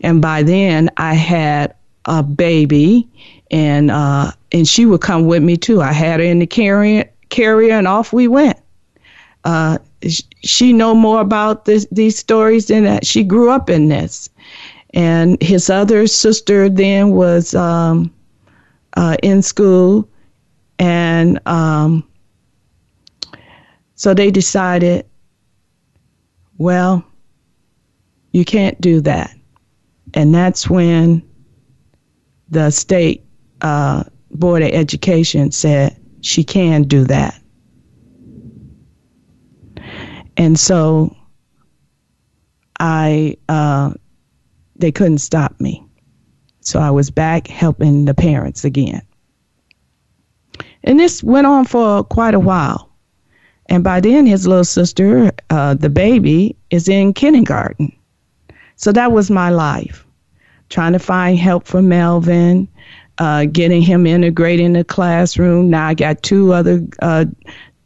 And 0.00 0.22
by 0.22 0.42
then, 0.42 0.90
I 0.96 1.14
had 1.14 1.74
a 2.06 2.22
baby, 2.22 3.06
and 3.50 3.90
uh, 3.90 4.32
and 4.52 4.66
she 4.66 4.86
would 4.86 5.02
come 5.02 5.26
with 5.26 5.42
me 5.42 5.56
too. 5.56 5.82
I 5.82 5.92
had 5.92 6.20
her 6.20 6.26
in 6.26 6.38
the 6.38 6.46
carrier, 6.46 7.08
carrier, 7.28 7.74
and 7.74 7.86
off 7.86 8.12
we 8.12 8.26
went. 8.26 8.58
Uh, 9.44 9.78
she 10.42 10.72
know 10.72 10.94
more 10.94 11.20
about 11.20 11.64
this, 11.64 11.86
these 11.90 12.18
stories 12.18 12.66
than 12.66 12.84
that. 12.84 13.06
She 13.06 13.24
grew 13.24 13.50
up 13.50 13.68
in 13.68 13.88
this, 13.88 14.30
and 14.94 15.40
his 15.42 15.70
other 15.70 16.06
sister 16.06 16.68
then 16.68 17.10
was 17.10 17.54
um, 17.54 18.12
uh, 18.96 19.16
in 19.22 19.42
school 19.42 20.08
and 20.78 21.40
um, 21.46 22.08
so 23.94 24.14
they 24.14 24.30
decided, 24.30 25.06
well, 26.56 27.04
you 28.32 28.44
can't 28.44 28.80
do 28.80 29.00
that. 29.00 29.34
And 30.14 30.32
that's 30.34 30.70
when 30.70 31.28
the 32.48 32.70
state 32.70 33.24
uh, 33.60 34.04
board 34.30 34.62
of 34.62 34.70
education 34.70 35.50
said 35.50 36.00
she 36.20 36.44
can 36.44 36.84
do 36.84 37.04
that. 37.04 37.40
And 40.36 40.58
so 40.58 41.16
I, 42.78 43.36
uh, 43.48 43.94
they 44.78 44.92
couldn't 44.92 45.18
stop 45.18 45.60
me. 45.60 45.84
So 46.60 46.80
I 46.80 46.90
was 46.90 47.10
back 47.10 47.48
helping 47.48 48.04
the 48.04 48.14
parents 48.14 48.64
again. 48.64 49.02
And 50.84 50.98
this 50.98 51.22
went 51.22 51.46
on 51.46 51.64
for 51.64 52.04
quite 52.04 52.34
a 52.34 52.40
while. 52.40 52.90
And 53.66 53.84
by 53.84 54.00
then, 54.00 54.26
his 54.26 54.46
little 54.46 54.64
sister, 54.64 55.30
uh, 55.50 55.74
the 55.74 55.90
baby, 55.90 56.56
is 56.70 56.88
in 56.88 57.12
kindergarten. 57.14 57.92
So 58.76 58.92
that 58.92 59.12
was 59.12 59.30
my 59.30 59.50
life. 59.50 60.06
trying 60.70 60.92
to 60.92 60.98
find 60.98 61.38
help 61.38 61.66
for 61.66 61.82
Melvin, 61.82 62.68
uh, 63.18 63.46
getting 63.46 63.82
him 63.82 64.06
integrated 64.06 64.64
in 64.64 64.72
the 64.74 64.84
classroom. 64.84 65.70
Now 65.70 65.88
I 65.88 65.94
got 65.94 66.22
two 66.22 66.52
other. 66.52 66.82
Uh, 67.00 67.26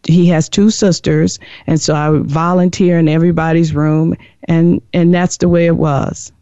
he 0.05 0.27
has 0.29 0.49
two 0.49 0.71
sisters, 0.71 1.39
and 1.67 1.81
so 1.81 1.95
I 1.95 2.11
would 2.11 2.27
volunteer 2.27 2.99
in 2.99 3.09
everybody's 3.09 3.75
room, 3.75 4.17
and 4.45 4.83
and 4.93 5.15
that's 5.15 5.37
the 5.37 5.49
way 5.49 5.67
it 5.67 5.77
was. 5.77 6.33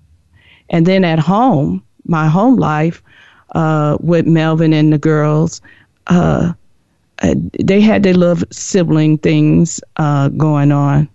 And 0.71 0.87
then 0.87 1.05
at 1.05 1.19
home, 1.19 1.83
my 2.05 2.29
home 2.29 2.57
life 2.57 3.03
uh, 3.55 3.99
with 4.01 4.27
Melvin 4.27 4.73
and 4.73 4.93
the 4.93 4.99
girls, 4.99 5.61
uh, 6.07 6.53
uh 7.23 7.35
they 7.63 7.81
had 7.81 8.03
their 8.03 8.15
little 8.15 8.47
sibling 8.51 9.19
things 9.19 9.81
uh, 9.97 10.29
going 10.31 10.73
on, 10.73 11.09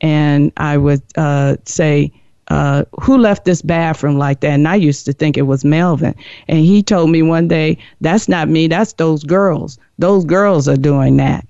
and 0.00 0.52
I 0.56 0.76
would 0.76 1.02
uh, 1.16 1.56
say 1.64 2.12
uh, 2.48 2.84
who 3.00 3.18
left 3.18 3.44
this 3.44 3.62
bathroom 3.62 4.18
like 4.18 4.40
that? 4.40 4.52
And 4.52 4.68
I 4.68 4.74
used 4.74 5.04
to 5.06 5.12
think 5.12 5.36
it 5.36 5.42
was 5.42 5.64
Melvin. 5.64 6.14
And 6.48 6.58
he 6.58 6.82
told 6.82 7.10
me 7.10 7.22
one 7.22 7.48
day, 7.48 7.78
that's 8.00 8.28
not 8.28 8.48
me, 8.48 8.66
that's 8.68 8.94
those 8.94 9.22
girls. 9.22 9.78
Those 9.98 10.24
girls 10.24 10.68
are 10.68 10.76
doing 10.76 11.16
that. 11.18 11.46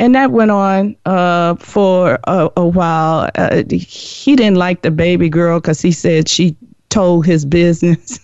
And 0.00 0.14
that 0.14 0.30
went 0.30 0.50
on 0.50 0.96
uh, 1.04 1.56
for 1.56 2.18
a, 2.24 2.50
a 2.56 2.66
while. 2.66 3.28
Uh, 3.34 3.62
he 3.70 4.34
didn't 4.34 4.56
like 4.56 4.80
the 4.80 4.90
baby 4.90 5.28
girl 5.28 5.60
because 5.60 5.82
he 5.82 5.92
said 5.92 6.26
she 6.26 6.56
told 6.88 7.26
his 7.26 7.44
business. 7.44 8.18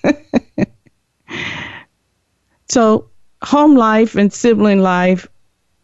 so, 2.71 3.07
home 3.43 3.77
life 3.77 4.15
and 4.15 4.33
sibling 4.33 4.81
life, 4.81 5.29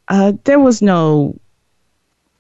uh, 0.09 0.33
there 0.45 0.59
was 0.59 0.81
no 0.81 1.39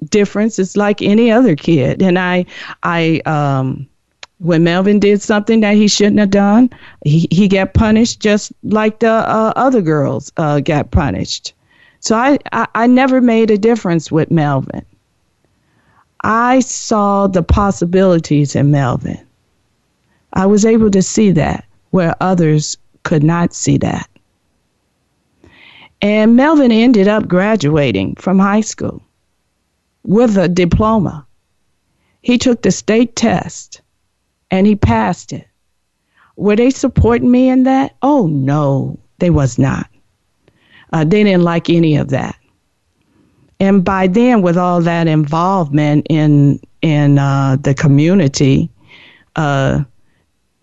difference. 0.09 0.59
It's 0.59 0.75
like 0.75 1.03
any 1.03 1.31
other 1.31 1.55
kid. 1.55 2.01
And 2.01 2.19
I, 2.19 2.47
I, 2.85 3.21
um, 3.27 3.87
when 4.39 4.65
Melvin 4.65 4.99
did 4.99 5.21
something 5.21 5.61
that 5.61 5.75
he 5.75 5.89
shouldn't 5.89 6.21
have 6.21 6.31
done, 6.31 6.71
he, 7.05 7.29
he 7.31 7.49
got 7.49 7.75
punished 7.75 8.19
just 8.19 8.51
like 8.63 9.01
the 9.01 9.11
uh, 9.11 9.53
other 9.57 9.83
girls 9.83 10.33
uh, 10.39 10.61
got 10.61 10.91
punished. 10.91 11.53
So 12.03 12.17
I, 12.17 12.37
I, 12.51 12.67
I 12.75 12.87
never 12.89 13.21
made 13.21 13.53
a 13.53 13.57
difference 13.57 14.11
with 14.11 14.29
Melvin. 14.29 14.85
I 16.25 16.59
saw 16.59 17.29
the 17.29 17.45
possibilities 17.45 18.57
in 18.57 18.73
Melvin. 18.73 19.25
I 20.33 20.47
was 20.47 20.65
able 20.65 20.91
to 20.91 21.01
see 21.01 21.31
that 21.31 21.65
where 21.91 22.17
others 22.21 22.77
could 23.05 23.23
not 23.23 23.55
see 23.55 23.79
that. 23.79 24.09
And 26.01 26.35
Melvin 26.35 26.73
ended 26.73 27.07
up 27.07 27.29
graduating 27.29 28.17
from 28.17 28.41
high 28.41 28.63
school 28.63 29.01
with 30.03 30.37
a 30.37 30.49
diploma. 30.49 31.25
He 32.21 32.37
took 32.37 32.63
the 32.63 32.73
state 32.73 33.15
test 33.15 33.81
and 34.51 34.67
he 34.67 34.75
passed 34.75 35.33
it. 35.33 35.47
Were 36.35 36.57
they 36.57 36.71
supporting 36.71 37.31
me 37.31 37.49
in 37.49 37.63
that? 37.63 37.95
Oh, 38.03 38.27
no, 38.27 38.99
they 39.21 39.31
was 39.31 39.57
not. 39.57 39.87
Uh, 40.93 41.05
they 41.05 41.25
didn't 41.25 41.43
like 41.43 41.71
any 41.71 41.97
of 41.97 42.09
that. 42.11 42.37
And 43.61 43.85
by 43.85 44.09
then, 44.09 44.43
with 44.43 44.57
all 44.57 44.81
that 44.83 45.07
involvement 45.07 46.07
in 46.11 46.61
in 46.83 47.19
uh, 47.19 47.57
the 47.61 47.75
community, 47.75 48.69
uh, 49.37 49.85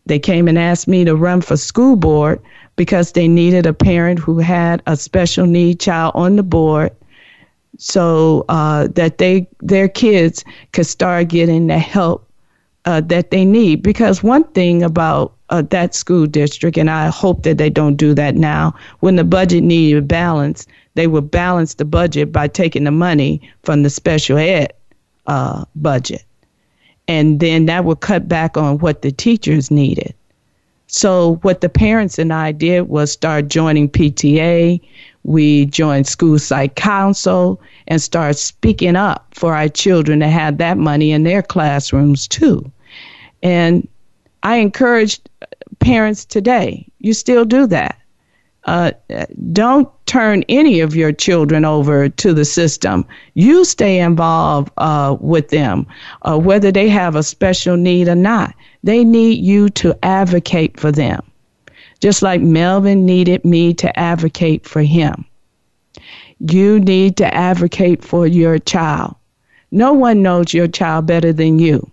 they 0.06 0.20
came 0.20 0.48
and 0.48 0.60
asked 0.60 0.88
me 0.88 1.06
to 1.06 1.16
run 1.16 1.42
for 1.42 1.56
school 1.56 1.96
board 1.96 2.42
because 2.76 3.14
they 3.14 3.28
needed 3.28 3.66
a 3.66 3.74
parent 3.74 4.20
who 4.20 4.40
had 4.40 4.82
a 4.86 4.98
special 4.98 5.46
need 5.46 5.80
child 5.80 6.12
on 6.16 6.36
the 6.36 6.44
board 6.44 6.92
so 7.78 8.46
uh, 8.50 8.88
that 8.96 9.18
they 9.18 9.48
their 9.62 9.88
kids 9.88 10.44
could 10.74 10.86
start 10.86 11.30
getting 11.30 11.68
the 11.68 11.80
help 11.80 12.30
uh, 12.86 13.02
that 13.02 13.32
they 13.32 13.46
need. 13.46 13.82
Because 13.82 14.22
one 14.22 14.44
thing 14.52 14.84
about 14.84 15.34
uh, 15.50 15.64
that 15.70 15.96
school 15.96 16.26
district, 16.26 16.78
and 16.78 16.90
I 16.90 17.08
hope 17.08 17.44
that 17.44 17.58
they 17.58 17.70
don't 17.70 17.96
do 17.96 18.14
that 18.14 18.36
now, 18.36 18.76
when 19.00 19.16
the 19.16 19.24
budget 19.24 19.64
needed 19.64 20.08
balance, 20.08 20.68
they 20.96 21.08
would 21.08 21.32
balance 21.32 21.76
the 21.76 21.86
budget 21.86 22.32
by 22.32 22.48
taking 22.48 22.84
the 22.84 22.92
money 22.92 23.42
from 23.64 23.84
the 23.84 23.90
special 23.90 24.38
ed 24.38 24.74
uh, 25.28 25.66
budget. 25.76 26.24
And 27.08 27.40
then 27.40 27.66
that 27.66 27.86
would 27.86 28.02
cut 28.02 28.28
back 28.28 28.58
on 28.58 28.78
what 28.80 29.02
the 29.02 29.12
teachers 29.12 29.72
needed. 29.72 30.14
So 30.88 31.36
what 31.42 31.62
the 31.62 31.70
parents 31.70 32.18
and 32.18 32.34
I 32.34 32.52
did 32.52 32.90
was 32.90 33.12
start 33.12 33.48
joining 33.48 33.90
PTA 33.90 34.82
we 35.24 35.66
joined 35.66 36.08
school 36.08 36.40
site 36.40 36.76
council 36.76 37.62
and 37.88 38.02
started 38.02 38.36
speaking 38.36 38.96
up 38.96 39.28
for 39.34 39.54
our 39.54 39.70
children 39.70 40.20
to 40.20 40.28
have 40.28 40.58
that 40.58 40.78
money 40.78 41.12
in 41.12 41.24
their 41.24 41.42
classrooms 41.42 42.28
too. 42.28 42.72
And 43.44 43.88
I 44.44 44.58
encourage 44.58 45.20
parents 45.80 46.26
today, 46.26 46.88
you 47.00 47.14
still 47.14 47.46
do 47.46 47.68
that. 47.68 47.98
Uh, 48.66 48.92
don't 49.52 49.90
turn 50.06 50.44
any 50.50 50.80
of 50.80 50.96
your 50.96 51.12
children 51.12 51.66
over 51.66 52.10
to 52.10 52.34
the 52.34 52.46
system. 52.46 53.06
You 53.34 53.66
stay 53.66 54.00
involved 54.00 54.72
uh, 54.78 55.16
with 55.20 55.50
them, 55.50 55.88
uh, 56.24 56.38
whether 56.38 56.72
they 56.72 56.90
have 56.90 57.16
a 57.16 57.24
special 57.24 57.78
need 57.78 58.08
or 58.08 58.16
not. 58.16 58.54
They 58.84 59.04
need 59.04 59.44
you 59.44 59.70
to 59.70 59.98
advocate 60.04 60.80
for 60.80 60.92
them 60.92 61.22
just 62.00 62.22
like 62.22 62.42
Melvin 62.42 63.06
needed 63.06 63.44
me 63.44 63.74
to 63.76 64.00
advocate 64.00 64.66
for 64.66 64.82
him. 64.82 65.26
You 66.40 66.80
need 66.80 67.18
to 67.18 67.34
advocate 67.34 68.04
for 68.04 68.26
your 68.26 68.58
child. 68.60 69.16
No 69.72 69.94
one 69.94 70.22
knows 70.22 70.54
your 70.54 70.68
child 70.68 71.06
better 71.06 71.34
than 71.34 71.60
you. 71.60 71.90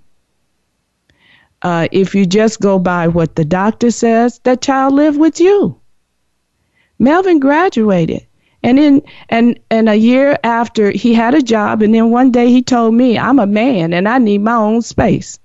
Uh, 1.63 1.89
if 1.91 2.15
you 2.15 2.27
just 2.27 2.61
go 2.61 2.79
by 2.79 3.09
what 3.09 3.35
the 3.37 3.45
doctor 3.45 3.91
says, 3.91 4.39
that 4.45 4.61
child 4.61 4.95
lived 4.95 5.19
with 5.19 5.41
you. 5.41 5.81
Melvin 6.99 7.41
graduated. 7.41 8.27
And 8.63 8.79
in 8.79 9.03
and 9.29 9.61
and 9.71 9.89
a 9.89 9.95
year 9.95 10.39
after 10.43 10.91
he 10.91 11.15
had 11.15 11.35
a 11.35 11.43
job 11.43 11.83
and 11.83 11.95
then 11.95 12.11
one 12.11 12.33
day 12.33 12.49
he 12.49 12.63
told 12.63 12.95
me, 12.95 13.17
I'm 13.19 13.39
a 13.39 13.47
man 13.47 13.93
and 13.93 14.09
I 14.09 14.19
need 14.19 14.39
my 14.39 14.55
own 14.55 14.83
space. 14.83 15.39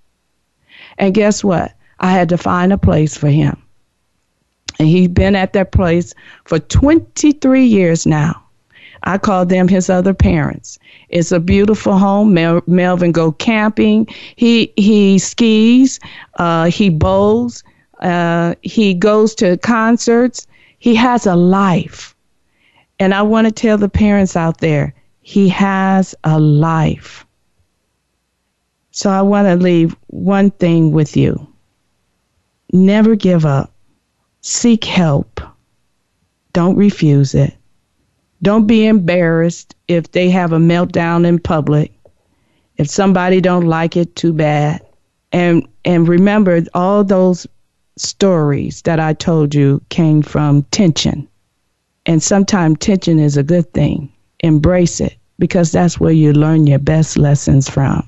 And 0.98 1.14
guess 1.14 1.44
what? 1.44 1.74
I 2.00 2.12
had 2.12 2.30
to 2.30 2.38
find 2.38 2.74
a 2.74 2.78
place 2.78 3.16
for 3.16 3.28
him. 3.30 3.62
And 4.80 4.88
he's 4.88 5.10
been 5.10 5.36
at 5.36 5.54
that 5.54 5.72
place 5.72 6.16
for 6.46 6.58
23 6.58 7.64
years 7.64 8.08
now. 8.08 8.42
I 9.04 9.18
call 9.18 9.46
them 9.46 9.68
his 9.68 9.90
other 9.90 10.14
parents. 10.14 10.80
It's 11.12 11.32
a 11.32 11.40
beautiful 11.40 11.98
home. 11.98 12.34
Mel- 12.34 12.64
Melvin 12.68 13.12
go 13.12 13.34
camping. 13.34 14.08
He 14.36 14.74
he 14.78 15.20
skis. 15.20 16.00
Uh, 16.38 16.66
he 16.66 16.90
bowls. 16.90 17.64
Uh, 18.00 18.56
he 18.64 18.94
goes 18.94 19.36
to 19.36 19.58
concerts. 19.58 20.48
He 20.80 20.96
has 20.96 21.28
a 21.28 21.36
life. 21.36 22.16
And 23.00 23.14
I 23.14 23.22
want 23.22 23.46
to 23.46 23.52
tell 23.52 23.78
the 23.78 23.90
parents 23.90 24.36
out 24.36 24.60
there, 24.60 24.94
he 25.22 25.50
has 25.50 26.16
a 26.24 26.40
life. 26.40 27.26
So 28.92 29.10
I 29.10 29.22
want 29.22 29.48
to 29.48 29.56
leave 29.56 29.96
one 30.08 30.52
thing 30.52 30.92
with 30.92 31.16
you. 31.16 31.48
Never 32.74 33.16
give 33.16 33.46
up. 33.46 33.74
Seek 34.42 34.84
help. 34.86 35.42
Don't 36.54 36.76
refuse 36.76 37.36
it. 37.36 37.56
Don't 38.44 38.66
be 38.66 38.86
embarrassed 38.86 39.76
if 39.88 40.12
they 40.12 40.30
have 40.30 40.52
a 40.52 40.58
meltdown 40.58 41.26
in 41.26 41.40
public. 41.40 41.92
If 42.78 42.90
somebody 42.90 43.40
don't 43.40 43.68
like 43.68 43.96
it, 43.96 44.16
too 44.16 44.34
bad. 44.34 44.82
And 45.32 45.68
and 45.86 46.08
remember 46.08 46.64
all 46.74 47.04
those 47.04 47.48
stories 47.98 48.82
that 48.84 49.00
I 49.00 49.14
told 49.14 49.54
you 49.54 49.82
came 49.90 50.22
from 50.22 50.64
tension. 50.72 51.28
And 52.06 52.22
sometimes 52.24 52.80
tension 52.80 53.20
is 53.20 53.38
a 53.38 53.44
good 53.44 53.72
thing. 53.74 54.12
Embrace 54.40 55.00
it 55.00 55.16
because 55.38 55.72
that's 55.72 56.00
where 56.00 56.12
you 56.12 56.34
learn 56.34 56.66
your 56.66 56.80
best 56.80 57.18
lessons 57.18 57.70
from. 57.70 58.08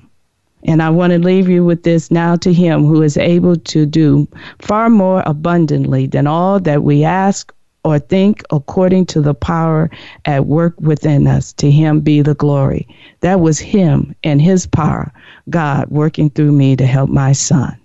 And 0.64 0.82
I 0.82 0.90
want 0.90 1.12
to 1.12 1.18
leave 1.18 1.48
you 1.48 1.64
with 1.64 1.82
this 1.82 2.10
now 2.10 2.36
to 2.36 2.52
him 2.52 2.84
who 2.84 3.02
is 3.02 3.16
able 3.16 3.56
to 3.56 3.86
do 3.86 4.26
far 4.60 4.88
more 4.88 5.22
abundantly 5.26 6.06
than 6.06 6.26
all 6.26 6.58
that 6.60 6.82
we 6.82 7.04
ask 7.04 7.52
or 7.84 7.98
think 7.98 8.42
according 8.50 9.06
to 9.06 9.20
the 9.20 9.34
power 9.34 9.90
at 10.24 10.46
work 10.46 10.74
within 10.80 11.26
us. 11.26 11.52
To 11.54 11.70
him 11.70 12.00
be 12.00 12.22
the 12.22 12.34
glory. 12.34 12.88
That 13.20 13.40
was 13.40 13.58
him 13.58 14.14
and 14.24 14.40
his 14.40 14.66
power, 14.66 15.12
God 15.50 15.88
working 15.90 16.30
through 16.30 16.52
me 16.52 16.76
to 16.76 16.86
help 16.86 17.10
my 17.10 17.32
son. 17.32 17.76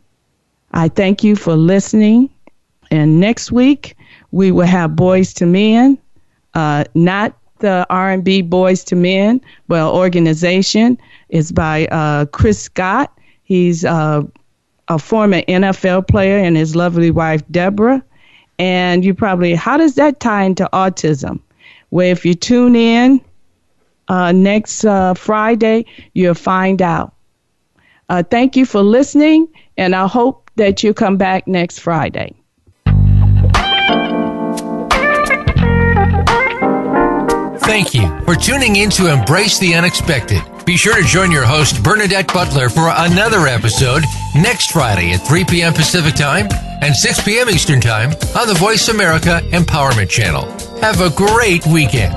I 0.72 0.88
thank 0.88 1.24
you 1.24 1.36
for 1.36 1.56
listening. 1.56 2.30
And 2.92 3.20
next 3.20 3.52
week 3.52 3.96
we 4.32 4.52
will 4.52 4.66
have 4.66 4.96
Boys 4.96 5.34
to 5.36 5.46
Men, 5.46 5.98
uh, 6.54 6.86
not 6.96 7.36
the 7.60 7.86
R&B 7.90 8.44
Boyz 8.44 8.92
II 8.92 9.00
Men, 9.00 9.42
well, 9.68 9.94
organization 9.96 10.98
is 11.30 11.52
by 11.52 11.88
uh, 11.88 12.26
Chris 12.28 12.62
Scott. 12.62 13.12
He's 13.44 13.84
uh, 13.84 14.24
a 14.88 14.98
former 14.98 15.42
NFL 15.42 16.08
player 16.08 16.38
and 16.38 16.56
his 16.56 16.76
lovely 16.76 17.12
wife, 17.12 17.42
Deborah. 17.52 18.04
And 18.60 19.06
you 19.06 19.14
probably, 19.14 19.56
how 19.56 19.78
does 19.78 19.96
that 19.96 20.20
tie 20.20 20.44
into 20.44 20.70
autism? 20.74 21.40
Well, 21.92 22.06
if 22.06 22.26
you 22.26 22.36
tune 22.36 22.76
in 22.76 23.22
uh, 24.10 24.32
next 24.34 24.86
uh, 24.86 25.14
Friday, 25.14 25.86
you'll 26.14 26.34
find 26.34 26.82
out. 26.82 27.14
Uh, 28.10 28.24
thank 28.24 28.56
you 28.56 28.66
for 28.66 28.82
listening, 28.82 29.48
And 29.78 29.96
I 29.96 30.08
hope 30.08 30.50
that 30.56 30.84
you 30.84 30.94
come 30.94 31.16
back 31.16 31.48
next 31.48 31.80
Friday. 31.80 32.36
Thank 37.70 37.94
you 37.94 38.22
for 38.26 38.36
tuning 38.36 38.76
in 38.78 38.90
to 38.92 39.14
Embrace 39.14 39.60
the 39.60 39.76
Unexpected. 39.76 40.42
Be 40.70 40.78
sure 40.78 40.94
to 40.94 41.02
join 41.02 41.32
your 41.32 41.46
host, 41.46 41.82
Bernadette 41.82 42.32
Butler, 42.32 42.70
for 42.70 42.94
another 42.96 43.48
episode 43.48 44.04
next 44.36 44.72
Friday 44.72 45.14
at 45.14 45.26
3 45.26 45.44
p.m. 45.46 45.74
Pacific 45.74 46.14
Time 46.14 46.48
and 46.84 46.96
6 46.96 47.24
p.m. 47.24 47.50
Eastern 47.50 47.82
Time 47.82 48.12
on 48.38 48.48
the 48.48 48.54
Voice 48.54 48.88
America 48.88 49.42
Empowerment 49.46 50.12
Channel. 50.12 50.46
Have 50.80 51.02
a 51.02 51.10
great 51.10 51.66
weekend. 51.66 52.14